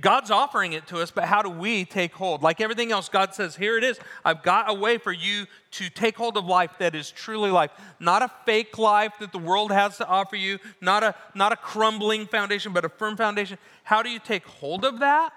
God's 0.00 0.32
offering 0.32 0.72
it 0.72 0.88
to 0.88 1.00
us, 1.00 1.12
but 1.12 1.24
how 1.24 1.42
do 1.42 1.48
we 1.48 1.84
take 1.84 2.12
hold? 2.12 2.42
Like 2.42 2.60
everything 2.60 2.90
else, 2.90 3.08
God 3.08 3.34
says, 3.34 3.54
Here 3.54 3.78
it 3.78 3.84
is. 3.84 4.00
I've 4.24 4.42
got 4.42 4.68
a 4.68 4.74
way 4.74 4.98
for 4.98 5.12
you 5.12 5.46
to 5.72 5.88
take 5.88 6.16
hold 6.16 6.36
of 6.36 6.44
life 6.44 6.72
that 6.80 6.96
is 6.96 7.10
truly 7.10 7.50
life. 7.50 7.70
Not 8.00 8.22
a 8.22 8.30
fake 8.44 8.78
life 8.78 9.12
that 9.20 9.30
the 9.30 9.38
world 9.38 9.70
has 9.70 9.96
to 9.98 10.06
offer 10.06 10.34
you, 10.34 10.58
not 10.80 11.04
a, 11.04 11.14
not 11.34 11.52
a 11.52 11.56
crumbling 11.56 12.26
foundation, 12.26 12.72
but 12.72 12.84
a 12.84 12.88
firm 12.88 13.16
foundation. 13.16 13.58
How 13.84 14.02
do 14.02 14.10
you 14.10 14.18
take 14.18 14.44
hold 14.44 14.84
of 14.84 14.98
that? 15.00 15.32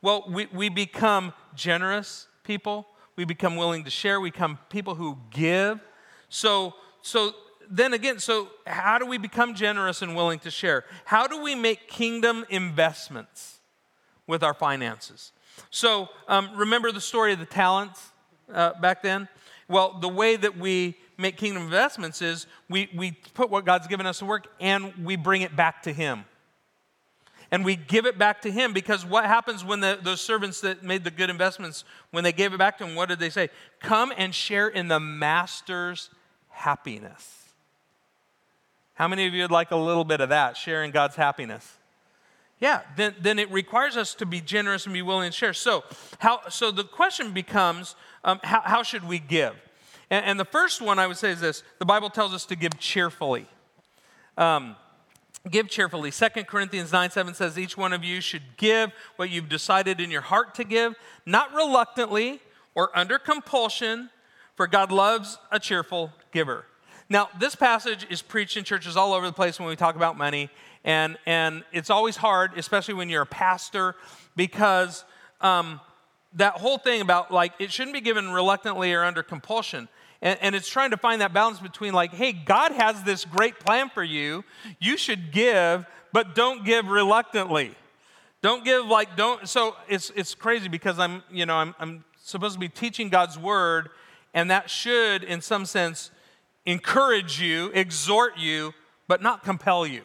Well, 0.00 0.24
we, 0.28 0.46
we 0.46 0.68
become 0.68 1.32
generous 1.54 2.28
people, 2.44 2.86
we 3.16 3.24
become 3.24 3.56
willing 3.56 3.82
to 3.84 3.90
share, 3.90 4.20
we 4.20 4.30
become 4.30 4.58
people 4.68 4.94
who 4.94 5.18
give. 5.30 5.80
So, 6.28 6.74
so 7.02 7.34
then 7.68 7.94
again, 7.94 8.20
so 8.20 8.48
how 8.64 8.98
do 8.98 9.06
we 9.06 9.18
become 9.18 9.54
generous 9.54 10.02
and 10.02 10.14
willing 10.14 10.38
to 10.40 10.50
share? 10.52 10.84
How 11.04 11.26
do 11.26 11.42
we 11.42 11.56
make 11.56 11.88
kingdom 11.88 12.44
investments? 12.48 13.51
With 14.32 14.42
our 14.42 14.54
finances. 14.54 15.30
So, 15.70 16.08
um, 16.26 16.48
remember 16.56 16.90
the 16.90 17.02
story 17.02 17.34
of 17.34 17.38
the 17.38 17.44
talents 17.44 18.12
uh, 18.50 18.72
back 18.80 19.02
then? 19.02 19.28
Well, 19.68 19.98
the 20.00 20.08
way 20.08 20.36
that 20.36 20.56
we 20.56 20.96
make 21.18 21.36
kingdom 21.36 21.64
investments 21.64 22.22
is 22.22 22.46
we, 22.70 22.88
we 22.96 23.12
put 23.34 23.50
what 23.50 23.66
God's 23.66 23.88
given 23.88 24.06
us 24.06 24.20
to 24.20 24.24
work 24.24 24.46
and 24.58 25.04
we 25.04 25.16
bring 25.16 25.42
it 25.42 25.54
back 25.54 25.82
to 25.82 25.92
Him. 25.92 26.24
And 27.50 27.62
we 27.62 27.76
give 27.76 28.06
it 28.06 28.16
back 28.16 28.40
to 28.42 28.50
Him 28.50 28.72
because 28.72 29.04
what 29.04 29.26
happens 29.26 29.62
when 29.62 29.80
the, 29.80 29.98
those 30.02 30.22
servants 30.22 30.62
that 30.62 30.82
made 30.82 31.04
the 31.04 31.10
good 31.10 31.28
investments, 31.28 31.84
when 32.10 32.24
they 32.24 32.32
gave 32.32 32.54
it 32.54 32.58
back 32.58 32.78
to 32.78 32.86
Him, 32.86 32.94
what 32.94 33.10
did 33.10 33.18
they 33.18 33.28
say? 33.28 33.50
Come 33.80 34.14
and 34.16 34.34
share 34.34 34.68
in 34.68 34.88
the 34.88 34.98
Master's 34.98 36.08
happiness. 36.48 37.50
How 38.94 39.08
many 39.08 39.26
of 39.26 39.34
you 39.34 39.42
would 39.42 39.50
like 39.50 39.72
a 39.72 39.76
little 39.76 40.04
bit 40.04 40.22
of 40.22 40.30
that, 40.30 40.56
sharing 40.56 40.90
God's 40.90 41.16
happiness? 41.16 41.76
Yeah, 42.62 42.82
then, 42.96 43.16
then 43.20 43.40
it 43.40 43.50
requires 43.50 43.96
us 43.96 44.14
to 44.14 44.24
be 44.24 44.40
generous 44.40 44.86
and 44.86 44.94
be 44.94 45.02
willing 45.02 45.32
to 45.32 45.36
share. 45.36 45.52
So, 45.52 45.82
how, 46.20 46.48
so 46.48 46.70
the 46.70 46.84
question 46.84 47.32
becomes 47.32 47.96
um, 48.22 48.38
how, 48.44 48.60
how, 48.60 48.82
should 48.84 49.02
we 49.02 49.18
give? 49.18 49.56
And, 50.10 50.24
and, 50.24 50.38
the 50.38 50.44
first 50.44 50.80
one 50.80 51.00
I 51.00 51.08
would 51.08 51.16
say 51.16 51.32
is 51.32 51.40
this 51.40 51.64
the 51.80 51.84
Bible 51.84 52.08
tells 52.08 52.32
us 52.32 52.46
to 52.46 52.54
give 52.54 52.78
cheerfully. 52.78 53.48
Um, 54.38 54.76
give 55.50 55.68
cheerfully. 55.68 56.12
2 56.12 56.28
Corinthians 56.44 56.92
9 56.92 57.10
7 57.10 57.34
says, 57.34 57.58
Each 57.58 57.76
one 57.76 57.92
of 57.92 58.04
you 58.04 58.20
should 58.20 58.56
give 58.56 58.92
what 59.16 59.28
you've 59.28 59.48
decided 59.48 60.00
in 60.00 60.12
your 60.12 60.20
heart 60.20 60.54
to 60.54 60.62
give, 60.62 60.94
not 61.26 61.52
reluctantly 61.52 62.40
or 62.76 62.96
under 62.96 63.18
compulsion, 63.18 64.08
for 64.54 64.68
God 64.68 64.92
loves 64.92 65.36
a 65.50 65.58
cheerful 65.58 66.12
giver. 66.30 66.66
Now, 67.08 67.28
this 67.38 67.56
passage 67.56 68.06
is 68.08 68.22
preached 68.22 68.56
in 68.56 68.62
churches 68.62 68.96
all 68.96 69.12
over 69.12 69.26
the 69.26 69.32
place 69.32 69.58
when 69.58 69.68
we 69.68 69.74
talk 69.74 69.96
about 69.96 70.16
money, 70.16 70.48
and, 70.84 71.16
and 71.26 71.64
it's 71.72 71.90
always 71.90 72.16
hard, 72.16 72.52
especially 72.56 72.94
when 72.94 73.08
you're 73.08 73.22
a 73.22 73.26
pastor, 73.26 73.94
because 74.36 75.04
um, 75.40 75.80
that 76.34 76.54
whole 76.54 76.78
thing 76.78 77.00
about 77.00 77.30
like 77.30 77.52
it 77.58 77.70
shouldn't 77.70 77.94
be 77.94 78.00
given 78.00 78.30
reluctantly 78.30 78.92
or 78.92 79.04
under 79.04 79.22
compulsion. 79.22 79.88
And, 80.20 80.38
and 80.40 80.54
it's 80.54 80.68
trying 80.68 80.92
to 80.92 80.96
find 80.96 81.20
that 81.20 81.32
balance 81.32 81.58
between, 81.58 81.92
like, 81.92 82.14
hey, 82.14 82.32
God 82.32 82.70
has 82.72 83.02
this 83.02 83.24
great 83.24 83.58
plan 83.58 83.90
for 83.90 84.04
you. 84.04 84.44
You 84.80 84.96
should 84.96 85.32
give, 85.32 85.84
but 86.12 86.36
don't 86.36 86.64
give 86.64 86.86
reluctantly. 86.86 87.74
Don't 88.40 88.64
give 88.64 88.86
like 88.86 89.16
don't. 89.16 89.48
So 89.48 89.76
it's 89.88 90.10
it's 90.16 90.34
crazy 90.34 90.68
because 90.68 90.98
I'm 90.98 91.22
you 91.30 91.46
know 91.46 91.54
I'm 91.54 91.74
I'm 91.78 92.04
supposed 92.22 92.54
to 92.54 92.60
be 92.60 92.68
teaching 92.68 93.08
God's 93.08 93.38
word, 93.38 93.90
and 94.34 94.50
that 94.50 94.68
should 94.68 95.22
in 95.22 95.40
some 95.40 95.64
sense 95.64 96.10
encourage 96.66 97.40
you, 97.40 97.70
exhort 97.72 98.38
you, 98.38 98.74
but 99.06 99.22
not 99.22 99.44
compel 99.44 99.86
you, 99.86 100.02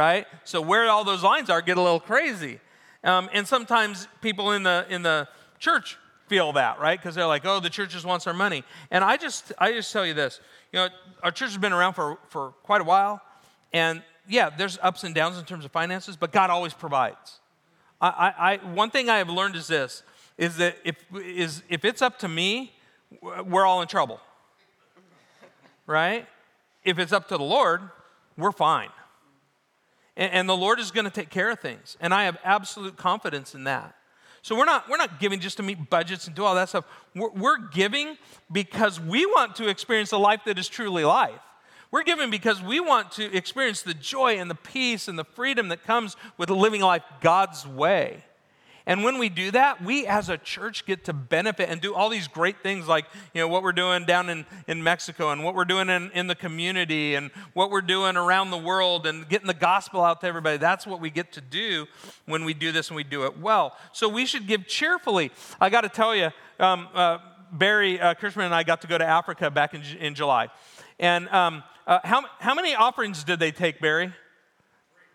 right? 0.00 0.26
So 0.44 0.62
where 0.62 0.88
all 0.88 1.04
those 1.04 1.22
lines 1.22 1.50
are 1.50 1.60
get 1.60 1.76
a 1.76 1.82
little 1.82 2.00
crazy, 2.00 2.58
um, 3.04 3.28
and 3.34 3.46
sometimes 3.46 4.08
people 4.22 4.52
in 4.52 4.62
the 4.62 4.86
in 4.88 5.02
the 5.02 5.28
church 5.58 5.98
feel 6.26 6.52
that, 6.54 6.80
right? 6.80 6.98
Because 6.98 7.14
they're 7.14 7.26
like, 7.26 7.44
oh, 7.44 7.60
the 7.60 7.68
church 7.68 7.90
just 7.90 8.06
wants 8.06 8.26
our 8.26 8.32
money. 8.32 8.64
And 8.90 9.04
I 9.04 9.18
just, 9.18 9.52
I 9.58 9.72
just 9.72 9.92
tell 9.92 10.06
you 10.06 10.14
this, 10.14 10.40
you 10.72 10.78
know, 10.78 10.88
our 11.22 11.32
church 11.32 11.50
has 11.50 11.58
been 11.58 11.72
around 11.72 11.94
for, 11.94 12.18
for 12.28 12.52
quite 12.62 12.80
a 12.80 12.84
while. 12.84 13.20
And 13.72 14.02
yeah, 14.26 14.48
there's 14.48 14.78
ups 14.80 15.04
and 15.04 15.14
downs 15.14 15.38
in 15.38 15.44
terms 15.44 15.64
of 15.64 15.72
finances, 15.72 16.16
but 16.16 16.30
God 16.32 16.48
always 16.48 16.72
provides. 16.72 17.40
I, 18.00 18.08
I, 18.08 18.52
I 18.52 18.56
one 18.72 18.90
thing 18.90 19.10
I 19.10 19.18
have 19.18 19.28
learned 19.28 19.56
is 19.56 19.66
this, 19.66 20.02
is 20.38 20.56
that 20.56 20.76
if, 20.84 20.96
is 21.12 21.62
if 21.68 21.84
it's 21.84 22.00
up 22.00 22.18
to 22.20 22.28
me, 22.28 22.72
we're 23.20 23.66
all 23.66 23.82
in 23.82 23.88
trouble. 23.88 24.20
Right? 25.86 26.26
If 26.84 26.98
it's 26.98 27.12
up 27.12 27.28
to 27.28 27.36
the 27.36 27.44
Lord, 27.44 27.82
we're 28.38 28.52
fine. 28.52 28.90
And, 30.20 30.32
and 30.32 30.48
the 30.48 30.56
Lord 30.56 30.78
is 30.78 30.92
going 30.92 31.06
to 31.06 31.10
take 31.10 31.30
care 31.30 31.50
of 31.50 31.58
things. 31.58 31.96
And 32.00 32.14
I 32.14 32.24
have 32.24 32.38
absolute 32.44 32.96
confidence 32.96 33.56
in 33.56 33.64
that. 33.64 33.96
So 34.42 34.56
we're 34.56 34.66
not, 34.66 34.88
we're 34.88 34.98
not 34.98 35.18
giving 35.18 35.40
just 35.40 35.56
to 35.56 35.62
meet 35.62 35.90
budgets 35.90 36.26
and 36.26 36.36
do 36.36 36.44
all 36.44 36.54
that 36.54 36.68
stuff. 36.68 36.84
We're, 37.14 37.30
we're 37.30 37.68
giving 37.68 38.16
because 38.52 39.00
we 39.00 39.26
want 39.26 39.56
to 39.56 39.68
experience 39.68 40.12
a 40.12 40.18
life 40.18 40.42
that 40.46 40.58
is 40.58 40.68
truly 40.68 41.04
life. 41.04 41.40
We're 41.90 42.04
giving 42.04 42.30
because 42.30 42.62
we 42.62 42.78
want 42.78 43.10
to 43.12 43.34
experience 43.36 43.82
the 43.82 43.94
joy 43.94 44.38
and 44.38 44.48
the 44.48 44.54
peace 44.54 45.08
and 45.08 45.18
the 45.18 45.24
freedom 45.24 45.68
that 45.68 45.84
comes 45.84 46.16
with 46.38 46.48
living 46.48 46.82
life 46.82 47.02
God's 47.20 47.66
way. 47.66 48.22
And 48.90 49.04
when 49.04 49.18
we 49.18 49.28
do 49.28 49.52
that, 49.52 49.84
we 49.84 50.04
as 50.04 50.28
a 50.30 50.36
church 50.36 50.84
get 50.84 51.04
to 51.04 51.12
benefit 51.12 51.70
and 51.70 51.80
do 51.80 51.94
all 51.94 52.08
these 52.08 52.26
great 52.26 52.60
things 52.60 52.88
like, 52.88 53.04
you 53.32 53.40
know, 53.40 53.46
what 53.46 53.62
we're 53.62 53.70
doing 53.70 54.04
down 54.04 54.28
in, 54.28 54.44
in 54.66 54.82
Mexico 54.82 55.30
and 55.30 55.44
what 55.44 55.54
we're 55.54 55.64
doing 55.64 55.88
in, 55.88 56.10
in 56.10 56.26
the 56.26 56.34
community 56.34 57.14
and 57.14 57.30
what 57.54 57.70
we're 57.70 57.82
doing 57.82 58.16
around 58.16 58.50
the 58.50 58.58
world 58.58 59.06
and 59.06 59.28
getting 59.28 59.46
the 59.46 59.54
gospel 59.54 60.02
out 60.02 60.20
to 60.22 60.26
everybody. 60.26 60.56
That's 60.56 60.88
what 60.88 61.00
we 61.00 61.08
get 61.08 61.30
to 61.34 61.40
do 61.40 61.86
when 62.26 62.44
we 62.44 62.52
do 62.52 62.72
this 62.72 62.88
and 62.88 62.96
we 62.96 63.04
do 63.04 63.26
it 63.26 63.38
well. 63.38 63.76
So 63.92 64.08
we 64.08 64.26
should 64.26 64.48
give 64.48 64.66
cheerfully. 64.66 65.30
I 65.60 65.70
got 65.70 65.82
to 65.82 65.88
tell 65.88 66.12
you, 66.12 66.30
um, 66.58 66.88
uh, 66.92 67.18
Barry 67.52 68.00
uh, 68.00 68.14
Kirschman 68.14 68.46
and 68.46 68.54
I 68.56 68.64
got 68.64 68.80
to 68.80 68.88
go 68.88 68.98
to 68.98 69.06
Africa 69.06 69.52
back 69.52 69.72
in, 69.72 69.82
in 70.00 70.16
July. 70.16 70.48
And 70.98 71.28
um, 71.28 71.62
uh, 71.86 72.00
how, 72.02 72.24
how 72.40 72.56
many 72.56 72.74
offerings 72.74 73.22
did 73.22 73.38
they 73.38 73.52
take, 73.52 73.78
Barry? 73.78 74.12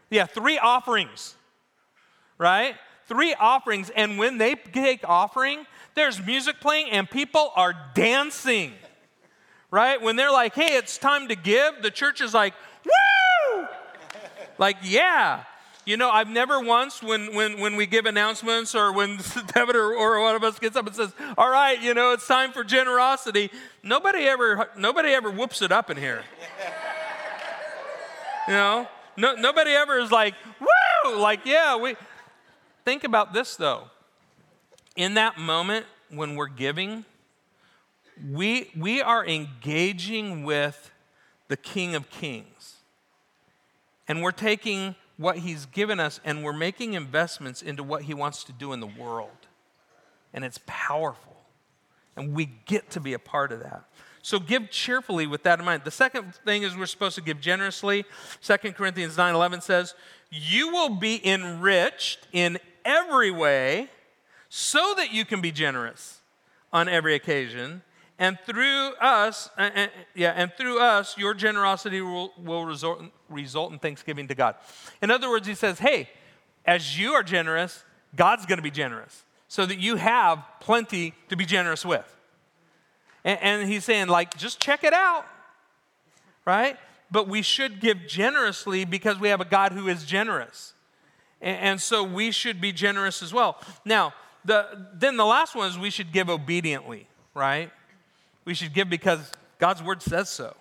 Yeah, 0.10 0.28
three 0.28 0.58
offerings, 0.58 1.36
right? 2.38 2.76
Three 3.08 3.34
offerings, 3.34 3.90
and 3.96 4.18
when 4.18 4.38
they 4.38 4.56
take 4.56 5.08
offering, 5.08 5.66
there's 5.96 6.24
music 6.24 6.60
playing 6.60 6.92
and 6.92 7.10
people 7.10 7.52
are 7.56 7.74
dancing. 7.94 8.74
Right? 9.72 10.02
When 10.02 10.16
they're 10.16 10.32
like, 10.32 10.54
hey, 10.56 10.76
it's 10.78 10.98
time 10.98 11.28
to 11.30 11.36
give, 11.36 11.82
the 11.82 11.92
church 11.92 12.22
is 12.22 12.34
like, 12.34 12.54
woo! 12.86 13.68
like, 14.58 14.78
yeah. 14.84 15.44
You 15.86 15.98
know, 15.98 16.10
I've 16.10 16.30
never 16.30 16.60
once, 16.60 17.04
when, 17.04 17.36
when, 17.36 17.60
when 17.60 17.76
we 17.76 17.86
give 17.86 18.06
announcements 18.06 18.74
or 18.74 18.92
when 18.92 19.18
David 19.54 19.76
or, 19.76 19.94
or 19.94 20.22
one 20.22 20.36
of 20.36 20.44
us 20.44 20.58
gets 20.58 20.76
up 20.76 20.88
and 20.88 20.96
says, 20.96 21.14
all 21.38 21.50
right, 21.50 21.80
you 21.80 21.94
know, 21.94 22.12
it's 22.14 22.28
time 22.28 22.52
for 22.52 22.64
generosity, 22.64 23.52
nobody 23.84 24.24
ever, 24.24 24.70
nobody 24.78 25.10
ever 25.10 25.30
whoops 25.30 25.62
it 25.62 25.72
up 25.72 25.90
in 25.90 25.98
here. 25.98 26.24
you 28.48 28.54
know? 28.54 28.88
No, 29.18 29.36
nobody 29.36 29.72
ever 29.72 30.00
is 30.00 30.12
like, 30.12 30.34
woo! 30.60 31.18
Like, 31.20 31.46
yeah, 31.46 31.78
we, 31.78 31.96
Think 32.86 33.04
about 33.04 33.34
this 33.34 33.56
though. 33.56 33.86
In 34.96 35.16
that 35.16 35.38
moment 35.38 35.88
when 36.10 36.36
we're 36.36 36.48
giving, 36.48 37.04
we, 38.32 38.72
we 38.78 39.02
are 39.02 39.26
engaging 39.26 40.44
with 40.44 40.92
the 41.48 41.58
King 41.58 41.96
of 41.96 42.10
Kings. 42.10 42.76
And 44.08 44.22
we're 44.22 44.32
taking 44.32 44.96
what 45.18 45.40
He's 45.40 45.66
given 45.66 46.00
us 46.00 46.22
and 46.24 46.44
we're 46.44 46.54
making 46.54 46.94
investments 46.94 47.62
into 47.62 47.84
what 47.84 48.04
He 48.04 48.14
wants 48.14 48.44
to 48.46 48.54
do 48.54 48.72
in 48.72 48.80
the 48.80 48.88
world. 48.88 49.48
And 50.34 50.46
it's 50.46 50.60
powerful. 50.66 51.36
And 52.16 52.34
we 52.34 52.52
get 52.66 52.92
to 52.92 53.00
be 53.00 53.14
a 53.14 53.20
part 53.20 53.52
of 53.52 53.62
that. 53.62 53.84
So 54.22 54.40
give 54.40 54.72
cheerfully 54.72 55.28
with 55.28 55.44
that 55.44 55.60
in 55.60 55.66
mind. 55.66 55.84
The 55.84 55.92
second 55.92 56.34
thing 56.34 56.64
is 56.64 56.76
we're 56.76 56.86
supposed 56.86 57.16
to 57.16 57.22
give 57.22 57.40
generously. 57.40 58.06
2 58.42 58.58
Corinthians 58.72 59.18
9 59.18 59.36
11 59.36 59.62
says, 59.62 59.94
You 60.32 60.70
will 60.70 60.90
be 60.90 61.26
enriched 61.26 62.28
in 62.32 62.58
every 62.86 63.32
way 63.32 63.90
so 64.50 64.94
that 64.96 65.12
you 65.12 65.26
can 65.26 65.42
be 65.42 65.52
generous 65.52 66.22
on 66.72 66.88
every 66.88 67.16
occasion. 67.16 67.82
And 68.18 68.40
through 68.46 68.94
us 69.02 69.50
uh, 69.58 69.70
uh, 69.76 69.88
yeah 70.14 70.32
and 70.32 70.54
through 70.58 70.80
us 70.80 71.18
your 71.18 71.34
generosity 71.34 72.00
will, 72.00 72.32
will 72.42 72.66
result, 72.66 73.02
result 73.30 73.74
in 73.74 73.80
thanksgiving 73.80 74.28
to 74.30 74.36
god. 74.36 74.56
In 75.02 75.12
other 75.12 75.30
words 75.30 75.48
he 75.48 75.56
says 75.56 75.80
hey 75.80 76.10
as 76.66 76.98
you 76.98 77.12
are 77.12 77.24
generous 77.24 77.84
god's 78.16 78.46
going 78.46 78.58
to 78.58 78.64
be 78.64 78.72
generous 78.72 79.26
so 79.50 79.66
that 79.66 79.80
you 79.80 79.98
have 79.98 80.42
plenty 80.62 81.14
to 81.28 81.36
be 81.36 81.46
generous 81.46 81.86
with. 81.86 82.10
And, 83.26 83.40
and 83.42 83.70
he's 83.70 83.84
saying 83.84 84.08
like 84.08 84.38
just 84.38 84.62
check 84.62 84.86
it 84.86 84.94
out 84.94 85.26
right? 86.46 86.78
But 87.12 87.28
we 87.28 87.42
should 87.42 87.82
give 87.82 88.08
generously 88.08 88.86
because 88.86 89.20
we 89.20 89.30
have 89.30 89.42
a 89.42 89.46
god 89.46 89.72
who 89.74 89.88
is 89.88 90.06
generous 90.06 90.75
and, 91.42 91.80
so 91.80 92.04
we 92.04 92.32
should 92.32 92.60
be 92.60 92.72
generous 92.72 93.22
as 93.22 93.34
well. 93.34 93.62
Now, 93.84 94.14
the, 94.44 94.88
then 94.94 95.18
the 95.18 95.26
last 95.26 95.56
one 95.56 95.70
is 95.70 95.78
we 95.78 95.90
should 95.90 96.12
give 96.12 96.30
obediently, 96.30 97.08
right? 97.34 97.72
We 98.46 98.54
should 98.54 98.74
give 98.74 98.90
because 98.90 99.32
God's 99.60 99.84
word 99.84 100.02
says 100.02 100.30
so. 100.30 100.56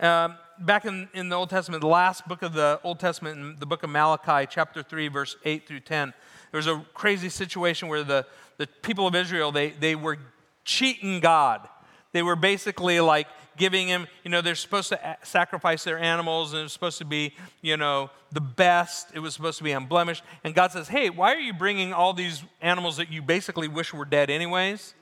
Um, 0.00 0.36
back 0.60 0.84
in, 0.84 1.08
in 1.14 1.28
the 1.28 1.36
Old 1.36 1.50
Testament, 1.50 1.80
the 1.80 1.88
last 1.88 2.26
book 2.26 2.42
of 2.42 2.52
the 2.52 2.80
Old 2.84 3.00
Testament, 3.00 3.38
in 3.38 3.56
the 3.58 3.66
book 3.66 3.82
of 3.82 3.90
Malachi, 3.90 4.46
chapter 4.50 4.82
3, 4.82 5.08
verse 5.08 5.36
8 5.44 5.66
through 5.66 5.80
10, 5.80 6.14
there 6.50 6.58
was 6.58 6.66
a 6.66 6.84
crazy 6.94 7.28
situation 7.28 7.88
where 7.88 8.02
the, 8.02 8.26
the 8.56 8.66
people 8.66 9.06
of 9.06 9.14
Israel, 9.14 9.52
they, 9.52 9.70
they 9.70 9.94
were 9.94 10.18
cheating 10.64 11.20
God. 11.20 11.68
They 12.12 12.22
were 12.22 12.36
basically 12.36 13.00
like 13.00 13.26
giving 13.58 13.88
him, 13.88 14.06
you 14.24 14.30
know, 14.30 14.40
they're 14.40 14.54
supposed 14.54 14.88
to 14.90 15.16
sacrifice 15.22 15.84
their 15.84 15.98
animals 15.98 16.54
and 16.54 16.64
it's 16.64 16.72
supposed 16.72 16.98
to 16.98 17.04
be, 17.04 17.34
you 17.60 17.76
know, 17.76 18.10
the 18.32 18.40
best. 18.40 19.08
It 19.14 19.18
was 19.18 19.34
supposed 19.34 19.58
to 19.58 19.64
be 19.64 19.72
unblemished. 19.72 20.22
And 20.44 20.54
God 20.54 20.72
says, 20.72 20.88
hey, 20.88 21.10
why 21.10 21.34
are 21.34 21.40
you 21.40 21.52
bringing 21.52 21.92
all 21.92 22.12
these 22.14 22.42
animals 22.62 22.96
that 22.96 23.10
you 23.10 23.20
basically 23.20 23.68
wish 23.68 23.92
were 23.92 24.04
dead 24.04 24.30
anyways? 24.30 24.94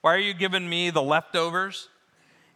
Why 0.00 0.14
are 0.14 0.20
you 0.20 0.34
giving 0.34 0.68
me 0.68 0.90
the 0.90 1.02
leftovers? 1.02 1.88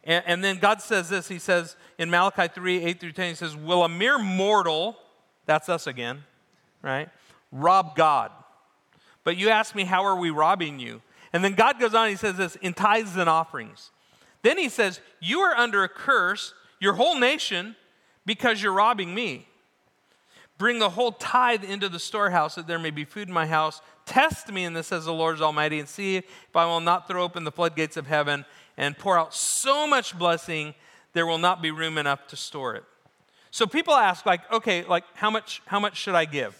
And, 0.04 0.24
and 0.26 0.44
then 0.44 0.58
God 0.58 0.80
says 0.80 1.08
this 1.08 1.28
He 1.28 1.38
says 1.38 1.76
in 1.98 2.10
Malachi 2.10 2.48
3 2.48 2.84
8 2.84 3.00
through 3.00 3.12
10, 3.12 3.28
He 3.30 3.34
says, 3.34 3.56
Will 3.56 3.84
a 3.84 3.88
mere 3.88 4.18
mortal, 4.18 4.96
that's 5.46 5.68
us 5.68 5.86
again, 5.86 6.24
right, 6.82 7.08
rob 7.52 7.96
God? 7.96 8.30
But 9.24 9.36
you 9.36 9.50
ask 9.50 9.74
me, 9.74 9.84
How 9.84 10.04
are 10.04 10.16
we 10.16 10.30
robbing 10.30 10.78
you? 10.78 11.02
And 11.32 11.44
then 11.44 11.54
God 11.54 11.78
goes 11.78 11.94
on, 11.94 12.08
He 12.08 12.16
says 12.16 12.36
this 12.36 12.56
in 12.56 12.72
tithes 12.72 13.16
and 13.16 13.28
offerings. 13.28 13.90
Then 14.42 14.58
he 14.58 14.68
says, 14.68 15.00
You 15.20 15.40
are 15.40 15.54
under 15.54 15.84
a 15.84 15.88
curse, 15.88 16.54
your 16.80 16.94
whole 16.94 17.18
nation, 17.18 17.76
because 18.26 18.62
you're 18.62 18.72
robbing 18.72 19.14
me. 19.14 19.46
Bring 20.58 20.78
the 20.78 20.90
whole 20.90 21.12
tithe 21.12 21.64
into 21.64 21.88
the 21.88 21.98
storehouse 21.98 22.54
that 22.56 22.66
there 22.66 22.78
may 22.78 22.90
be 22.90 23.04
food 23.04 23.28
in 23.28 23.34
my 23.34 23.46
house. 23.46 23.80
Test 24.04 24.52
me 24.52 24.64
in 24.64 24.74
this, 24.74 24.88
says 24.88 25.06
the 25.06 25.12
Lord 25.12 25.40
Almighty, 25.40 25.78
and 25.78 25.88
see 25.88 26.16
if 26.16 26.54
I 26.54 26.66
will 26.66 26.80
not 26.80 27.08
throw 27.08 27.22
open 27.22 27.44
the 27.44 27.52
floodgates 27.52 27.96
of 27.96 28.06
heaven 28.06 28.44
and 28.76 28.96
pour 28.96 29.18
out 29.18 29.34
so 29.34 29.86
much 29.86 30.18
blessing 30.18 30.74
there 31.12 31.26
will 31.26 31.38
not 31.38 31.62
be 31.62 31.70
room 31.70 31.98
enough 31.98 32.26
to 32.28 32.36
store 32.36 32.74
it. 32.76 32.84
So 33.50 33.66
people 33.66 33.94
ask, 33.94 34.26
like, 34.26 34.40
okay, 34.52 34.84
like 34.84 35.04
how 35.14 35.30
much, 35.30 35.62
how 35.66 35.80
much 35.80 35.96
should 35.96 36.14
I 36.14 36.24
give? 36.24 36.56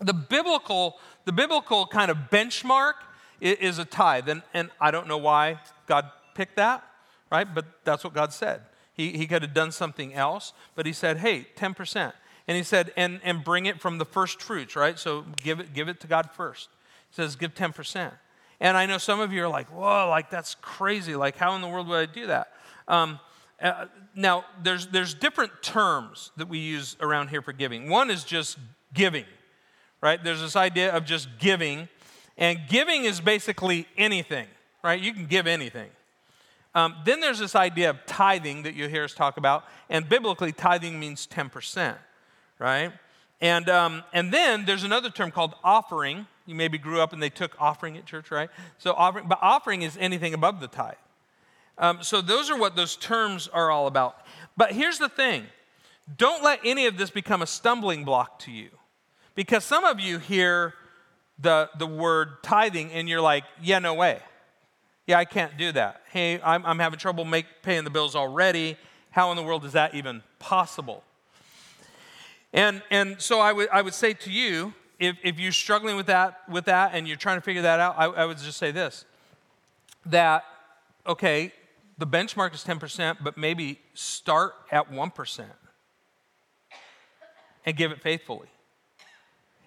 The 0.00 0.14
biblical, 0.14 0.96
the 1.24 1.32
biblical 1.32 1.86
kind 1.86 2.10
of 2.10 2.16
benchmark 2.30 2.94
is 3.40 3.78
a 3.78 3.84
tithe. 3.84 4.28
And, 4.28 4.42
and 4.52 4.70
I 4.80 4.90
don't 4.90 5.06
know 5.06 5.18
why 5.18 5.60
God 5.86 6.10
pick 6.34 6.56
that, 6.56 6.84
right? 7.30 7.52
But 7.52 7.66
that's 7.84 8.04
what 8.04 8.14
God 8.14 8.32
said. 8.32 8.62
He, 8.94 9.10
he 9.10 9.26
could 9.26 9.42
have 9.42 9.54
done 9.54 9.72
something 9.72 10.14
else, 10.14 10.52
but 10.74 10.86
he 10.86 10.92
said, 10.92 11.18
hey, 11.18 11.46
10%. 11.56 12.12
And 12.46 12.56
he 12.56 12.62
said, 12.62 12.92
and, 12.96 13.20
and 13.24 13.42
bring 13.42 13.66
it 13.66 13.80
from 13.80 13.98
the 13.98 14.04
first 14.04 14.40
fruits, 14.40 14.76
right? 14.76 14.98
So 14.98 15.24
give 15.36 15.60
it, 15.60 15.72
give 15.74 15.88
it 15.88 16.00
to 16.00 16.06
God 16.06 16.30
first. 16.30 16.68
He 17.10 17.14
says, 17.14 17.36
give 17.36 17.54
10%. 17.54 18.12
And 18.60 18.76
I 18.76 18.86
know 18.86 18.98
some 18.98 19.20
of 19.20 19.32
you 19.32 19.42
are 19.44 19.48
like, 19.48 19.68
whoa, 19.68 20.08
like 20.08 20.30
that's 20.30 20.54
crazy. 20.56 21.16
Like, 21.16 21.36
how 21.36 21.54
in 21.56 21.62
the 21.62 21.68
world 21.68 21.88
would 21.88 22.08
I 22.08 22.12
do 22.12 22.26
that? 22.28 22.52
Um, 22.86 23.18
uh, 23.60 23.86
now, 24.14 24.44
there's, 24.62 24.88
there's 24.88 25.14
different 25.14 25.50
terms 25.62 26.30
that 26.36 26.48
we 26.48 26.58
use 26.58 26.96
around 27.00 27.28
here 27.28 27.42
for 27.42 27.52
giving. 27.52 27.88
One 27.88 28.10
is 28.10 28.24
just 28.24 28.58
giving, 28.92 29.24
right? 30.00 30.22
There's 30.22 30.40
this 30.40 30.54
idea 30.54 30.94
of 30.94 31.04
just 31.04 31.28
giving. 31.38 31.88
And 32.36 32.60
giving 32.68 33.04
is 33.04 33.20
basically 33.20 33.86
anything, 33.96 34.46
right? 34.82 35.00
You 35.00 35.12
can 35.12 35.26
give 35.26 35.46
anything. 35.46 35.88
Um, 36.74 36.96
then 37.04 37.20
there's 37.20 37.38
this 37.38 37.54
idea 37.54 37.90
of 37.90 38.04
tithing 38.06 38.64
that 38.64 38.74
you 38.74 38.88
hear 38.88 39.04
us 39.04 39.14
talk 39.14 39.36
about, 39.36 39.64
and 39.88 40.08
biblically, 40.08 40.52
tithing 40.52 40.98
means 40.98 41.26
10%, 41.26 41.96
right? 42.58 42.92
And, 43.40 43.68
um, 43.68 44.02
and 44.12 44.32
then 44.32 44.64
there's 44.64 44.84
another 44.84 45.10
term 45.10 45.30
called 45.30 45.54
offering. 45.62 46.26
You 46.46 46.54
maybe 46.54 46.78
grew 46.78 47.00
up 47.00 47.12
and 47.12 47.22
they 47.22 47.30
took 47.30 47.54
offering 47.60 47.96
at 47.96 48.06
church, 48.06 48.30
right? 48.30 48.50
So 48.78 48.92
offering, 48.92 49.28
but 49.28 49.38
offering 49.40 49.82
is 49.82 49.96
anything 50.00 50.34
above 50.34 50.60
the 50.60 50.68
tithe. 50.68 50.94
Um, 51.78 52.02
so 52.02 52.20
those 52.20 52.50
are 52.50 52.58
what 52.58 52.76
those 52.76 52.96
terms 52.96 53.48
are 53.48 53.70
all 53.70 53.86
about. 53.86 54.16
But 54.56 54.72
here's 54.72 54.98
the 54.98 55.08
thing 55.08 55.46
don't 56.16 56.42
let 56.42 56.60
any 56.64 56.86
of 56.86 56.98
this 56.98 57.10
become 57.10 57.42
a 57.42 57.46
stumbling 57.46 58.04
block 58.04 58.38
to 58.40 58.50
you. 58.50 58.70
Because 59.34 59.64
some 59.64 59.84
of 59.84 59.98
you 60.00 60.18
hear 60.18 60.74
the, 61.38 61.68
the 61.78 61.86
word 61.86 62.42
tithing 62.42 62.92
and 62.92 63.08
you're 63.08 63.20
like, 63.20 63.44
yeah, 63.60 63.78
no 63.78 63.94
way. 63.94 64.20
Yeah, 65.06 65.18
I 65.18 65.24
can't 65.24 65.56
do 65.56 65.72
that. 65.72 66.02
Hey, 66.10 66.40
I'm, 66.42 66.64
I'm 66.64 66.78
having 66.78 66.98
trouble 66.98 67.24
make, 67.24 67.46
paying 67.62 67.84
the 67.84 67.90
bills 67.90 68.14
already. 68.16 68.76
How 69.10 69.30
in 69.30 69.36
the 69.36 69.42
world 69.42 69.64
is 69.64 69.72
that 69.72 69.94
even 69.94 70.22
possible? 70.38 71.04
And, 72.52 72.82
and 72.90 73.20
so 73.20 73.40
I 73.40 73.52
would, 73.52 73.68
I 73.70 73.82
would 73.82 73.94
say 73.94 74.14
to 74.14 74.30
you, 74.30 74.72
if, 74.98 75.16
if 75.22 75.38
you're 75.38 75.52
struggling 75.52 75.96
with 75.96 76.06
that, 76.06 76.40
with 76.48 76.66
that 76.66 76.92
and 76.94 77.06
you're 77.06 77.16
trying 77.16 77.36
to 77.36 77.42
figure 77.42 77.62
that 77.62 77.80
out, 77.80 77.96
I, 77.98 78.04
I 78.04 78.24
would 78.24 78.38
just 78.38 78.58
say 78.58 78.70
this 78.70 79.04
that, 80.06 80.44
okay, 81.06 81.52
the 81.96 82.06
benchmark 82.06 82.54
is 82.54 82.62
10%, 82.62 83.18
but 83.22 83.38
maybe 83.38 83.80
start 83.94 84.54
at 84.70 84.90
1% 84.90 85.44
and 87.64 87.76
give 87.76 87.90
it 87.90 88.00
faithfully. 88.02 88.48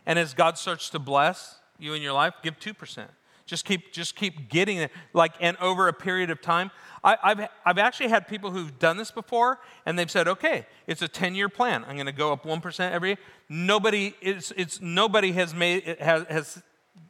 And 0.05 0.19
as 0.19 0.33
God 0.33 0.57
starts 0.57 0.89
to 0.91 0.99
bless 0.99 1.55
you 1.79 1.93
in 1.93 2.01
your 2.01 2.13
life, 2.13 2.35
give 2.43 2.59
2%. 2.59 3.07
Just 3.47 3.65
keep, 3.65 3.93
just 3.93 4.15
keep 4.15 4.49
getting 4.49 4.77
it. 4.77 4.91
Like, 5.13 5.33
and 5.39 5.57
over 5.57 5.87
a 5.87 5.93
period 5.93 6.29
of 6.29 6.41
time, 6.41 6.69
I, 7.03 7.17
have 7.23 7.49
I've 7.65 7.77
actually 7.77 8.09
had 8.09 8.27
people 8.27 8.51
who've 8.51 8.77
done 8.77 8.97
this 8.97 9.09
before, 9.09 9.59
and 9.85 9.97
they've 9.97 10.11
said, 10.11 10.27
okay, 10.27 10.67
it's 10.85 11.01
a 11.01 11.07
10 11.07 11.33
year 11.33 11.47
plan. 11.47 11.85
I'm 11.87 11.95
going 11.95 12.07
to 12.07 12.11
go 12.11 12.33
up 12.33 12.43
1% 12.43 12.91
every 12.91 13.09
year. 13.09 13.17
Nobody, 13.47 14.13
it's, 14.21 14.51
it's, 14.57 14.81
nobody 14.81 15.31
has 15.31 15.55
made, 15.55 15.87
it 15.87 16.01
has, 16.01 16.25
has, 16.27 16.63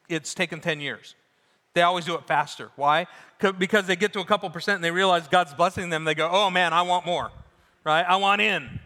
it's 0.07 0.35
taken 0.35 0.61
10 0.61 0.79
years. 0.79 1.15
They 1.73 1.81
always 1.81 2.05
do 2.05 2.13
it 2.13 2.27
faster. 2.27 2.69
Why? 2.75 3.07
Because 3.57 3.88
they 3.88 3.95
get 3.95 4.13
to 4.13 4.19
a 4.19 4.25
couple 4.25 4.49
percent 4.51 4.75
and 4.75 4.83
they 4.83 4.91
realize 4.91 5.27
God's 5.27 5.55
blessing 5.55 5.89
them. 5.89 6.05
They 6.05 6.15
go, 6.15 6.29
oh 6.31 6.49
man, 6.49 6.71
I 6.71 6.83
want 6.83 7.05
more, 7.05 7.31
right? 7.83 8.03
I 8.03 8.15
want 8.17 8.41
in. 8.41 8.79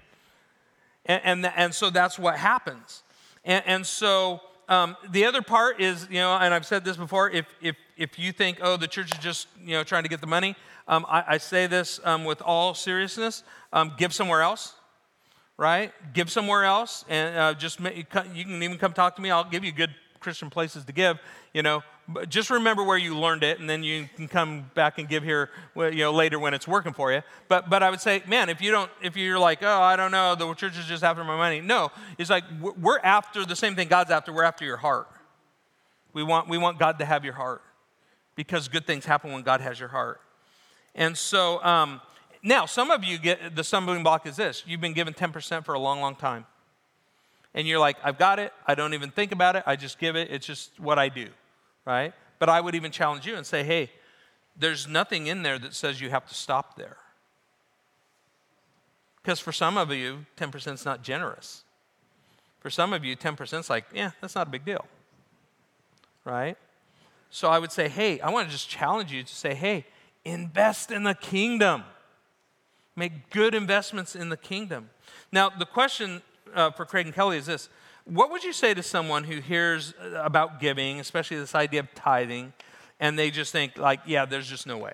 And, 1.05 1.21
and, 1.23 1.53
and 1.55 1.75
so 1.75 1.89
that's 1.89 2.17
what 2.17 2.37
happens. 2.37 3.03
And, 3.43 3.63
and 3.65 3.85
so 3.85 4.41
um, 4.72 4.95
the 5.09 5.26
other 5.26 5.41
part 5.41 5.82
is, 5.82 6.07
you 6.09 6.19
know, 6.19 6.32
and 6.32 6.53
I've 6.53 6.65
said 6.65 6.86
this 6.86 6.95
before, 6.95 7.30
if, 7.30 7.45
if, 7.61 7.76
if 7.97 8.17
you 8.17 8.32
think, 8.32 8.59
oh, 8.61 8.78
the 8.78 8.88
church 8.88 9.11
is 9.13 9.19
just, 9.19 9.49
you 9.61 9.74
know, 9.74 9.84
trying 9.84 10.03
to 10.03 10.09
get 10.09 10.22
the 10.22 10.28
money, 10.28 10.55
um, 10.88 11.05
I, 11.09 11.24
I, 11.28 11.38
say 11.39 11.67
this 11.67 11.99
um, 12.05 12.24
with 12.24 12.41
all 12.41 12.74
seriousness 12.74 13.43
um, 13.74 13.95
give 13.97 14.13
somewhere 14.13 14.41
else, 14.41 14.74
right? 15.57 15.91
Give 16.13 16.32
somewhere 16.32 16.63
else, 16.63 17.03
and 17.09 17.38
uh, 17.38 17.53
just 17.53 17.82
you 17.82 18.05
can 18.05 18.63
even 18.63 18.78
come 18.78 18.93
talk 18.93 19.17
to 19.17 19.22
me. 19.22 19.30
I'll 19.30 19.43
give 19.43 19.65
you 19.65 19.74
good 19.74 19.93
Christian 20.22 20.49
places 20.49 20.86
to 20.86 20.93
give, 20.93 21.19
you 21.53 21.63
know, 21.63 21.84
but 22.14 22.30
just 22.30 22.49
remember 22.49 22.84
where 22.84 22.97
you 22.97 23.18
learned 23.18 23.43
it, 23.43 23.59
and 23.59 23.70
then 23.70 23.84
you 23.84 24.09
can 24.16 24.28
come 24.28 24.70
back 24.74 24.97
and 24.99 25.07
give 25.07 25.24
here, 25.24 25.49
you 25.76 25.95
know, 25.95 26.12
later 26.12 26.39
when 26.39 26.53
it's 26.53 26.68
working 26.68 26.93
for 26.93 27.12
you. 27.12 27.22
But 27.47 27.70
but 27.70 27.84
I 27.84 27.89
would 27.89 28.01
say, 28.01 28.24
man, 28.28 28.49
if 28.49 28.62
you 28.62 28.72
don't, 28.72 28.89
if 29.01 29.16
you're 29.16 29.39
like, 29.39 29.64
oh, 29.64 29.82
I 29.82 29.95
don't 29.95 30.12
know, 30.12 30.36
the 30.36 30.53
church 30.53 30.78
is 30.78 30.86
just 30.86 31.03
after 31.03 31.24
my 31.24 31.36
money. 31.36 31.62
No, 31.62 31.91
it's 32.18 32.30
like 32.30 32.43
we're 32.59 32.99
after 32.99 33.45
the 33.45 33.55
same 33.55 33.76
thing 33.76 33.88
God's 33.88 34.12
after. 34.12 34.32
We're 34.32 34.43
after 34.43 34.66
your 34.66 34.78
heart. 34.78 35.07
We 36.14 36.24
want 36.24 36.47
we 36.49 36.57
want 36.57 36.80
God 36.80 36.99
to 36.99 37.05
have 37.05 37.24
your 37.24 37.34
heart, 37.34 37.62
because 38.36 38.68
good 38.68 38.86
things 38.86 39.05
happen 39.05 39.32
when 39.32 39.43
God 39.43 39.62
has 39.62 39.80
your 39.80 39.89
heart. 39.89 40.22
And 40.95 41.18
so 41.18 41.64
um, 41.64 42.01
now, 42.43 42.66
some 42.66 42.91
of 42.91 43.03
you 43.03 43.18
get 43.18 43.55
the 43.55 43.64
stumbling 43.64 44.03
block 44.03 44.26
is 44.26 44.36
this: 44.36 44.64
you've 44.66 44.82
been 44.82 44.93
given 44.93 45.14
10% 45.14 45.66
for 45.66 45.74
a 45.74 45.80
long, 45.80 46.01
long 46.01 46.16
time, 46.16 46.45
and 47.53 47.68
you're 47.68 47.80
like, 47.80 47.97
I've 48.03 48.18
got 48.18 48.39
it. 48.39 48.53
I 48.66 48.76
don't 48.76 48.93
even 48.93 49.12
think 49.12 49.32
about 49.32 49.55
it. 49.55 49.64
I 49.66 49.76
just 49.76 49.99
give 49.99 50.16
it. 50.16 50.30
It's 50.32 50.45
just 50.45 50.80
what 50.80 50.97
I 50.97 51.09
do 51.09 51.28
right? 51.86 52.13
But 52.39 52.49
I 52.49 52.61
would 52.61 52.75
even 52.75 52.91
challenge 52.91 53.25
you 53.25 53.36
and 53.36 53.45
say, 53.45 53.63
hey, 53.63 53.91
there's 54.57 54.88
nothing 54.88 55.27
in 55.27 55.43
there 55.43 55.59
that 55.59 55.73
says 55.73 56.01
you 56.01 56.09
have 56.09 56.27
to 56.27 56.34
stop 56.34 56.75
there. 56.75 56.97
Because 59.21 59.39
for 59.39 59.51
some 59.51 59.77
of 59.77 59.91
you, 59.91 60.25
10% 60.38 60.73
is 60.73 60.86
not 60.86 61.03
generous. 61.03 61.63
For 62.59 62.69
some 62.69 62.93
of 62.93 63.05
you, 63.05 63.15
10% 63.15 63.59
is 63.59 63.69
like, 63.69 63.86
yeah, 63.93 64.11
that's 64.19 64.36
not 64.36 64.47
a 64.47 64.49
big 64.49 64.65
deal. 64.65 64.86
Right? 66.25 66.57
So 67.29 67.49
I 67.49 67.59
would 67.59 67.71
say, 67.71 67.88
hey, 67.88 68.19
I 68.19 68.29
want 68.29 68.47
to 68.47 68.51
just 68.51 68.69
challenge 68.69 69.11
you 69.11 69.23
to 69.23 69.36
say, 69.36 69.53
hey, 69.53 69.86
invest 70.25 70.91
in 70.91 71.03
the 71.03 71.15
kingdom. 71.15 71.84
Make 72.95 73.29
good 73.29 73.55
investments 73.55 74.15
in 74.15 74.29
the 74.29 74.38
kingdom. 74.38 74.89
Now, 75.32 75.49
the 75.49 75.65
question 75.65 76.21
uh, 76.53 76.71
for 76.71 76.86
Craig 76.86 77.05
and 77.05 77.15
Kelly 77.15 77.38
is 77.38 77.45
this 77.45 77.69
what 78.05 78.31
would 78.31 78.43
you 78.43 78.53
say 78.53 78.73
to 78.73 78.83
someone 78.83 79.23
who 79.23 79.39
hears 79.39 79.93
uh, 80.01 80.21
about 80.23 80.59
giving, 80.59 80.99
especially 80.99 81.37
this 81.37 81.55
idea 81.55 81.81
of 81.81 81.93
tithing, 81.95 82.53
and 82.99 83.17
they 83.17 83.31
just 83.31 83.51
think, 83.51 83.77
like, 83.77 83.99
yeah, 84.05 84.25
there's 84.25 84.47
just 84.47 84.67
no 84.67 84.77
way? 84.77 84.93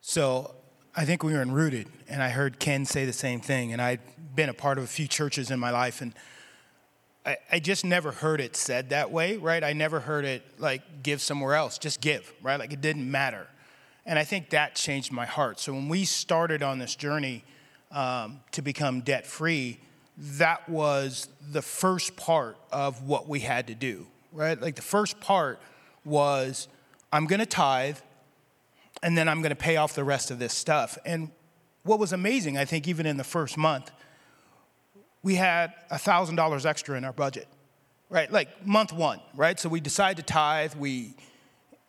So 0.00 0.54
I 0.94 1.04
think 1.04 1.22
we 1.22 1.32
were 1.32 1.42
in 1.42 1.52
Rooted, 1.52 1.88
and 2.08 2.22
I 2.22 2.30
heard 2.30 2.58
Ken 2.58 2.84
say 2.84 3.04
the 3.04 3.12
same 3.12 3.40
thing, 3.40 3.72
and 3.72 3.82
I'd 3.82 4.00
been 4.34 4.48
a 4.48 4.54
part 4.54 4.78
of 4.78 4.84
a 4.84 4.88
few 4.88 5.08
churches 5.08 5.50
in 5.50 5.58
my 5.58 5.70
life, 5.70 6.00
and 6.00 6.14
I, 7.26 7.36
I 7.52 7.58
just 7.58 7.84
never 7.84 8.10
heard 8.12 8.40
it 8.40 8.56
said 8.56 8.90
that 8.90 9.10
way, 9.10 9.36
right? 9.36 9.62
I 9.62 9.74
never 9.74 10.00
heard 10.00 10.24
it 10.24 10.42
like 10.58 11.02
give 11.02 11.20
somewhere 11.20 11.54
else, 11.54 11.76
just 11.76 12.00
give, 12.00 12.32
right? 12.42 12.58
Like 12.58 12.72
it 12.72 12.80
didn't 12.80 13.10
matter. 13.10 13.46
And 14.06 14.18
I 14.18 14.24
think 14.24 14.50
that 14.50 14.74
changed 14.74 15.12
my 15.12 15.26
heart. 15.26 15.60
So 15.60 15.74
when 15.74 15.88
we 15.88 16.06
started 16.06 16.62
on 16.62 16.78
this 16.78 16.96
journey 16.96 17.44
um, 17.90 18.40
to 18.52 18.62
become 18.62 19.02
debt 19.02 19.26
free, 19.26 19.78
that 20.18 20.68
was 20.68 21.28
the 21.52 21.62
first 21.62 22.16
part 22.16 22.56
of 22.72 23.02
what 23.04 23.28
we 23.28 23.40
had 23.40 23.68
to 23.68 23.74
do, 23.74 24.06
right? 24.32 24.60
Like 24.60 24.74
the 24.74 24.82
first 24.82 25.20
part 25.20 25.60
was 26.04 26.66
I'm 27.12 27.26
going 27.26 27.40
to 27.40 27.46
tithe 27.46 27.98
and 29.02 29.16
then 29.16 29.28
I'm 29.28 29.42
going 29.42 29.50
to 29.50 29.56
pay 29.56 29.76
off 29.76 29.94
the 29.94 30.02
rest 30.02 30.30
of 30.32 30.40
this 30.40 30.52
stuff. 30.52 30.98
And 31.04 31.30
what 31.84 32.00
was 32.00 32.12
amazing, 32.12 32.58
I 32.58 32.64
think, 32.64 32.88
even 32.88 33.06
in 33.06 33.16
the 33.16 33.24
first 33.24 33.56
month, 33.56 33.92
we 35.22 35.36
had 35.36 35.72
$1,000 35.92 36.66
extra 36.66 36.96
in 36.96 37.04
our 37.04 37.12
budget, 37.12 37.46
right? 38.10 38.30
Like 38.30 38.66
month 38.66 38.92
one, 38.92 39.20
right? 39.34 39.58
So 39.58 39.68
we 39.68 39.80
decided 39.80 40.26
to 40.26 40.32
tithe. 40.32 40.74
We, 40.74 41.14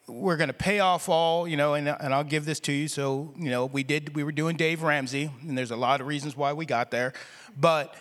we're 0.08 0.38
going 0.38 0.50
to 0.50 0.54
pay 0.54 0.80
off 0.80 1.10
all, 1.10 1.48
you 1.48 1.58
know, 1.58 1.74
and, 1.74 1.88
and 1.88 2.14
I'll 2.14 2.24
give 2.24 2.46
this 2.46 2.60
to 2.62 2.72
you. 2.72 2.88
So, 2.88 3.34
you 3.38 3.50
know, 3.50 3.66
we 3.66 3.84
did, 3.84 4.16
we 4.16 4.24
were 4.24 4.32
doing 4.32 4.56
Dave 4.56 4.84
Ramsey, 4.84 5.32
and 5.42 5.58
there's 5.58 5.72
a 5.72 5.76
lot 5.76 6.00
of 6.00 6.08
reasons 6.08 6.38
why 6.38 6.54
we 6.54 6.66
got 6.68 6.92
there. 6.92 7.14
But 7.58 7.96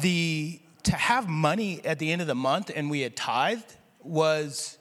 the 0.00 0.60
to 0.84 0.92
have 0.92 1.28
money 1.28 1.80
at 1.84 1.98
the 1.98 2.10
end 2.10 2.20
of 2.20 2.26
the 2.26 2.34
month 2.34 2.70
and 2.74 2.90
we 2.90 3.00
had 3.00 3.14
tithed 3.16 3.76
was 4.02 4.78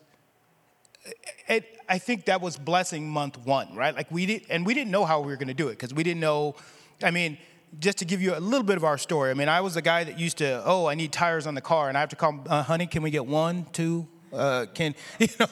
it, 1.48 1.78
I 1.88 1.98
think 1.98 2.26
that 2.26 2.42
was 2.42 2.58
blessing 2.58 3.10
month 3.10 3.38
one, 3.38 3.76
right? 3.76 3.96
Like 3.96 4.12
we 4.12 4.26
did, 4.26 4.46
and 4.50 4.66
we 4.66 4.74
didn't 4.74 4.92
know 4.92 5.06
how 5.06 5.22
we 5.22 5.28
were 5.28 5.38
going 5.38 5.48
to 5.48 5.54
do 5.54 5.68
it 5.70 5.72
because 5.72 5.94
we 5.94 6.04
didn't 6.04 6.20
know. 6.20 6.56
I 7.04 7.12
mean, 7.12 7.38
just 7.80 7.98
to 8.00 8.06
give 8.06 8.22
you 8.22 8.36
a 8.36 8.40
little 8.40 8.64
bit 8.64 8.78
of 8.78 8.84
our 8.84 8.98
story. 8.98 9.32
I 9.32 9.34
mean, 9.34 9.50
I 9.50 9.62
was 9.62 9.76
the 9.76 9.82
guy 9.82 10.04
that 10.04 10.20
used 10.20 10.38
to, 10.38 10.64
oh, 10.66 10.88
I 10.88 10.96
need 10.96 11.12
tires 11.12 11.48
on 11.48 11.56
the 11.56 11.62
car, 11.62 11.90
and 11.90 11.98
I 11.98 12.02
have 12.02 12.10
to 12.10 12.16
call, 12.16 12.44
uh, 12.48 12.64
honey, 12.64 12.88
can 12.88 13.04
we 13.04 13.12
get 13.12 13.26
one, 13.26 13.66
two? 13.72 14.08
Uh, 14.32 14.66
can 14.74 14.96
you 15.20 15.28
know? 15.40 15.48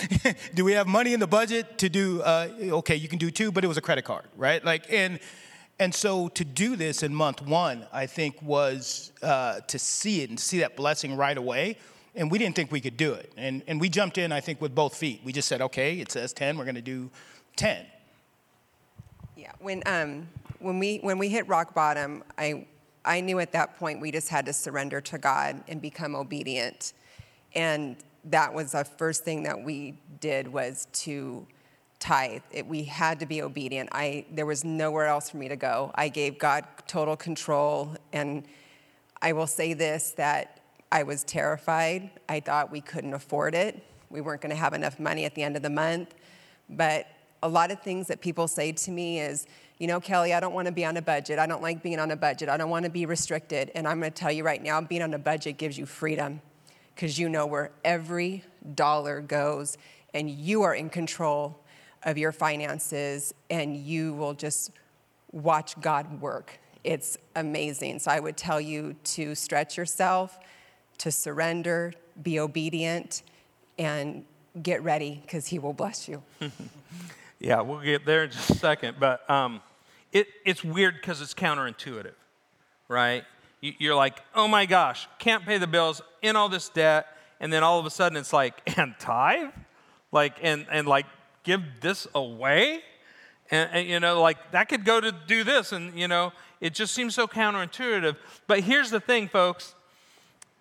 do 0.54 0.64
we 0.64 0.72
have 0.72 0.86
money 0.86 1.12
in 1.12 1.20
the 1.20 1.26
budget 1.26 1.78
to 1.78 1.88
do? 1.88 2.22
Uh, 2.22 2.48
okay, 2.60 2.96
you 2.96 3.08
can 3.08 3.18
do 3.18 3.30
two, 3.30 3.52
but 3.52 3.64
it 3.64 3.66
was 3.66 3.76
a 3.76 3.82
credit 3.82 4.04
card, 4.04 4.24
right? 4.36 4.64
Like, 4.64 4.90
and 4.92 5.18
and 5.78 5.94
so 5.94 6.28
to 6.28 6.44
do 6.44 6.76
this 6.76 7.02
in 7.02 7.14
month 7.14 7.42
one, 7.42 7.86
I 7.92 8.06
think, 8.06 8.40
was 8.42 9.12
uh, 9.22 9.60
to 9.60 9.78
see 9.78 10.22
it 10.22 10.30
and 10.30 10.38
see 10.38 10.60
that 10.60 10.76
blessing 10.76 11.16
right 11.16 11.36
away. 11.36 11.78
And 12.14 12.30
we 12.30 12.38
didn't 12.38 12.54
think 12.54 12.70
we 12.70 12.80
could 12.80 12.96
do 12.96 13.12
it. 13.12 13.32
And, 13.36 13.62
and 13.66 13.80
we 13.80 13.88
jumped 13.88 14.18
in, 14.18 14.30
I 14.30 14.40
think, 14.40 14.60
with 14.60 14.72
both 14.72 14.94
feet. 14.94 15.20
We 15.24 15.32
just 15.32 15.48
said, 15.48 15.60
okay, 15.60 15.98
it 15.98 16.12
says 16.12 16.32
10, 16.32 16.56
we're 16.56 16.64
going 16.64 16.76
to 16.76 16.80
do 16.80 17.10
10. 17.56 17.86
Yeah, 19.36 19.50
when, 19.58 19.82
um, 19.86 20.28
when, 20.60 20.78
we, 20.78 20.98
when 20.98 21.18
we 21.18 21.28
hit 21.28 21.48
rock 21.48 21.74
bottom, 21.74 22.22
I, 22.38 22.66
I 23.04 23.20
knew 23.20 23.40
at 23.40 23.50
that 23.52 23.76
point 23.76 24.00
we 24.00 24.12
just 24.12 24.28
had 24.28 24.46
to 24.46 24.52
surrender 24.52 25.00
to 25.00 25.18
God 25.18 25.64
and 25.66 25.82
become 25.82 26.14
obedient. 26.14 26.92
And 27.56 27.96
that 28.26 28.54
was 28.54 28.72
the 28.72 28.84
first 28.84 29.24
thing 29.24 29.42
that 29.42 29.60
we 29.60 29.98
did 30.20 30.46
was 30.46 30.86
to 30.92 31.46
tithe. 31.98 32.42
It, 32.50 32.66
we 32.66 32.84
had 32.84 33.20
to 33.20 33.26
be 33.26 33.42
obedient. 33.42 33.88
I, 33.92 34.26
there 34.30 34.46
was 34.46 34.64
nowhere 34.64 35.06
else 35.06 35.30
for 35.30 35.36
me 35.38 35.48
to 35.48 35.56
go. 35.56 35.90
I 35.94 36.08
gave 36.08 36.38
God 36.38 36.64
total 36.86 37.16
control. 37.16 37.96
And 38.12 38.44
I 39.22 39.32
will 39.32 39.46
say 39.46 39.72
this 39.72 40.12
that 40.12 40.60
I 40.92 41.02
was 41.02 41.24
terrified. 41.24 42.10
I 42.28 42.40
thought 42.40 42.70
we 42.70 42.80
couldn't 42.80 43.14
afford 43.14 43.54
it. 43.54 43.82
We 44.10 44.20
weren't 44.20 44.40
going 44.40 44.50
to 44.50 44.56
have 44.56 44.74
enough 44.74 45.00
money 45.00 45.24
at 45.24 45.34
the 45.34 45.42
end 45.42 45.56
of 45.56 45.62
the 45.62 45.70
month. 45.70 46.14
But 46.68 47.06
a 47.42 47.48
lot 47.48 47.70
of 47.70 47.82
things 47.82 48.06
that 48.08 48.20
people 48.20 48.48
say 48.48 48.72
to 48.72 48.90
me 48.90 49.20
is, 49.20 49.46
you 49.78 49.86
know, 49.86 50.00
Kelly, 50.00 50.32
I 50.32 50.40
don't 50.40 50.54
want 50.54 50.66
to 50.66 50.72
be 50.72 50.84
on 50.84 50.96
a 50.96 51.02
budget. 51.02 51.38
I 51.38 51.46
don't 51.46 51.62
like 51.62 51.82
being 51.82 51.98
on 51.98 52.10
a 52.10 52.16
budget. 52.16 52.48
I 52.48 52.56
don't 52.56 52.70
want 52.70 52.84
to 52.84 52.90
be 52.90 53.06
restricted. 53.06 53.72
And 53.74 53.88
I'm 53.88 53.98
going 53.98 54.12
to 54.12 54.16
tell 54.16 54.30
you 54.30 54.44
right 54.44 54.62
now, 54.62 54.80
being 54.80 55.02
on 55.02 55.12
a 55.14 55.18
budget 55.18 55.58
gives 55.58 55.76
you 55.76 55.84
freedom 55.84 56.40
because 56.94 57.18
you 57.18 57.28
know 57.28 57.44
where 57.44 57.70
every 57.84 58.44
dollar 58.74 59.20
goes 59.20 59.76
and 60.14 60.30
you 60.30 60.62
are 60.62 60.74
in 60.74 60.88
control 60.88 61.58
of 62.04 62.18
your 62.18 62.32
finances 62.32 63.34
and 63.50 63.76
you 63.76 64.14
will 64.14 64.34
just 64.34 64.70
watch 65.32 65.78
God 65.80 66.20
work. 66.20 66.58
It's 66.84 67.16
amazing. 67.34 67.98
So 67.98 68.10
I 68.10 68.20
would 68.20 68.36
tell 68.36 68.60
you 68.60 68.94
to 69.04 69.34
stretch 69.34 69.76
yourself, 69.76 70.38
to 70.98 71.10
surrender, 71.10 71.92
be 72.22 72.38
obedient, 72.38 73.22
and 73.78 74.24
get 74.62 74.82
ready 74.82 75.20
because 75.22 75.46
He 75.46 75.58
will 75.58 75.72
bless 75.72 76.08
you. 76.08 76.22
yeah, 77.40 77.60
we'll 77.62 77.80
get 77.80 78.04
there 78.04 78.24
in 78.24 78.30
just 78.30 78.50
a 78.50 78.54
second. 78.54 78.96
But 79.00 79.28
um, 79.28 79.60
it, 80.12 80.28
it's 80.44 80.62
weird 80.62 80.94
because 80.94 81.20
it's 81.20 81.34
counterintuitive, 81.34 82.14
right? 82.88 83.24
You're 83.60 83.94
like, 83.94 84.20
oh 84.34 84.46
my 84.46 84.66
gosh, 84.66 85.08
can't 85.18 85.44
pay 85.44 85.56
the 85.56 85.66
bills, 85.66 86.02
in 86.20 86.36
all 86.36 86.50
this 86.50 86.68
debt, 86.68 87.06
and 87.40 87.52
then 87.52 87.62
all 87.62 87.78
of 87.78 87.86
a 87.86 87.90
sudden 87.90 88.16
it's 88.16 88.32
like, 88.32 88.60
and 88.78 88.94
tithe? 88.98 89.50
Like, 90.12 90.36
and, 90.42 90.66
and 90.70 90.86
like, 90.86 91.06
give 91.44 91.62
this 91.80 92.06
away? 92.14 92.80
And, 93.50 93.70
and, 93.72 93.88
you 93.88 94.00
know, 94.00 94.20
like 94.20 94.52
that 94.52 94.68
could 94.68 94.84
go 94.84 95.00
to 95.00 95.12
do 95.12 95.44
this, 95.44 95.72
and 95.72 95.98
you 95.98 96.08
know, 96.08 96.32
it 96.60 96.74
just 96.74 96.94
seems 96.94 97.14
so 97.14 97.28
counterintuitive. 97.28 98.16
But 98.46 98.60
here's 98.60 98.90
the 98.90 99.00
thing, 99.00 99.28
folks 99.28 99.74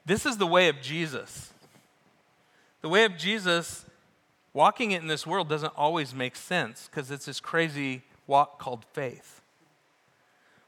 this 0.06 0.26
is 0.26 0.38
the 0.38 0.48
way 0.48 0.68
of 0.70 0.82
Jesus. 0.82 1.52
The 2.82 2.90
way 2.90 3.06
of 3.06 3.18
Jesus, 3.18 3.86
walking 4.54 4.92
it 4.92 5.02
in 5.02 5.08
this 5.08 5.26
world 5.26 5.48
doesn't 5.48 5.74
always 5.78 6.14
make 6.14 6.36
sense 6.36 6.90
because 6.90 7.10
it's 7.10 7.26
this 7.26 7.40
crazy 7.40 8.02
walk 8.28 8.60
called 8.60 8.84
faith, 8.92 9.42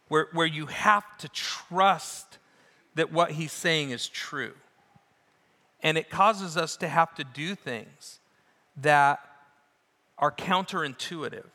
where, 0.08 0.30
where 0.32 0.48
you 0.48 0.68
have 0.68 1.18
to 1.18 1.28
trust 1.30 2.38
that 2.96 3.12
what 3.12 3.32
he's 3.32 3.52
saying 3.52 3.92
is 3.92 4.08
true. 4.08 4.54
And 5.84 5.98
it 5.98 6.10
causes 6.10 6.56
us 6.56 6.78
to 6.78 6.88
have 6.88 7.14
to 7.16 7.26
do 7.26 7.54
things 7.54 8.20
that 8.78 9.20
are 10.18 10.32
counterintuitive. 10.32 11.46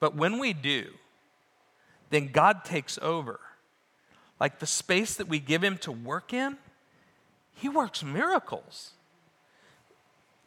But 0.00 0.14
when 0.14 0.38
we 0.38 0.52
do, 0.52 0.86
then 2.10 2.28
God 2.28 2.64
takes 2.64 2.98
over. 3.02 3.40
Like 4.40 4.58
the 4.58 4.66
space 4.66 5.14
that 5.14 5.28
we 5.28 5.38
give 5.38 5.62
Him 5.62 5.78
to 5.78 5.92
work 5.92 6.32
in, 6.32 6.56
He 7.54 7.68
works 7.68 8.02
miracles. 8.02 8.90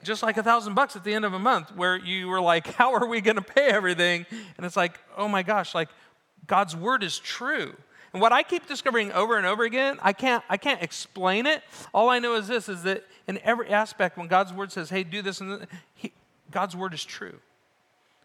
Just 0.04 0.22
like 0.22 0.38
a 0.38 0.44
thousand 0.44 0.76
bucks 0.76 0.96
at 0.96 1.04
the 1.04 1.14
end 1.14 1.26
of 1.26 1.34
a 1.34 1.40
month, 1.40 1.76
where 1.76 1.98
you 1.98 2.28
were 2.28 2.42
like, 2.42 2.68
How 2.74 2.94
are 2.94 3.08
we 3.08 3.22
going 3.22 3.38
to 3.38 3.42
pay 3.42 3.68
everything? 3.68 4.26
And 4.58 4.66
it's 4.66 4.78
like, 4.78 5.00
Oh 5.16 5.28
my 5.28 5.44
gosh, 5.44 5.74
like 5.74 5.90
God's 6.46 6.76
word 6.76 7.04
is 7.04 7.20
true. 7.20 7.76
And 8.14 8.22
what 8.22 8.32
I 8.32 8.44
keep 8.44 8.68
discovering 8.68 9.12
over 9.12 9.38
and 9.38 9.46
over 9.46 9.64
again, 9.64 10.00
I 10.02 10.14
can't, 10.14 10.44
I 10.50 10.58
can't 10.58 10.82
explain 10.82 11.46
it. 11.46 11.62
All 11.94 12.10
I 12.10 12.20
know 12.20 12.36
is 12.36 12.48
this 12.48 12.70
is 12.70 12.84
that 12.84 13.04
in 13.28 13.38
every 13.44 13.70
aspect, 13.70 14.18
when 14.18 14.28
God's 14.28 14.54
word 14.54 14.72
says, 14.72 14.90
hey, 14.90 15.04
do 15.04 15.22
this, 15.22 15.42
and 15.42 15.68
he, 15.94 16.14
God's 16.52 16.76
word 16.76 16.94
is 16.94 17.04
true. 17.04 17.40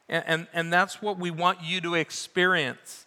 And, 0.09 0.25
and, 0.27 0.47
and, 0.53 0.73
that's 0.73 1.01
what 1.01 1.19
we 1.19 1.31
want 1.31 1.63
you 1.63 1.81
to 1.81 1.95
experience. 1.95 3.07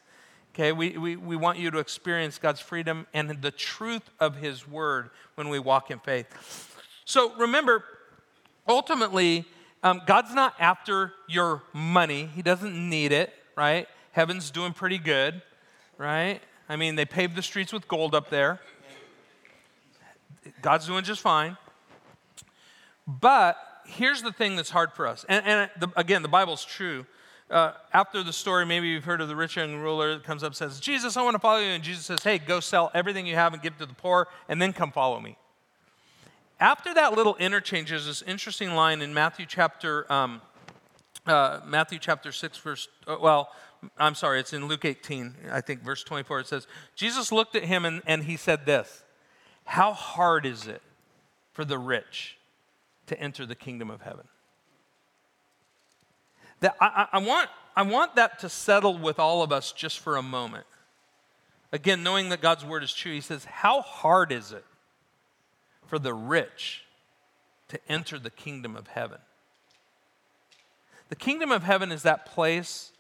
Okay, 0.54 0.72
we, 0.72 0.98
we, 0.98 1.16
we 1.16 1.36
want 1.36 1.60
you 1.60 1.70
to 1.72 1.80
experience 1.80 2.38
God's 2.38 2.62
freedom 2.62 3.06
and 3.14 3.42
the 3.42 3.52
truth 3.52 4.10
of 4.20 4.38
his 4.38 4.68
word 4.68 5.10
when 5.36 5.50
we 5.50 5.60
walk 5.60 5.92
in 5.92 6.00
faith. 6.00 6.28
So 7.04 7.36
remember, 7.36 7.84
ultimately, 8.68 9.46
um, 9.84 10.02
God's 10.08 10.34
not 10.34 10.56
after 10.60 11.14
your 11.28 11.62
money. 11.74 12.30
He 12.34 12.42
doesn't 12.42 12.74
need 12.90 13.12
it, 13.12 13.34
right? 13.56 13.88
Heaven's 14.14 14.50
doing 14.50 14.74
pretty 14.74 14.98
good, 14.98 15.42
right? 15.98 16.40
I 16.68 16.78
mean, 16.78 16.96
they 16.96 17.06
paved 17.06 17.36
the 17.36 17.44
streets 17.44 17.72
with 17.72 17.88
gold 17.88 18.16
up 18.16 18.30
there. 18.30 18.60
God's 20.62 20.88
doing 20.88 21.04
just 21.04 21.22
fine. 21.22 21.58
But 23.08 23.58
here's 23.86 24.22
the 24.22 24.32
thing 24.32 24.56
that's 24.56 24.70
hard 24.70 24.94
for 24.94 25.08
us. 25.08 25.26
And, 25.30 25.46
and 25.46 25.70
the, 25.80 25.88
again, 25.96 26.22
the 26.22 26.28
Bible's 26.28 26.66
true. 26.66 27.06
Uh, 27.50 27.74
after 27.94 28.24
the 28.24 28.34
story, 28.34 28.66
maybe 28.66 28.88
you've 28.88 29.06
heard 29.06 29.22
of 29.22 29.28
the 29.28 29.36
rich 29.36 29.56
young 29.56 29.76
ruler 29.76 30.16
that 30.16 30.24
comes 30.24 30.44
up 30.44 30.48
and 30.48 30.56
says, 30.56 30.80
Jesus, 30.80 31.16
I 31.16 31.22
want 31.22 31.36
to 31.36 31.40
follow 31.40 31.60
you. 31.60 31.68
And 31.68 31.84
Jesus 31.84 32.06
says, 32.06 32.24
Hey, 32.24 32.40
go 32.40 32.60
sell 32.60 32.90
everything 32.94 33.28
you 33.28 33.36
have 33.36 33.54
and 33.54 33.62
give 33.62 33.78
to 33.78 33.86
the 33.86 33.94
poor, 33.94 34.28
and 34.50 34.62
then 34.62 34.74
come 34.74 34.92
follow 34.92 35.20
me. 35.20 35.38
After 36.60 36.94
that 36.94 37.14
little 37.14 37.36
interchange, 37.36 37.90
there's 37.90 38.08
this 38.08 38.22
interesting 38.24 38.74
line 38.74 39.02
in 39.02 39.14
Matthew 39.14 39.46
chapter, 39.46 40.12
um, 40.12 40.42
uh, 41.28 41.60
Matthew 41.66 42.00
chapter 42.00 42.32
6, 42.32 42.58
verse, 42.58 42.88
uh, 43.08 43.18
well, 43.22 43.52
I'm 43.98 44.16
sorry, 44.16 44.40
it's 44.40 44.54
in 44.54 44.68
Luke 44.68 44.86
18, 44.86 45.36
I 45.52 45.62
think, 45.62 45.84
verse 45.84 46.04
24. 46.04 46.40
It 46.40 46.48
says, 46.48 46.66
Jesus 46.96 47.32
looked 47.32 47.56
at 47.56 47.66
him 47.66 47.86
and, 47.86 48.02
and 48.08 48.24
he 48.24 48.38
said 48.38 48.66
this 48.66 49.04
How 49.66 49.94
hard 49.94 50.48
is 50.48 50.66
it 50.66 50.82
for 51.54 51.64
the 51.64 51.78
rich 51.78 52.38
to 53.08 53.20
enter 53.20 53.46
the 53.46 53.56
kingdom 53.56 53.90
of 53.90 54.02
heaven? 54.02 54.28
That 56.62 56.76
I, 56.80 57.08
I, 57.14 57.18
want, 57.20 57.50
I 57.76 57.84
want 57.84 58.16
that 58.16 58.40
to 58.40 58.50
settle 58.50 58.98
with 58.98 59.20
all 59.20 59.44
of 59.44 59.52
us 59.52 59.72
just 59.72 60.00
for 60.00 60.18
a 60.18 60.22
moment. 60.22 60.66
Again, 61.72 62.04
knowing 62.04 62.30
that 62.30 62.42
God's 62.42 62.64
word 62.64 62.84
is 62.84 62.94
true, 62.94 63.12
he 63.12 63.22
says, 63.22 63.46
How 63.46 63.82
hard 63.82 64.32
is 64.32 64.52
it 64.52 64.64
for 65.88 66.00
the 66.00 66.14
rich 66.14 66.84
to 67.68 67.80
enter 67.90 68.18
the 68.18 68.30
kingdom 68.30 68.76
of 68.76 68.88
heaven? 68.88 69.20
The 71.10 71.16
kingdom 71.16 71.52
of 71.52 71.64
heaven 71.64 71.92
is 71.92 72.04
that 72.04 72.26
place 72.26 72.92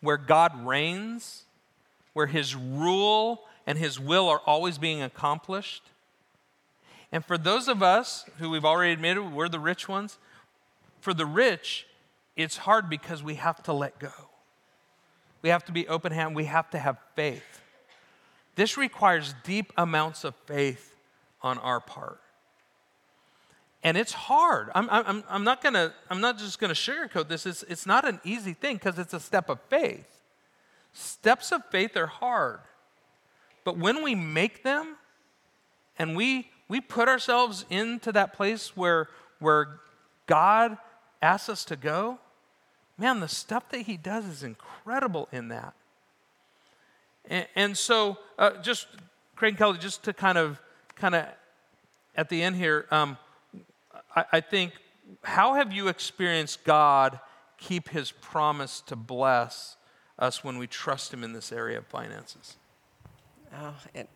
where 0.00 0.16
God 0.16 0.66
reigns, 0.66 1.44
where 2.12 2.26
his 2.26 2.54
rule 2.54 3.42
and 3.66 3.78
his 3.78 4.00
will 4.00 4.28
are 4.28 4.40
always 4.40 4.78
being 4.78 5.02
accomplished. 5.02 5.82
And 7.12 7.24
for 7.24 7.36
those 7.36 7.68
of 7.68 7.82
us 7.82 8.24
who 8.38 8.50
we've 8.50 8.64
already 8.64 8.92
admitted 8.92 9.32
we're 9.32 9.48
the 9.48 9.58
rich 9.58 9.88
ones, 9.88 10.18
for 11.00 11.12
the 11.12 11.26
rich, 11.26 11.86
it's 12.36 12.58
hard 12.58 12.88
because 12.88 13.22
we 13.22 13.34
have 13.34 13.62
to 13.64 13.72
let 13.72 13.98
go. 13.98 14.12
We 15.42 15.48
have 15.48 15.64
to 15.66 15.72
be 15.72 15.88
open 15.88 16.12
handed, 16.12 16.36
we 16.36 16.44
have 16.44 16.70
to 16.70 16.78
have 16.78 16.98
faith. 17.16 17.62
This 18.54 18.76
requires 18.76 19.34
deep 19.42 19.72
amounts 19.76 20.24
of 20.24 20.34
faith 20.46 20.96
on 21.42 21.58
our 21.58 21.80
part. 21.80 22.20
And 23.82 23.96
it's 23.96 24.12
hard. 24.12 24.68
I'm, 24.74 24.88
I'm, 24.90 25.24
I'm 25.28 25.44
not 25.44 25.62
gonna, 25.62 25.94
I'm 26.10 26.20
not 26.20 26.38
just 26.38 26.58
gonna 26.58 26.74
sugarcoat 26.74 27.28
this. 27.28 27.46
It's, 27.46 27.62
it's 27.62 27.86
not 27.86 28.06
an 28.06 28.20
easy 28.24 28.52
thing 28.52 28.76
because 28.76 28.98
it's 28.98 29.14
a 29.14 29.20
step 29.20 29.48
of 29.48 29.58
faith. 29.70 30.06
Steps 30.92 31.52
of 31.52 31.62
faith 31.70 31.96
are 31.96 32.06
hard. 32.06 32.60
But 33.64 33.78
when 33.78 34.02
we 34.02 34.14
make 34.14 34.62
them 34.62 34.96
and 35.98 36.14
we, 36.14 36.50
we 36.70 36.80
put 36.80 37.08
ourselves 37.08 37.66
into 37.68 38.12
that 38.12 38.32
place 38.32 38.76
where, 38.76 39.08
where 39.40 39.80
God 40.26 40.78
asks 41.20 41.48
us 41.48 41.64
to 41.64 41.74
go, 41.74 42.20
man, 42.96 43.18
the 43.18 43.26
stuff 43.26 43.68
that 43.70 43.80
He 43.80 43.96
does 43.96 44.24
is 44.24 44.44
incredible 44.44 45.28
in 45.32 45.48
that. 45.48 45.74
And, 47.28 47.46
and 47.56 47.76
so, 47.76 48.18
uh, 48.38 48.62
just 48.62 48.86
Craig 49.34 49.58
Kelly, 49.58 49.78
just 49.78 50.04
to 50.04 50.12
kind 50.12 50.38
of, 50.38 50.60
kind 50.94 51.16
of 51.16 51.26
at 52.14 52.28
the 52.28 52.40
end 52.40 52.54
here, 52.54 52.86
um, 52.92 53.18
I, 54.14 54.24
I 54.34 54.40
think, 54.40 54.72
how 55.24 55.54
have 55.54 55.72
you 55.72 55.88
experienced 55.88 56.62
God 56.62 57.18
keep 57.58 57.88
his 57.88 58.12
promise 58.12 58.80
to 58.82 58.94
bless 58.94 59.76
us 60.20 60.44
when 60.44 60.56
we 60.56 60.68
trust 60.68 61.12
him 61.12 61.24
in 61.24 61.32
this 61.32 61.50
area 61.50 61.78
of 61.78 61.86
finances? 61.88 62.56
Oh, 63.60 63.74
it. 63.92 64.08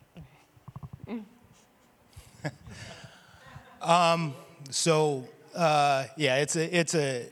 um, 3.81 4.33
so, 4.69 5.27
uh, 5.55 6.05
yeah, 6.17 6.37
it's 6.37 6.55
a, 6.55 6.77
it's 6.77 6.95
a, 6.95 7.29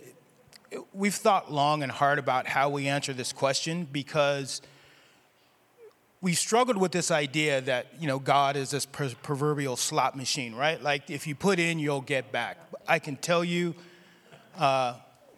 we've 0.94 1.16
thought 1.16 1.52
long 1.52 1.84
and 1.84 1.92
hard 1.92 2.20
about 2.20 2.48
how 2.48 2.70
we 2.70 2.88
answer 2.88 3.14
this 3.14 3.34
question 3.34 3.88
because 3.92 4.62
we 6.22 6.34
struggled 6.34 6.78
with 6.78 6.94
this 6.94 7.12
idea 7.12 7.60
that 7.62 7.88
you 8.00 8.08
know 8.08 8.18
God 8.18 8.56
is 8.56 8.72
this 8.72 8.86
proverbial 8.86 9.76
slot 9.76 10.16
machine, 10.16 10.56
right? 10.56 10.82
Like 10.82 11.10
if 11.10 11.28
you 11.28 11.36
put 11.36 11.60
in, 11.60 11.80
you'll 11.80 12.02
get 12.02 12.32
back. 12.32 12.58
I 12.88 13.00
can 13.00 13.18
tell 13.18 13.44
you, 13.44 13.76
uh, 14.58 14.96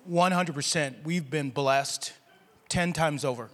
100%, 0.09 1.03
we've 1.03 1.29
been 1.29 1.49
blessed 1.49 2.13
10 2.69 2.93
times 2.93 3.25
over, 3.25 3.49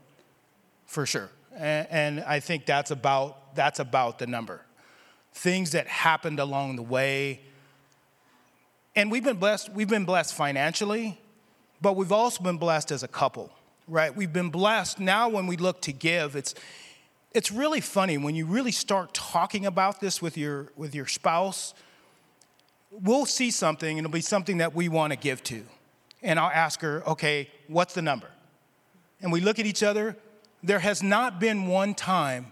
for 0.86 1.06
sure. 1.06 1.30
And, 1.56 1.88
and 1.90 2.20
I 2.22 2.40
think 2.42 2.66
that's 2.66 2.92
about 2.92 3.56
that's 3.56 3.80
about 3.80 4.20
the 4.20 4.28
number. 4.28 4.62
Things 5.34 5.72
that 5.72 5.88
happened 5.88 6.40
along 6.40 6.76
the 6.76 6.84
way, 6.84 7.42
and 8.96 9.10
we've 9.10 9.24
been 9.24 9.38
blessed. 9.38 9.72
We've 9.72 9.90
been 9.90 10.06
blessed 10.06 10.34
financially, 10.34 11.20
but 11.82 11.96
we've 11.96 12.12
also 12.12 12.44
been 12.44 12.58
blessed 12.58 12.92
as 12.92 13.04
a 13.04 13.08
couple, 13.08 13.50
right? 13.88 14.16
We've 14.16 14.34
been 14.34 14.50
blessed 14.50 15.00
now 15.00 15.30
when 15.30 15.48
we 15.48 15.58
look 15.58 15.82
to 15.84 15.94
give. 15.94 16.36
It's 16.36 16.54
it's 17.34 17.52
really 17.52 17.80
funny 17.80 18.18
when 18.18 18.36
you 18.36 18.46
really 18.46 18.72
start 18.72 19.14
talking 19.14 19.66
about 19.66 20.02
this 20.02 20.22
with 20.22 20.38
your 20.38 20.72
with 20.76 20.94
your 20.94 21.08
spouse 21.08 21.74
we'll 22.92 23.26
see 23.26 23.52
something 23.52 23.98
and 23.98 24.06
it'll 24.06 24.14
be 24.14 24.22
something 24.22 24.58
that 24.58 24.76
we 24.76 24.90
want 24.90 25.12
to 25.14 25.18
give 25.18 25.42
to 25.44 25.64
and 26.22 26.40
i'll 26.40 26.52
ask 26.52 26.82
her 26.82 27.04
okay 27.08 27.50
what's 27.68 27.94
the 27.94 28.02
number 28.02 28.28
and 29.22 29.32
we 29.32 29.40
look 29.40 29.60
at 29.60 29.66
each 29.66 29.84
other 29.84 30.16
there 30.64 30.80
has 30.80 31.02
not 31.02 31.40
been 31.40 31.68
one 31.68 31.94
time 31.94 32.48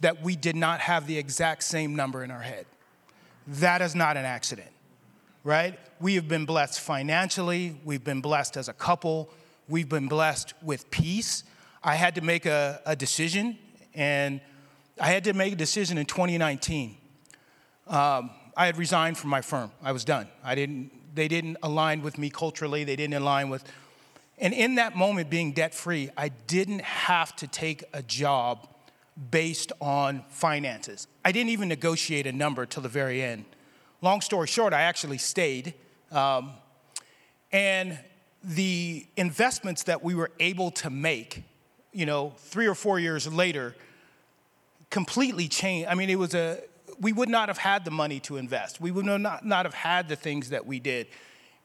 that 0.00 0.22
we 0.22 0.36
did 0.36 0.56
not 0.56 0.80
have 0.80 1.06
the 1.06 1.18
exact 1.18 1.62
same 1.62 1.94
number 1.94 2.24
in 2.24 2.30
our 2.30 2.40
head 2.40 2.66
that 3.46 3.82
is 3.82 3.94
not 3.94 4.16
an 4.16 4.24
accident 4.24 4.70
right? 5.44 5.78
We 6.00 6.14
have 6.14 6.28
been 6.28 6.44
blessed 6.44 6.80
financially, 6.80 7.76
we've 7.84 8.04
been 8.04 8.20
blessed 8.20 8.56
as 8.56 8.68
a 8.68 8.72
couple, 8.72 9.30
we've 9.68 9.88
been 9.88 10.08
blessed 10.08 10.54
with 10.62 10.90
peace. 10.90 11.44
I 11.82 11.94
had 11.94 12.14
to 12.16 12.20
make 12.20 12.46
a, 12.46 12.80
a 12.84 12.94
decision, 12.94 13.58
and 13.94 14.40
I 15.00 15.08
had 15.08 15.24
to 15.24 15.32
make 15.32 15.54
a 15.54 15.56
decision 15.56 15.96
in 15.96 16.06
2019. 16.06 16.96
Um, 17.86 18.30
I 18.56 18.66
had 18.66 18.76
resigned 18.76 19.16
from 19.16 19.30
my 19.30 19.40
firm. 19.40 19.72
I 19.82 19.92
was 19.92 20.04
done. 20.04 20.28
I 20.44 20.54
didn't, 20.54 20.90
they 21.14 21.28
didn't 21.28 21.56
align 21.62 22.02
with 22.02 22.18
me 22.18 22.28
culturally, 22.28 22.84
they 22.84 22.96
didn't 22.96 23.14
align 23.14 23.48
with. 23.48 23.64
And 24.38 24.54
in 24.54 24.76
that 24.76 24.96
moment, 24.96 25.28
being 25.28 25.52
debt 25.52 25.74
free, 25.74 26.10
I 26.16 26.28
didn't 26.28 26.82
have 26.82 27.36
to 27.36 27.46
take 27.46 27.84
a 27.92 28.02
job 28.02 28.68
based 29.30 29.72
on 29.80 30.24
finances. 30.28 31.06
I 31.24 31.32
didn't 31.32 31.50
even 31.50 31.68
negotiate 31.68 32.26
a 32.26 32.32
number 32.32 32.66
till 32.66 32.82
the 32.82 32.88
very 32.88 33.22
end. 33.22 33.44
Long 34.02 34.20
story 34.20 34.46
short, 34.46 34.72
I 34.72 34.82
actually 34.82 35.18
stayed. 35.18 35.74
Um, 36.10 36.52
and 37.52 37.98
the 38.42 39.06
investments 39.16 39.82
that 39.84 40.02
we 40.02 40.14
were 40.14 40.30
able 40.38 40.70
to 40.70 40.90
make, 40.90 41.42
you 41.92 42.06
know, 42.06 42.32
three 42.38 42.66
or 42.66 42.74
four 42.74 42.98
years 42.98 43.30
later, 43.32 43.74
completely 44.88 45.48
changed. 45.48 45.88
I 45.88 45.94
mean, 45.94 46.08
it 46.08 46.18
was 46.18 46.34
a, 46.34 46.60
we 46.98 47.12
would 47.12 47.28
not 47.28 47.48
have 47.48 47.58
had 47.58 47.84
the 47.84 47.90
money 47.90 48.20
to 48.20 48.36
invest. 48.36 48.80
We 48.80 48.90
would 48.90 49.04
not, 49.04 49.44
not 49.44 49.66
have 49.66 49.74
had 49.74 50.08
the 50.08 50.16
things 50.16 50.50
that 50.50 50.66
we 50.66 50.80
did 50.80 51.08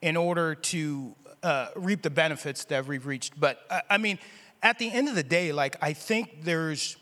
in 0.02 0.18
order 0.18 0.56
to 0.56 1.16
uh, 1.42 1.68
reap 1.76 2.02
the 2.02 2.10
benefits 2.10 2.66
that 2.66 2.86
we've 2.86 3.06
reached. 3.06 3.40
But 3.40 3.60
uh, 3.70 3.82
I 3.90 3.98
mean, 3.98 4.20
at 4.62 4.78
the 4.80 4.92
end 4.92 5.08
of 5.08 5.16
the 5.16 5.24
day, 5.24 5.52
like, 5.52 5.78
I 5.82 5.94
think 5.94 6.44
there's 6.44 6.98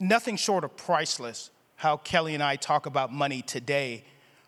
nothing 0.00 0.36
short 0.36 0.64
of 0.64 0.76
priceless 0.76 1.50
how 1.76 1.96
Kelly 1.96 2.34
and 2.34 2.42
I 2.42 2.56
talk 2.56 2.86
about 2.86 3.12
money 3.12 3.40
today 3.42 4.04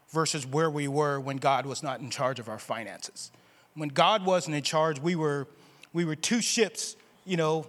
versus 0.09 0.45
where 0.45 0.69
we 0.69 0.89
were 0.89 1.21
when 1.21 1.37
God 1.37 1.65
was 1.65 1.83
not 1.83 2.01
in 2.01 2.11
charge 2.11 2.41
of 2.41 2.49
our 2.49 2.59
finances. 2.59 3.31
When 3.75 3.89
God 3.89 4.25
wasn't 4.25 4.57
in 4.57 4.63
charge, 4.63 4.99
we 4.99 5.15
were, 5.15 5.47
we 5.93 6.05
were 6.05 6.17
two 6.17 6.41
ships, 6.41 6.97
you 7.25 7.37
know, 7.37 7.67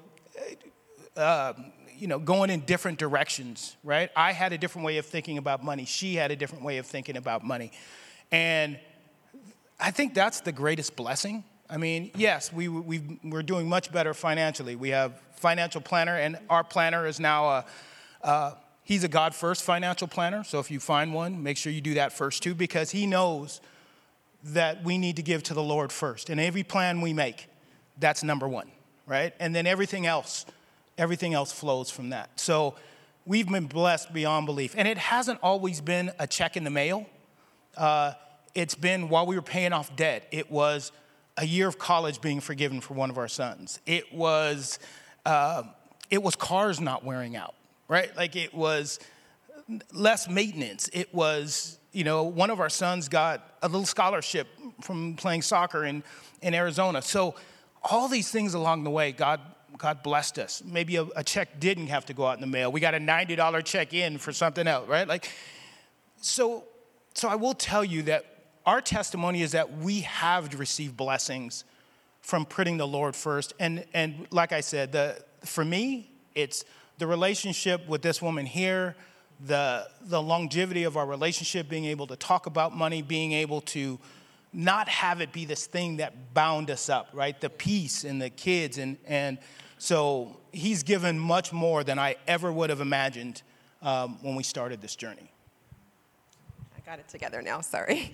uh, 1.15 1.53
you 1.95 2.07
know, 2.07 2.17
going 2.17 2.49
in 2.49 2.61
different 2.61 2.97
directions, 2.97 3.77
right? 3.83 4.09
I 4.15 4.31
had 4.31 4.53
a 4.53 4.57
different 4.57 4.87
way 4.87 4.97
of 4.97 5.05
thinking 5.05 5.37
about 5.37 5.63
money. 5.63 5.85
She 5.85 6.15
had 6.15 6.31
a 6.31 6.35
different 6.35 6.63
way 6.63 6.79
of 6.79 6.87
thinking 6.87 7.15
about 7.15 7.43
money. 7.43 7.71
And 8.31 8.79
I 9.79 9.91
think 9.91 10.15
that's 10.15 10.41
the 10.41 10.51
greatest 10.51 10.95
blessing. 10.95 11.43
I 11.71 11.77
mean, 11.77 12.11
yes, 12.15 12.51
we, 12.51 12.67
we 12.67 13.19
we're 13.23 13.43
doing 13.43 13.67
much 13.67 13.91
better 13.91 14.13
financially. 14.13 14.75
We 14.75 14.89
have 14.89 15.13
financial 15.35 15.81
planner, 15.81 16.17
and 16.17 16.37
our 16.49 16.63
planner 16.63 17.07
is 17.07 17.19
now 17.19 17.45
a, 17.47 17.65
uh, 18.23 18.51
He's 18.83 19.03
a 19.05 19.07
God 19.07 19.33
first 19.33 19.63
financial 19.63 20.07
planner, 20.07 20.43
so 20.43 20.59
if 20.59 20.69
you 20.69 20.81
find 20.81 21.13
one, 21.13 21.41
make 21.43 21.55
sure 21.55 21.71
you 21.71 21.79
do 21.79 21.93
that 21.93 22.11
first 22.11 22.43
too, 22.43 22.53
because 22.53 22.91
he 22.91 23.05
knows 23.05 23.61
that 24.43 24.83
we 24.83 24.97
need 24.97 25.15
to 25.15 25.21
give 25.21 25.43
to 25.43 25.53
the 25.53 25.63
Lord 25.63 25.91
first. 25.91 26.29
And 26.29 26.41
every 26.41 26.63
plan 26.63 26.99
we 26.99 27.13
make, 27.13 27.47
that's 27.99 28.21
number 28.23 28.49
one, 28.49 28.69
right? 29.05 29.33
And 29.39 29.55
then 29.55 29.67
everything 29.67 30.07
else, 30.07 30.45
everything 30.97 31.33
else 31.33 31.51
flows 31.51 31.89
from 31.91 32.09
that. 32.09 32.37
So 32.39 32.75
we've 33.25 33.47
been 33.47 33.67
blessed 33.67 34.13
beyond 34.13 34.47
belief. 34.47 34.73
And 34.75 34.87
it 34.87 34.97
hasn't 34.97 35.39
always 35.41 35.79
been 35.79 36.11
a 36.17 36.25
check 36.25 36.57
in 36.57 36.63
the 36.63 36.69
mail. 36.69 37.05
Uh, 37.77 38.13
it's 38.55 38.75
been 38.75 39.07
while 39.09 39.27
we 39.27 39.35
were 39.35 39.41
paying 39.41 39.73
off 39.73 39.95
debt, 39.95 40.27
it 40.31 40.51
was 40.51 40.91
a 41.41 41.45
year 41.45 41.67
of 41.67 41.77
college 41.77 42.21
being 42.21 42.39
forgiven 42.39 42.79
for 42.79 42.93
one 42.93 43.09
of 43.09 43.17
our 43.17 43.27
sons. 43.27 43.79
It 43.85 44.13
was, 44.13 44.79
uh, 45.25 45.63
it 46.09 46.23
was 46.23 46.37
cars 46.37 46.79
not 46.79 47.03
wearing 47.03 47.35
out 47.35 47.55
right? 47.91 48.15
Like 48.15 48.37
it 48.37 48.53
was 48.53 48.99
less 49.93 50.29
maintenance. 50.29 50.89
It 50.93 51.13
was, 51.13 51.77
you 51.91 52.05
know, 52.05 52.23
one 52.23 52.49
of 52.49 52.61
our 52.61 52.69
sons 52.69 53.09
got 53.09 53.57
a 53.61 53.67
little 53.67 53.85
scholarship 53.85 54.47
from 54.81 55.15
playing 55.17 55.41
soccer 55.41 55.83
in, 55.83 56.01
in 56.41 56.53
Arizona. 56.53 57.01
So 57.01 57.35
all 57.83 58.07
these 58.07 58.31
things 58.31 58.53
along 58.53 58.85
the 58.85 58.89
way, 58.89 59.11
God, 59.11 59.41
God 59.77 60.03
blessed 60.03 60.39
us. 60.39 60.63
Maybe 60.65 60.95
a, 60.95 61.03
a 61.17 61.23
check 61.23 61.59
didn't 61.59 61.87
have 61.87 62.05
to 62.05 62.13
go 62.13 62.25
out 62.25 62.35
in 62.35 62.41
the 62.41 62.47
mail. 62.47 62.71
We 62.71 62.79
got 62.79 62.95
a 62.95 62.97
$90 62.97 63.65
check 63.65 63.93
in 63.93 64.17
for 64.17 64.31
something 64.31 64.67
else, 64.67 64.87
right? 64.87 65.05
Like, 65.05 65.29
so, 66.21 66.63
so 67.13 67.27
I 67.27 67.35
will 67.35 67.53
tell 67.53 67.83
you 67.83 68.03
that 68.03 68.30
our 68.65 68.81
testimony 68.81 69.41
is 69.41 69.51
that 69.53 69.77
we 69.77 70.01
have 70.01 70.57
received 70.59 70.95
blessings 70.95 71.63
from 72.21 72.45
putting 72.45 72.77
the 72.77 72.87
Lord 72.87 73.15
first. 73.15 73.53
And, 73.59 73.85
and 73.93 74.27
like 74.31 74.51
I 74.51 74.61
said, 74.61 74.91
the, 74.91 75.23
for 75.43 75.65
me, 75.65 76.09
it's 76.35 76.63
the 76.97 77.07
relationship 77.07 77.87
with 77.87 78.01
this 78.01 78.21
woman 78.21 78.45
here, 78.45 78.95
the, 79.45 79.87
the 80.01 80.21
longevity 80.21 80.83
of 80.83 80.97
our 80.97 81.05
relationship, 81.05 81.67
being 81.67 81.85
able 81.85 82.07
to 82.07 82.15
talk 82.15 82.45
about 82.45 82.75
money, 82.75 83.01
being 83.01 83.31
able 83.31 83.61
to 83.61 83.97
not 84.53 84.87
have 84.87 85.21
it 85.21 85.31
be 85.31 85.45
this 85.45 85.65
thing 85.65 85.97
that 85.97 86.33
bound 86.33 86.69
us 86.69 86.89
up, 86.89 87.09
right? 87.13 87.39
The 87.39 87.49
peace 87.49 88.03
and 88.03 88.21
the 88.21 88.29
kids. 88.29 88.77
And, 88.77 88.97
and 89.07 89.39
so 89.77 90.37
he's 90.51 90.83
given 90.83 91.17
much 91.17 91.51
more 91.51 91.83
than 91.83 91.97
I 91.97 92.17
ever 92.27 92.51
would 92.51 92.69
have 92.69 92.81
imagined 92.81 93.41
um, 93.81 94.19
when 94.21 94.35
we 94.35 94.43
started 94.43 94.81
this 94.81 94.95
journey. 94.95 95.30
I 96.81 96.89
got 96.89 96.99
it 96.99 97.07
together 97.07 97.41
now, 97.41 97.61
sorry. 97.61 98.13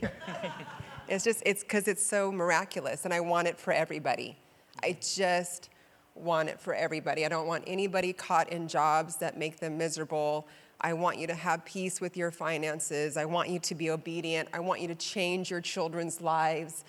it's 1.08 1.24
just, 1.24 1.42
it's 1.46 1.64
because 1.64 1.88
it's 1.88 2.06
so 2.06 2.32
miraculous 2.32 3.06
and 3.06 3.14
I 3.14 3.20
want 3.20 3.48
it 3.48 3.58
for 3.58 3.72
everybody. 3.72 4.38
I 4.84 4.98
just, 5.02 5.70
want 6.20 6.50
it 6.50 6.60
for 6.60 6.74
everybody. 6.74 7.26
I 7.26 7.30
don't 7.30 7.48
want 7.48 7.64
anybody 7.68 8.14
caught 8.14 8.50
in 8.50 8.68
jobs 8.68 9.18
that 9.18 9.38
make 9.38 9.60
them 9.60 9.78
miserable. 9.78 10.48
I 10.80 10.94
want 10.94 11.18
you 11.18 11.28
to 11.28 11.34
have 11.34 11.66
peace 11.66 12.00
with 12.00 12.16
your 12.16 12.32
finances. 12.32 13.18
I 13.18 13.26
want 13.26 13.50
you 13.50 13.60
to 13.60 13.76
be 13.76 13.90
obedient. 13.90 14.50
I 14.54 14.60
want 14.60 14.82
you 14.82 14.88
to 14.88 14.96
change 14.96 15.50
your 15.50 15.62
children's 15.62 16.22
lives. 16.22 16.84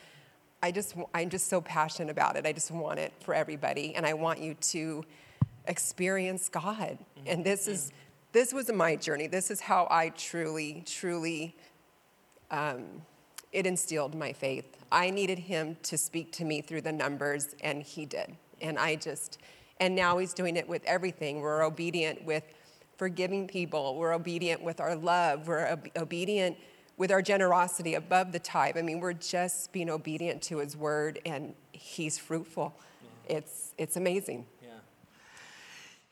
I 0.62 0.72
just, 0.72 0.94
I'm 1.14 1.30
just 1.30 1.48
so 1.48 1.60
passionate 1.60 2.10
about 2.10 2.36
it. 2.36 2.46
I 2.46 2.52
just 2.52 2.70
want 2.70 2.98
it 2.98 3.12
for 3.20 3.34
everybody. 3.34 3.94
And 3.94 4.04
I 4.04 4.14
want 4.14 4.40
you 4.40 4.54
to 4.54 5.04
experience 5.66 6.48
God. 6.48 6.98
And 7.26 7.44
this 7.44 7.68
is, 7.68 7.92
this 8.32 8.52
was 8.52 8.70
my 8.70 8.96
journey. 8.96 9.26
This 9.26 9.50
is 9.50 9.60
how 9.60 9.86
I 9.90 10.10
truly, 10.10 10.82
truly, 10.84 11.56
um, 12.50 13.02
it 13.52 13.66
instilled 13.66 14.14
my 14.14 14.32
faith. 14.32 14.76
I 14.90 15.10
needed 15.10 15.38
Him 15.38 15.76
to 15.84 15.98
speak 15.98 16.32
to 16.32 16.44
me 16.44 16.60
through 16.60 16.82
the 16.82 16.92
numbers, 16.92 17.54
and 17.62 17.82
He 17.82 18.06
did. 18.06 18.36
And 18.60 18.78
I 18.78 18.96
just, 18.96 19.38
and 19.78 19.94
now 19.94 20.18
he's 20.18 20.34
doing 20.34 20.56
it 20.56 20.68
with 20.68 20.82
everything. 20.84 21.40
We're 21.40 21.62
obedient 21.62 22.24
with 22.24 22.44
forgiving 22.96 23.46
people, 23.46 23.96
we're 23.96 24.12
obedient 24.12 24.62
with 24.62 24.80
our 24.80 24.96
love, 24.96 25.46
we're 25.46 25.68
ob- 25.68 25.88
obedient 25.96 26.56
with 26.96 27.12
our 27.12 27.22
generosity 27.22 27.94
above 27.94 28.32
the 28.32 28.40
tithe. 28.40 28.76
I 28.76 28.82
mean, 28.82 28.98
we're 28.98 29.12
just 29.12 29.72
being 29.72 29.88
obedient 29.88 30.42
to 30.42 30.58
his 30.58 30.76
word, 30.76 31.20
and 31.24 31.54
he's 31.70 32.18
fruitful. 32.18 32.74
Yeah. 33.28 33.36
It's, 33.36 33.74
it's 33.78 33.96
amazing. 33.96 34.46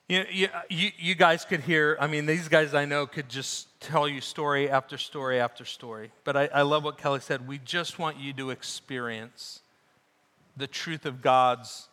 You, 0.08 0.24
you, 0.30 0.48
you, 0.70 0.90
you 0.96 1.14
guys 1.16 1.44
could 1.44 1.60
hear, 1.60 1.96
I 2.00 2.06
mean, 2.06 2.26
these 2.26 2.46
guys 2.46 2.74
I 2.74 2.84
know 2.84 3.08
could 3.08 3.28
just 3.28 3.75
tell 3.86 4.08
you 4.08 4.20
story 4.20 4.68
after 4.68 4.98
story 4.98 5.40
after 5.40 5.64
story. 5.64 6.10
But 6.24 6.36
I, 6.36 6.46
I 6.52 6.62
love 6.62 6.84
what 6.84 6.98
Kelly 6.98 7.20
said. 7.20 7.46
We 7.46 7.58
just 7.58 7.98
want 7.98 8.18
you 8.18 8.32
to 8.34 8.50
experience 8.50 9.60
the 10.56 10.66
truth 10.66 11.06
of 11.06 11.22
God's 11.22 11.88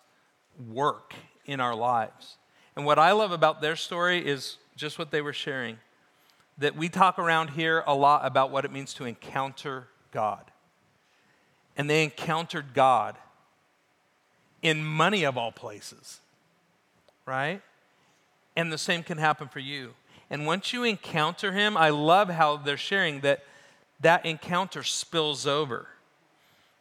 work 0.72 1.14
in 1.46 1.60
our 1.60 1.76
lives. 1.76 2.38
And 2.76 2.86
what 2.86 2.98
I 2.98 3.12
love 3.12 3.32
about 3.32 3.62
their 3.62 3.76
story 3.76 4.26
is 4.26 4.58
just 4.76 4.98
what 4.98 5.12
they 5.12 5.22
were 5.22 5.34
sharing 5.34 5.78
that 6.58 6.76
we 6.76 6.90
talk 6.90 7.18
around 7.18 7.52
here 7.52 7.84
a 7.88 7.96
lot 7.96 8.26
about 8.26 8.52
what 8.52 8.66
it 8.66 8.72
means 8.72 8.94
to 8.96 9.06
encounter 9.06 9.88
God. 10.12 10.52
And 11.76 11.90
they 11.90 12.04
encountered 12.04 12.74
God 12.74 13.18
in 14.62 14.84
money 14.84 15.24
of 15.24 15.38
all 15.38 15.52
places, 15.52 16.20
right? 17.26 17.62
And 18.56 18.72
the 18.72 18.78
same 18.78 19.04
can 19.04 19.18
happen 19.18 19.48
for 19.48 19.60
you. 19.60 19.94
And 20.34 20.48
once 20.48 20.74
you 20.74 20.84
encounter 20.84 21.52
Him, 21.52 21.78
I 21.78 21.92
love 21.92 22.28
how 22.28 22.58
they're 22.58 22.76
sharing 22.76 23.20
that 23.20 23.44
that 24.00 24.26
encounter 24.26 24.82
spills 24.82 25.46
over. 25.46 25.86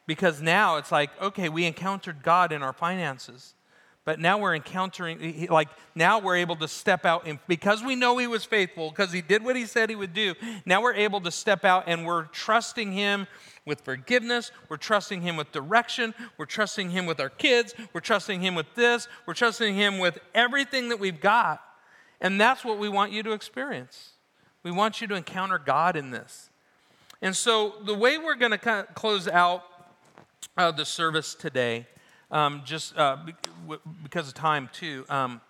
Because 0.07 0.41
now 0.41 0.79
it's 0.79 0.91
like, 0.91 1.11
okay, 1.21 1.51
we 1.51 1.67
encountered 1.67 2.23
God 2.23 2.51
in 2.51 2.63
our 2.63 2.73
finances. 2.73 3.53
But 4.07 4.19
now 4.19 4.39
we're 4.39 4.55
encountering, 4.55 5.49
like, 5.51 5.69
now 5.95 6.19
we're 6.19 6.37
able 6.37 6.57
to 6.57 6.67
step 6.67 7.05
out, 7.05 7.27
and 7.27 7.39
because 7.47 7.85
we 7.85 7.95
know 7.95 8.17
He 8.17 8.27
was 8.27 8.47
faithful, 8.47 8.89
because 8.89 9.13
He 9.13 9.21
did 9.21 9.45
what 9.45 9.55
He 9.55 9.67
said 9.67 9.91
He 9.91 9.97
would 9.97 10.15
do, 10.15 10.35
now 10.65 10.81
we're 10.81 10.95
able 10.95 11.21
to 11.21 11.31
step 11.31 11.63
out 11.63 11.85
and 11.87 12.07
we're 12.07 12.25
trusting 12.25 12.93
Him 12.93 13.27
with 13.67 13.83
forgiveness. 13.83 14.51
We're 14.71 14.79
trusting 14.79 15.21
Him 15.21 15.37
with 15.37 15.53
direction. 15.53 16.15
We're 16.39 16.47
trusting 16.47 16.89
Him 16.89 17.05
with 17.05 17.21
our 17.21 17.29
kids. 17.29 17.75
We're 17.93 18.01
trusting 18.01 18.41
Him 18.41 18.55
with 18.55 18.75
this. 18.75 19.09
We're 19.27 19.35
trusting 19.35 19.75
Him 19.75 19.99
with 19.99 20.19
everything 20.35 20.89
that 20.89 20.99
we've 20.99 21.21
got. 21.21 21.63
And 22.23 22.41
that's 22.41 22.64
what 22.64 22.79
we 22.79 22.89
want 22.89 23.12
you 23.12 23.23
to 23.25 23.33
experience. 23.33 24.12
We 24.62 24.70
want 24.70 25.03
you 25.03 25.07
to 25.09 25.14
encounter 25.14 25.59
God 25.59 25.97
in 25.97 26.11
this. 26.11 26.49
And 27.20 27.37
so, 27.37 27.75
the 27.85 27.95
way 27.95 28.16
we're 28.16 28.37
going 28.37 28.59
to 28.59 28.87
close 28.95 29.29
out 29.29 29.64
uh, 30.57 30.70
the 30.70 30.85
service 30.85 31.35
today 31.35 31.87
um, 32.31 32.62
just 32.64 32.97
uh, 32.97 33.18
because 34.03 34.29
of 34.29 34.35
time 34.35 34.70
too, 34.73 35.05
um, 35.11 35.41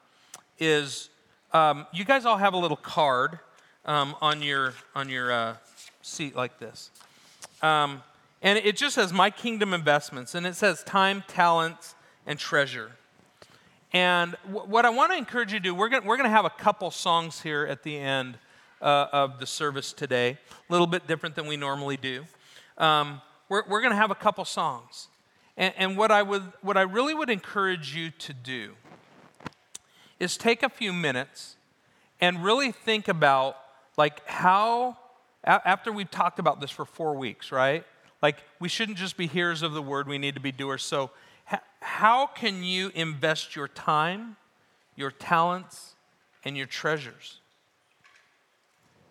is 0.59 1.09
um, 1.53 1.87
you 1.93 2.05
guys 2.05 2.27
all 2.27 2.39
have 2.39 2.55
a 2.55 2.59
little 2.59 2.77
card 2.77 3.39
um, 3.85 4.17
on 4.21 4.43
your 4.43 4.75
on 4.95 5.09
your 5.09 5.31
uh, 5.31 5.57
seat 6.03 6.35
like 6.35 6.59
this, 6.59 6.91
um, 7.63 8.03
And 8.43 8.59
it 8.59 8.77
just 8.77 8.97
says, 8.97 9.13
My 9.13 9.31
kingdom 9.31 9.73
investments. 9.73 10.35
And 10.35 10.47
it 10.47 10.57
says, 10.57 10.83
time, 10.83 11.23
talents, 11.29 11.95
and 12.27 12.39
treasure. 12.39 12.93
And 13.93 14.37
w- 14.47 14.67
what 14.67 14.87
I 14.87 14.91
want 14.91 15.13
to 15.13 15.19
encourage 15.19 15.53
you 15.53 15.59
to 15.59 15.63
do, 15.63 15.75
we're 15.75 15.89
going 15.89 16.05
we're 16.05 16.17
to 16.17 16.29
have 16.29 16.45
a 16.45 16.51
couple 16.51 16.91
songs 16.91 17.41
here 17.41 17.67
at 17.67 17.83
the 17.83 17.97
end 17.97 18.39
uh, 18.81 19.07
of 19.13 19.39
the 19.39 19.47
service 19.47 19.93
today, 19.93 20.39
a 20.51 20.73
little 20.73 20.87
bit 20.87 21.07
different 21.07 21.37
than 21.37 21.47
we 21.47 21.57
normally 21.57 21.97
do. 21.97 22.25
Um, 22.79 23.21
we're 23.49 23.65
we're 23.69 23.81
going 23.81 23.93
to 23.93 23.97
have 23.97 24.11
a 24.11 24.17
couple 24.17 24.45
songs. 24.45 25.09
And, 25.57 25.75
and 25.77 25.97
what, 25.97 26.11
I 26.11 26.23
would, 26.23 26.43
what 26.63 26.77
I 26.77 26.83
really 26.83 27.15
would 27.15 27.31
encourage 27.31 27.95
you 27.95 28.11
to 28.11 28.33
do 28.33 28.73
is 30.19 30.37
take 30.37 30.63
a 30.63 30.69
few 30.69 30.93
minutes 30.93 31.57
and 32.21 32.45
really 32.45 32.73
think 32.73 33.09
about 33.09 33.57
like 33.97 34.27
how 34.27 34.97
after 35.45 35.91
we've 35.91 36.11
talked 36.11 36.39
about 36.39 36.61
this 36.61 36.71
for 36.71 36.85
four 36.85 37.17
weeks 37.17 37.51
right 37.51 37.85
like 38.23 38.37
we 38.61 38.69
shouldn't 38.69 38.97
just 38.97 39.17
be 39.17 39.27
hearers 39.27 39.63
of 39.63 39.73
the 39.73 39.83
word 39.83 40.07
we 40.07 40.19
need 40.19 40.35
to 40.37 40.41
be 40.41 40.53
doers 40.53 40.85
so 40.85 41.11
how 41.83 42.27
can 42.27 42.63
you 42.63 42.91
invest 42.95 43.57
your 43.57 43.69
time, 43.69 44.37
your 44.97 45.11
talents, 45.11 45.95
and 46.45 46.57
your 46.57 46.67
treasures 46.67 47.41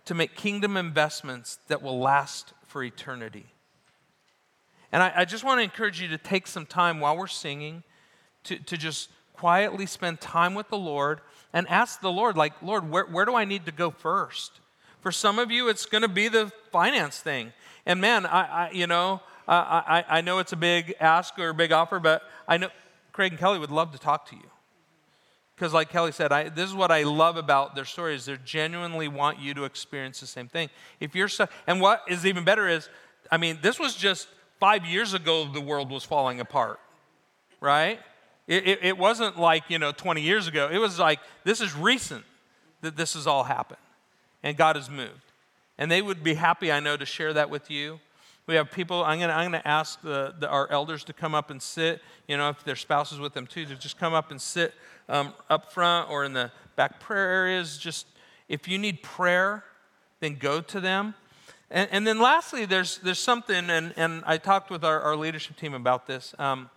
to 0.06 0.14
make 0.14 0.36
kingdom 0.36 0.78
investments 0.78 1.60
that 1.68 1.82
will 1.82 2.00
last 2.00 2.54
for 2.66 2.84
eternity? 2.84 3.46
And 4.92 5.04
I, 5.04 5.12
I 5.18 5.26
just 5.26 5.44
want 5.44 5.60
to 5.60 5.64
encourage 5.64 6.02
you 6.02 6.08
to 6.10 6.18
take 6.18 6.48
some 6.48 6.66
time 6.66 7.00
while 7.00 7.16
we're 7.16 7.28
singing 7.28 7.84
to, 8.46 8.58
to 8.58 8.78
just 8.78 9.10
quietly 9.34 9.86
spend 9.86 10.22
time 10.22 10.54
with 10.54 10.70
the 10.70 10.78
Lord 10.78 11.22
and 11.54 11.68
ask 11.68 12.02
the 12.02 12.12
Lord, 12.12 12.38
like, 12.38 12.54
Lord, 12.62 12.90
where, 12.90 13.06
where 13.06 13.26
do 13.26 13.36
I 13.36 13.46
need 13.46 13.66
to 13.66 13.72
go 13.72 13.92
first? 13.92 14.60
For 15.02 15.12
some 15.12 15.40
of 15.40 15.52
you, 15.52 15.68
it's 15.68 15.86
going 15.86 16.04
to 16.04 16.08
be 16.08 16.28
the 16.28 16.52
finance 16.72 17.20
thing. 17.20 17.54
And 17.86 18.00
man, 18.00 18.26
I, 18.26 18.68
I 18.68 18.72
you 18.72 18.88
know, 18.88 19.22
I, 19.48 20.06
I 20.08 20.22
know 20.22 20.40
it's 20.40 20.54
a 20.54 20.58
big 20.58 20.96
ask 21.00 21.38
or 21.40 21.50
a 21.50 21.54
big 21.54 21.72
offer, 21.72 22.00
but 22.00 22.24
I 22.48 22.58
know 22.58 22.70
Craig 23.12 23.34
and 23.34 23.40
Kelly 23.40 23.60
would 23.60 23.72
love 23.72 23.92
to 23.92 24.00
talk 24.00 24.30
to 24.30 24.36
you. 24.36 24.50
Because, 25.56 25.74
like 25.74 25.90
Kelly 25.90 26.12
said, 26.12 26.32
I, 26.32 26.50
this 26.50 26.70
is 26.70 26.76
what 26.76 26.90
I 26.90 27.04
love 27.04 27.38
about 27.38 27.76
their 27.76 27.86
stories. 27.86 28.26
They 28.26 28.38
genuinely 28.44 29.08
want 29.08 29.40
you 29.40 29.54
to 29.54 29.66
experience 29.66 30.20
the 30.20 30.26
same 30.26 30.48
thing. 30.48 30.70
If 31.00 31.14
you're 31.14 31.28
so, 31.28 31.48
and 31.68 31.80
what 31.80 32.02
is 32.08 32.26
even 32.26 32.44
better 32.44 32.68
is, 32.68 32.90
I 33.32 33.38
mean, 33.38 33.60
this 33.62 33.80
was 33.80 33.96
just 33.96 34.28
five 34.60 34.86
years 34.86 35.14
ago 35.14 35.46
the 35.46 35.62
world 35.62 35.92
was 35.92 36.04
falling 36.04 36.40
apart, 36.40 36.80
right? 37.60 38.00
It, 38.48 38.68
it, 38.68 38.80
it 38.82 38.98
wasn't 38.98 39.40
like, 39.40 39.64
you 39.70 39.78
know, 39.78 39.92
20 39.92 40.22
years 40.22 40.48
ago. 40.48 40.70
It 40.72 40.80
was 40.80 40.98
like, 40.98 41.20
this 41.44 41.62
is 41.62 41.76
recent 41.76 42.24
that 42.82 42.98
this 42.98 43.14
has 43.14 43.28
all 43.28 43.44
happened. 43.44 43.80
And 44.44 44.58
God 44.58 44.76
has 44.76 44.90
moved. 44.90 45.32
And 45.78 45.92
they 45.92 46.02
would 46.02 46.24
be 46.24 46.34
happy, 46.34 46.72
I 46.72 46.80
know, 46.80 46.98
to 46.98 47.06
share 47.06 47.34
that 47.34 47.50
with 47.50 47.70
you. 47.70 48.00
We 48.52 48.58
have 48.58 48.70
people, 48.70 49.02
I'm 49.06 49.18
going 49.18 49.30
to 49.30 49.34
I'm 49.34 49.46
gonna 49.46 49.62
ask 49.64 50.02
the, 50.02 50.36
the, 50.38 50.50
our 50.50 50.70
elders 50.70 51.06
to 51.06 51.14
come 51.14 51.34
up 51.34 51.52
and 51.52 51.62
sit, 51.62 52.02
you 52.28 52.36
know, 52.36 52.50
if 52.50 52.66
their 52.66 52.76
spouses 52.76 53.18
with 53.18 53.34
them 53.34 53.48
too, 53.48 53.66
to 53.66 53.76
just 53.78 53.98
come 53.98 54.14
up 54.14 54.30
and 54.30 54.42
sit 54.42 54.74
um, 55.08 55.34
up 55.50 55.72
front 55.72 56.12
or 56.12 56.26
in 56.26 56.34
the 56.34 56.52
back 56.76 57.00
prayer 57.00 57.30
areas. 57.30 57.78
Just 57.78 58.08
if 58.50 58.68
you 58.68 58.78
need 58.78 59.04
prayer, 59.04 59.64
then 60.20 60.36
go 60.36 60.60
to 60.60 60.82
them. 60.82 61.14
And, 61.70 61.88
and 61.94 62.06
then 62.06 62.20
lastly, 62.20 62.66
there's, 62.66 62.98
there's 62.98 63.20
something, 63.20 63.70
and, 63.70 63.94
and 63.96 64.22
I 64.26 64.36
talked 64.36 64.70
with 64.70 64.84
our, 64.84 65.00
our 65.00 65.16
leadership 65.16 65.56
team 65.56 65.74
about 65.74 66.06
this. 66.06 66.36
Um, 66.38 66.70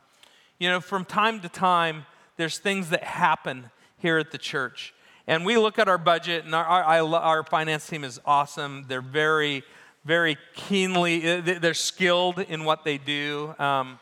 you 0.60 0.68
know, 0.68 0.80
from 0.80 1.04
time 1.04 1.40
to 1.40 1.48
time, 1.48 2.06
there's 2.36 2.58
things 2.58 2.90
that 2.90 3.02
happen 3.02 3.72
here 3.98 4.18
at 4.18 4.30
the 4.30 4.38
church. 4.38 4.94
And 5.26 5.44
we 5.44 5.56
look 5.56 5.80
at 5.80 5.88
our 5.88 5.98
budget, 5.98 6.44
and 6.44 6.54
our, 6.54 6.64
our, 6.64 7.14
our 7.16 7.42
finance 7.42 7.88
team 7.88 8.04
is 8.04 8.20
awesome. 8.24 8.84
They're 8.86 9.00
very 9.00 9.64
very 10.04 10.36
keenly, 10.54 11.28
uh, 11.28 11.40
they're 11.60 11.74
skilled 11.74 12.38
in 12.38 12.64
what 12.64 12.84
they 12.84 12.98
do. 12.98 13.54
Um, 13.58 13.98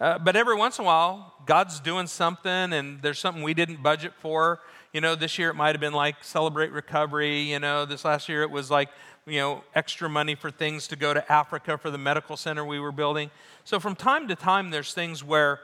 uh, 0.00 0.18
but 0.18 0.36
every 0.36 0.54
once 0.54 0.78
in 0.78 0.84
a 0.84 0.86
while, 0.86 1.34
God's 1.44 1.80
doing 1.80 2.06
something 2.06 2.72
and 2.72 3.02
there's 3.02 3.18
something 3.18 3.42
we 3.42 3.54
didn't 3.54 3.82
budget 3.82 4.12
for. 4.20 4.60
You 4.92 5.00
know, 5.00 5.14
this 5.14 5.38
year 5.38 5.50
it 5.50 5.54
might 5.54 5.74
have 5.74 5.80
been 5.80 5.92
like 5.92 6.16
celebrate 6.22 6.72
recovery. 6.72 7.40
You 7.40 7.58
know, 7.58 7.84
this 7.84 8.04
last 8.04 8.28
year 8.28 8.42
it 8.42 8.50
was 8.50 8.70
like, 8.70 8.88
you 9.26 9.38
know, 9.38 9.64
extra 9.74 10.08
money 10.08 10.34
for 10.34 10.50
things 10.50 10.88
to 10.88 10.96
go 10.96 11.12
to 11.12 11.32
Africa 11.32 11.76
for 11.76 11.90
the 11.90 11.98
medical 11.98 12.36
center 12.36 12.64
we 12.64 12.80
were 12.80 12.92
building. 12.92 13.30
So 13.64 13.78
from 13.78 13.94
time 13.94 14.28
to 14.28 14.36
time, 14.36 14.70
there's 14.70 14.94
things 14.94 15.22
where, 15.22 15.60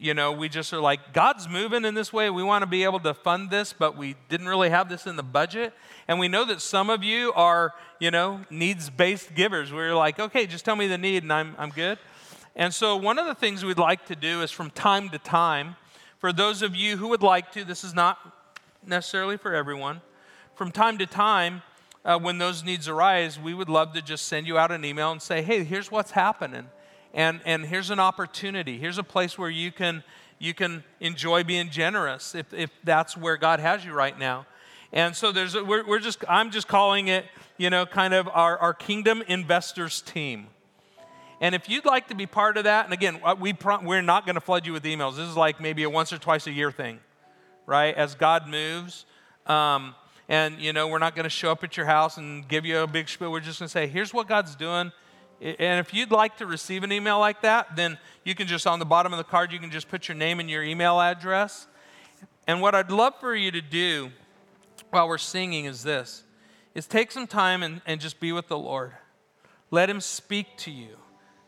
you 0.00 0.14
know, 0.14 0.32
we 0.32 0.48
just 0.48 0.72
are 0.72 0.80
like, 0.80 1.12
God's 1.12 1.46
moving 1.46 1.84
in 1.84 1.94
this 1.94 2.10
way. 2.10 2.30
We 2.30 2.42
want 2.42 2.62
to 2.62 2.66
be 2.66 2.84
able 2.84 3.00
to 3.00 3.12
fund 3.12 3.50
this, 3.50 3.74
but 3.74 3.98
we 3.98 4.16
didn't 4.30 4.48
really 4.48 4.70
have 4.70 4.88
this 4.88 5.06
in 5.06 5.16
the 5.16 5.22
budget. 5.22 5.74
And 6.08 6.18
we 6.18 6.26
know 6.26 6.46
that 6.46 6.62
some 6.62 6.88
of 6.88 7.04
you 7.04 7.34
are, 7.34 7.74
you 7.98 8.10
know, 8.10 8.40
needs 8.48 8.88
based 8.88 9.34
givers. 9.34 9.70
We're 9.70 9.94
like, 9.94 10.18
okay, 10.18 10.46
just 10.46 10.64
tell 10.64 10.74
me 10.74 10.86
the 10.86 10.96
need 10.96 11.22
and 11.22 11.30
I'm, 11.30 11.54
I'm 11.58 11.68
good. 11.68 11.98
And 12.56 12.72
so, 12.72 12.96
one 12.96 13.18
of 13.18 13.26
the 13.26 13.34
things 13.34 13.62
we'd 13.62 13.78
like 13.78 14.06
to 14.06 14.16
do 14.16 14.40
is 14.40 14.50
from 14.50 14.70
time 14.70 15.10
to 15.10 15.18
time, 15.18 15.76
for 16.18 16.32
those 16.32 16.62
of 16.62 16.74
you 16.74 16.96
who 16.96 17.08
would 17.08 17.22
like 17.22 17.52
to, 17.52 17.64
this 17.64 17.84
is 17.84 17.94
not 17.94 18.18
necessarily 18.84 19.36
for 19.36 19.54
everyone, 19.54 20.00
from 20.54 20.72
time 20.72 20.96
to 20.98 21.06
time, 21.06 21.62
uh, 22.04 22.18
when 22.18 22.38
those 22.38 22.64
needs 22.64 22.88
arise, 22.88 23.38
we 23.38 23.52
would 23.52 23.68
love 23.68 23.92
to 23.92 24.02
just 24.02 24.26
send 24.26 24.46
you 24.46 24.56
out 24.56 24.72
an 24.72 24.84
email 24.84 25.12
and 25.12 25.20
say, 25.20 25.42
hey, 25.42 25.62
here's 25.62 25.90
what's 25.90 26.12
happening 26.12 26.68
and, 27.14 27.40
and 27.44 27.66
here's 27.66 27.90
an 27.90 28.00
opportunity. 28.00 28.78
Here's 28.78 28.98
a 28.98 29.02
place 29.02 29.38
where 29.38 29.50
you 29.50 29.72
can, 29.72 30.04
you 30.38 30.54
can 30.54 30.84
enjoy 31.00 31.44
being 31.44 31.70
generous 31.70 32.34
if, 32.34 32.52
if 32.52 32.70
that's 32.84 33.16
where 33.16 33.36
God 33.36 33.60
has 33.60 33.84
you 33.84 33.92
right 33.92 34.18
now. 34.18 34.46
And 34.92 35.14
so 35.14 35.30
there's 35.32 35.54
a, 35.54 35.64
we're, 35.64 35.86
we're 35.86 36.00
just, 36.00 36.24
I'm 36.28 36.50
just 36.50 36.66
calling 36.66 37.08
it, 37.08 37.24
you 37.56 37.70
know, 37.70 37.86
kind 37.86 38.12
of 38.12 38.28
our, 38.28 38.58
our 38.58 38.74
kingdom 38.74 39.22
investors 39.28 40.00
team. 40.00 40.48
And 41.40 41.54
if 41.54 41.68
you'd 41.68 41.84
like 41.84 42.08
to 42.08 42.14
be 42.14 42.26
part 42.26 42.56
of 42.56 42.64
that, 42.64 42.84
and 42.84 42.92
again, 42.92 43.20
uh, 43.24 43.34
we 43.38 43.52
pro- 43.52 43.80
we're 43.80 44.02
not 44.02 44.26
going 44.26 44.34
to 44.34 44.40
flood 44.40 44.66
you 44.66 44.72
with 44.72 44.82
emails. 44.84 45.16
This 45.16 45.28
is 45.28 45.36
like 45.36 45.60
maybe 45.60 45.84
a 45.84 45.90
once 45.90 46.12
or 46.12 46.18
twice 46.18 46.46
a 46.46 46.52
year 46.52 46.70
thing, 46.70 47.00
right? 47.66 47.94
As 47.94 48.14
God 48.14 48.48
moves. 48.48 49.06
Um, 49.46 49.94
and, 50.28 50.60
you 50.60 50.72
know, 50.72 50.86
we're 50.86 50.98
not 50.98 51.14
going 51.16 51.24
to 51.24 51.30
show 51.30 51.50
up 51.50 51.64
at 51.64 51.76
your 51.76 51.86
house 51.86 52.18
and 52.18 52.46
give 52.46 52.66
you 52.66 52.80
a 52.80 52.86
big 52.86 53.08
spiel. 53.08 53.32
We're 53.32 53.40
just 53.40 53.58
going 53.58 53.68
to 53.68 53.72
say, 53.72 53.86
here's 53.86 54.12
what 54.12 54.28
God's 54.28 54.54
doing. 54.54 54.92
And 55.40 55.80
if 55.80 55.94
you'd 55.94 56.10
like 56.10 56.36
to 56.38 56.46
receive 56.46 56.82
an 56.82 56.92
email 56.92 57.18
like 57.18 57.40
that, 57.42 57.74
then 57.74 57.98
you 58.24 58.34
can 58.34 58.46
just 58.46 58.66
on 58.66 58.78
the 58.78 58.84
bottom 58.84 59.12
of 59.12 59.16
the 59.16 59.24
card, 59.24 59.52
you 59.52 59.58
can 59.58 59.70
just 59.70 59.88
put 59.88 60.06
your 60.06 60.16
name 60.16 60.38
and 60.38 60.50
your 60.50 60.62
email 60.62 61.00
address. 61.00 61.66
And 62.46 62.60
what 62.60 62.74
I'd 62.74 62.90
love 62.90 63.14
for 63.20 63.34
you 63.34 63.50
to 63.50 63.62
do 63.62 64.10
while 64.90 65.08
we're 65.08 65.18
singing 65.18 65.64
is 65.64 65.82
this 65.82 66.24
is 66.74 66.86
take 66.86 67.10
some 67.10 67.26
time 67.26 67.62
and, 67.62 67.80
and 67.86 68.00
just 68.00 68.20
be 68.20 68.32
with 68.32 68.48
the 68.48 68.58
Lord. 68.58 68.92
Let 69.70 69.90
him 69.90 70.00
speak 70.00 70.56
to 70.58 70.70
you 70.70 70.96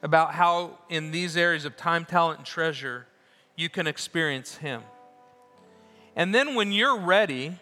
about 0.03 0.35
how 0.35 0.79
in 0.89 1.13
these 1.13 1.37
areas 1.37 1.65
of 1.65 1.77
time, 1.77 2.05
talent, 2.05 2.39
and 2.39 2.47
treasure, 2.47 3.07
you 3.57 3.69
can 3.69 3.87
experience 3.87 4.57
him. 4.57 4.83
And 6.17 6.35
then 6.35 6.55
when 6.55 6.73
you're 6.73 6.99
ready, 6.99 7.59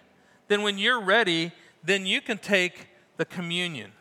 then 0.49 0.63
when 0.63 0.79
you're 0.79 1.01
ready, 1.01 1.53
then 1.85 2.07
you 2.07 2.21
can 2.21 2.39
take 2.39 2.89
the 3.19 3.25
communion. 3.25 3.93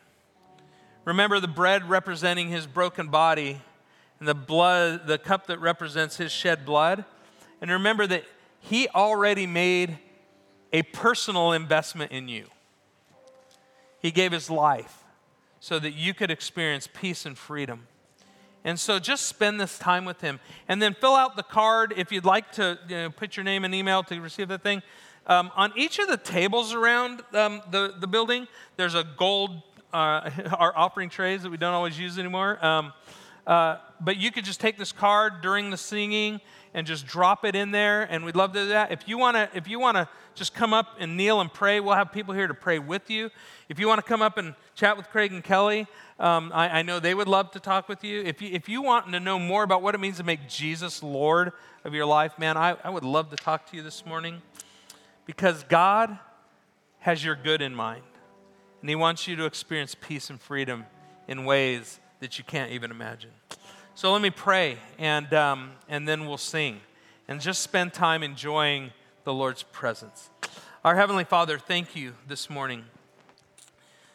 Remember 1.04 1.40
the 1.40 1.48
bread 1.48 1.88
representing 1.88 2.48
his 2.48 2.66
broken 2.66 3.08
body 3.08 3.60
and 4.18 4.28
the 4.28 4.34
blood, 4.34 5.06
the 5.06 5.18
cup 5.18 5.46
that 5.46 5.58
represents 5.60 6.18
his 6.18 6.30
shed 6.30 6.64
blood. 6.64 7.04
And 7.60 7.70
remember 7.70 8.06
that 8.06 8.24
he 8.60 8.88
already 8.88 9.46
made 9.46 9.98
a 10.72 10.82
personal 10.82 11.52
investment 11.52 12.12
in 12.12 12.28
you. 12.28 12.46
He 14.00 14.10
gave 14.10 14.32
his 14.32 14.50
life 14.50 15.04
so 15.58 15.78
that 15.78 15.92
you 15.92 16.14
could 16.14 16.30
experience 16.30 16.88
peace 16.92 17.26
and 17.26 17.36
freedom. 17.36 17.86
And 18.62 18.78
so 18.78 18.98
just 18.98 19.26
spend 19.26 19.58
this 19.58 19.78
time 19.78 20.04
with 20.04 20.20
him. 20.20 20.38
And 20.68 20.80
then 20.80 20.94
fill 20.94 21.14
out 21.14 21.36
the 21.36 21.42
card 21.42 21.94
if 21.96 22.12
you'd 22.12 22.24
like 22.24 22.52
to 22.52 22.78
you 22.88 22.96
know, 22.96 23.10
put 23.10 23.36
your 23.36 23.44
name 23.44 23.64
and 23.64 23.74
email 23.74 24.02
to 24.04 24.20
receive 24.20 24.48
the 24.48 24.58
thing. 24.58 24.82
Um, 25.26 25.50
on 25.54 25.72
each 25.76 25.98
of 25.98 26.08
the 26.08 26.16
tables 26.16 26.74
around 26.74 27.22
um, 27.32 27.62
the, 27.70 27.94
the 27.98 28.06
building, 28.06 28.48
there's 28.76 28.94
a 28.94 29.04
gold 29.16 29.62
uh, 29.92 30.30
our 30.58 30.76
offering 30.76 31.08
trays 31.08 31.42
that 31.42 31.50
we 31.50 31.56
don't 31.56 31.74
always 31.74 31.98
use 31.98 32.18
anymore. 32.18 32.64
Um, 32.64 32.92
uh, 33.46 33.78
but 34.00 34.16
you 34.16 34.30
could 34.30 34.44
just 34.44 34.60
take 34.60 34.78
this 34.78 34.92
card 34.92 35.40
during 35.42 35.70
the 35.70 35.76
singing 35.76 36.40
and 36.72 36.86
just 36.86 37.06
drop 37.06 37.44
it 37.44 37.56
in 37.56 37.72
there, 37.72 38.02
and 38.02 38.24
we'd 38.24 38.36
love 38.36 38.52
to 38.52 38.62
do 38.62 38.68
that. 38.68 38.92
If 38.92 39.08
you 39.08 39.18
want 39.18 39.36
to, 39.36 39.48
if 39.54 39.66
you 39.66 39.80
want 39.80 39.96
to 39.96 40.08
just 40.34 40.54
come 40.54 40.72
up 40.72 40.96
and 40.98 41.16
kneel 41.16 41.40
and 41.40 41.52
pray, 41.52 41.80
we'll 41.80 41.96
have 41.96 42.12
people 42.12 42.32
here 42.32 42.46
to 42.46 42.54
pray 42.54 42.78
with 42.78 43.10
you. 43.10 43.30
If 43.68 43.80
you 43.80 43.88
want 43.88 43.98
to 43.98 44.06
come 44.06 44.22
up 44.22 44.38
and 44.38 44.54
chat 44.76 44.96
with 44.96 45.08
Craig 45.08 45.32
and 45.32 45.42
Kelly, 45.42 45.86
um, 46.20 46.52
I, 46.54 46.78
I, 46.78 46.82
know 46.82 47.00
they 47.00 47.14
would 47.14 47.26
love 47.26 47.50
to 47.52 47.60
talk 47.60 47.88
with 47.88 48.04
you. 48.04 48.22
If 48.22 48.40
you 48.40 48.50
if 48.52 48.68
you 48.68 48.82
want 48.82 49.10
to 49.10 49.18
know 49.18 49.38
more 49.38 49.62
about 49.62 49.82
what 49.82 49.94
it 49.94 49.98
means 49.98 50.18
to 50.18 50.24
make 50.24 50.48
Jesus 50.48 51.02
Lord 51.02 51.52
of 51.84 51.92
your 51.92 52.06
life, 52.06 52.38
man, 52.38 52.56
I, 52.56 52.76
I 52.84 52.90
would 52.90 53.04
love 53.04 53.30
to 53.30 53.36
talk 53.36 53.68
to 53.70 53.76
you 53.76 53.82
this 53.82 54.06
morning 54.06 54.42
because 55.26 55.64
God 55.64 56.18
has 57.00 57.24
your 57.24 57.34
good 57.34 57.62
in 57.62 57.74
mind. 57.74 58.02
And 58.80 58.88
He 58.88 58.96
wants 58.96 59.26
you 59.26 59.36
to 59.36 59.44
experience 59.44 59.94
peace 59.94 60.30
and 60.30 60.40
freedom 60.40 60.86
in 61.28 61.44
ways 61.44 62.00
that 62.20 62.38
you 62.38 62.44
can't 62.44 62.72
even 62.72 62.90
imagine. 62.90 63.30
So 63.94 64.12
let 64.12 64.22
me 64.22 64.30
pray, 64.30 64.78
and, 64.98 65.32
um, 65.34 65.72
and 65.88 66.08
then 66.08 66.26
we'll 66.26 66.38
sing 66.38 66.80
and 67.28 67.40
just 67.40 67.62
spend 67.62 67.92
time 67.92 68.22
enjoying 68.22 68.90
the 69.24 69.32
Lord's 69.32 69.62
presence. 69.62 70.30
Our 70.84 70.96
Heavenly 70.96 71.24
Father, 71.24 71.58
thank 71.58 71.94
you 71.94 72.14
this 72.26 72.48
morning. 72.48 72.84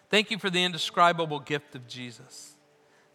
Thank 0.10 0.32
you 0.32 0.38
for 0.40 0.50
the 0.50 0.64
indescribable 0.64 1.40
gift 1.40 1.76
of 1.76 1.88
Jesus. 1.88 2.54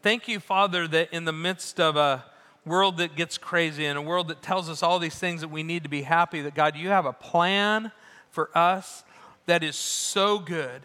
Thank 0.03 0.29
you, 0.29 0.41
Father, 0.41 0.87
that 0.89 1.13
in 1.13 1.25
the 1.25 1.33
midst 1.33 1.81
of 1.81 1.97
a 1.97 2.25
world 2.65 2.99
that 2.99 3.17
gets 3.17 3.39
crazy 3.39 3.85
and 3.87 3.99
a 3.99 4.03
world 4.03 4.29
that 4.29 4.43
tells 4.43 4.69
us 4.69 4.83
all 4.83 4.99
these 4.99 5.15
things 5.15 5.41
that 5.41 5.49
we 5.49 5.63
need 5.63 5.83
to 5.83 5.89
be 5.89 6.03
happy, 6.03 6.41
that 6.43 6.55
God, 6.55 6.77
you 6.77 6.89
have 6.89 7.07
a 7.07 7.13
plan 7.13 7.93
for 8.31 8.57
us 8.57 9.05
that 9.47 9.63
is 9.63 9.77
so 9.77 10.39
good. 10.39 10.83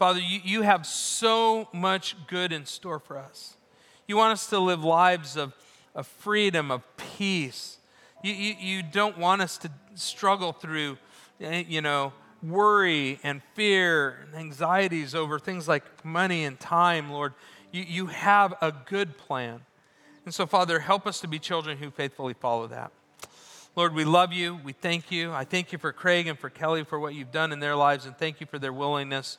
Father, 0.00 0.18
you, 0.18 0.40
you 0.42 0.62
have 0.62 0.86
so 0.86 1.68
much 1.74 2.16
good 2.26 2.54
in 2.54 2.64
store 2.64 2.98
for 2.98 3.18
us. 3.18 3.58
You 4.08 4.16
want 4.16 4.32
us 4.32 4.46
to 4.46 4.58
live 4.58 4.82
lives 4.82 5.36
of, 5.36 5.52
of 5.94 6.06
freedom, 6.06 6.70
of 6.70 6.82
peace. 6.96 7.76
You, 8.24 8.32
you, 8.32 8.54
you 8.58 8.82
don't 8.82 9.18
want 9.18 9.42
us 9.42 9.58
to 9.58 9.70
struggle 9.94 10.54
through, 10.54 10.96
eh, 11.38 11.64
you 11.68 11.82
know, 11.82 12.14
worry 12.42 13.20
and 13.22 13.42
fear 13.52 14.20
and 14.24 14.34
anxieties 14.36 15.14
over 15.14 15.38
things 15.38 15.68
like 15.68 15.84
money 16.02 16.46
and 16.46 16.58
time, 16.58 17.10
Lord. 17.10 17.34
You, 17.70 17.82
you 17.82 18.06
have 18.06 18.54
a 18.62 18.72
good 18.72 19.18
plan. 19.18 19.60
And 20.24 20.32
so, 20.32 20.46
Father, 20.46 20.80
help 20.80 21.06
us 21.06 21.20
to 21.20 21.28
be 21.28 21.38
children 21.38 21.76
who 21.76 21.90
faithfully 21.90 22.32
follow 22.32 22.66
that. 22.68 22.90
Lord, 23.76 23.94
we 23.94 24.06
love 24.06 24.32
you. 24.32 24.60
We 24.64 24.72
thank 24.72 25.12
you. 25.12 25.30
I 25.30 25.44
thank 25.44 25.72
you 25.72 25.78
for 25.78 25.92
Craig 25.92 26.26
and 26.26 26.38
for 26.38 26.48
Kelly 26.48 26.84
for 26.84 26.98
what 26.98 27.12
you've 27.12 27.32
done 27.32 27.52
in 27.52 27.60
their 27.60 27.76
lives, 27.76 28.06
and 28.06 28.16
thank 28.16 28.40
you 28.40 28.46
for 28.46 28.58
their 28.58 28.72
willingness 28.72 29.36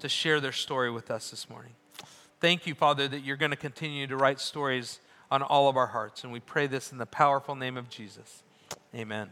to 0.00 0.08
share 0.08 0.40
their 0.40 0.52
story 0.52 0.90
with 0.90 1.10
us 1.10 1.30
this 1.30 1.48
morning. 1.48 1.72
Thank 2.40 2.66
you, 2.66 2.74
Father, 2.74 3.08
that 3.08 3.20
you're 3.20 3.36
going 3.36 3.52
to 3.52 3.56
continue 3.56 4.06
to 4.06 4.16
write 4.16 4.40
stories 4.40 5.00
on 5.30 5.42
all 5.42 5.68
of 5.68 5.76
our 5.76 5.86
hearts. 5.86 6.24
And 6.24 6.32
we 6.32 6.40
pray 6.40 6.66
this 6.66 6.92
in 6.92 6.98
the 6.98 7.06
powerful 7.06 7.54
name 7.54 7.76
of 7.76 7.88
Jesus. 7.88 8.42
Amen. 8.94 9.30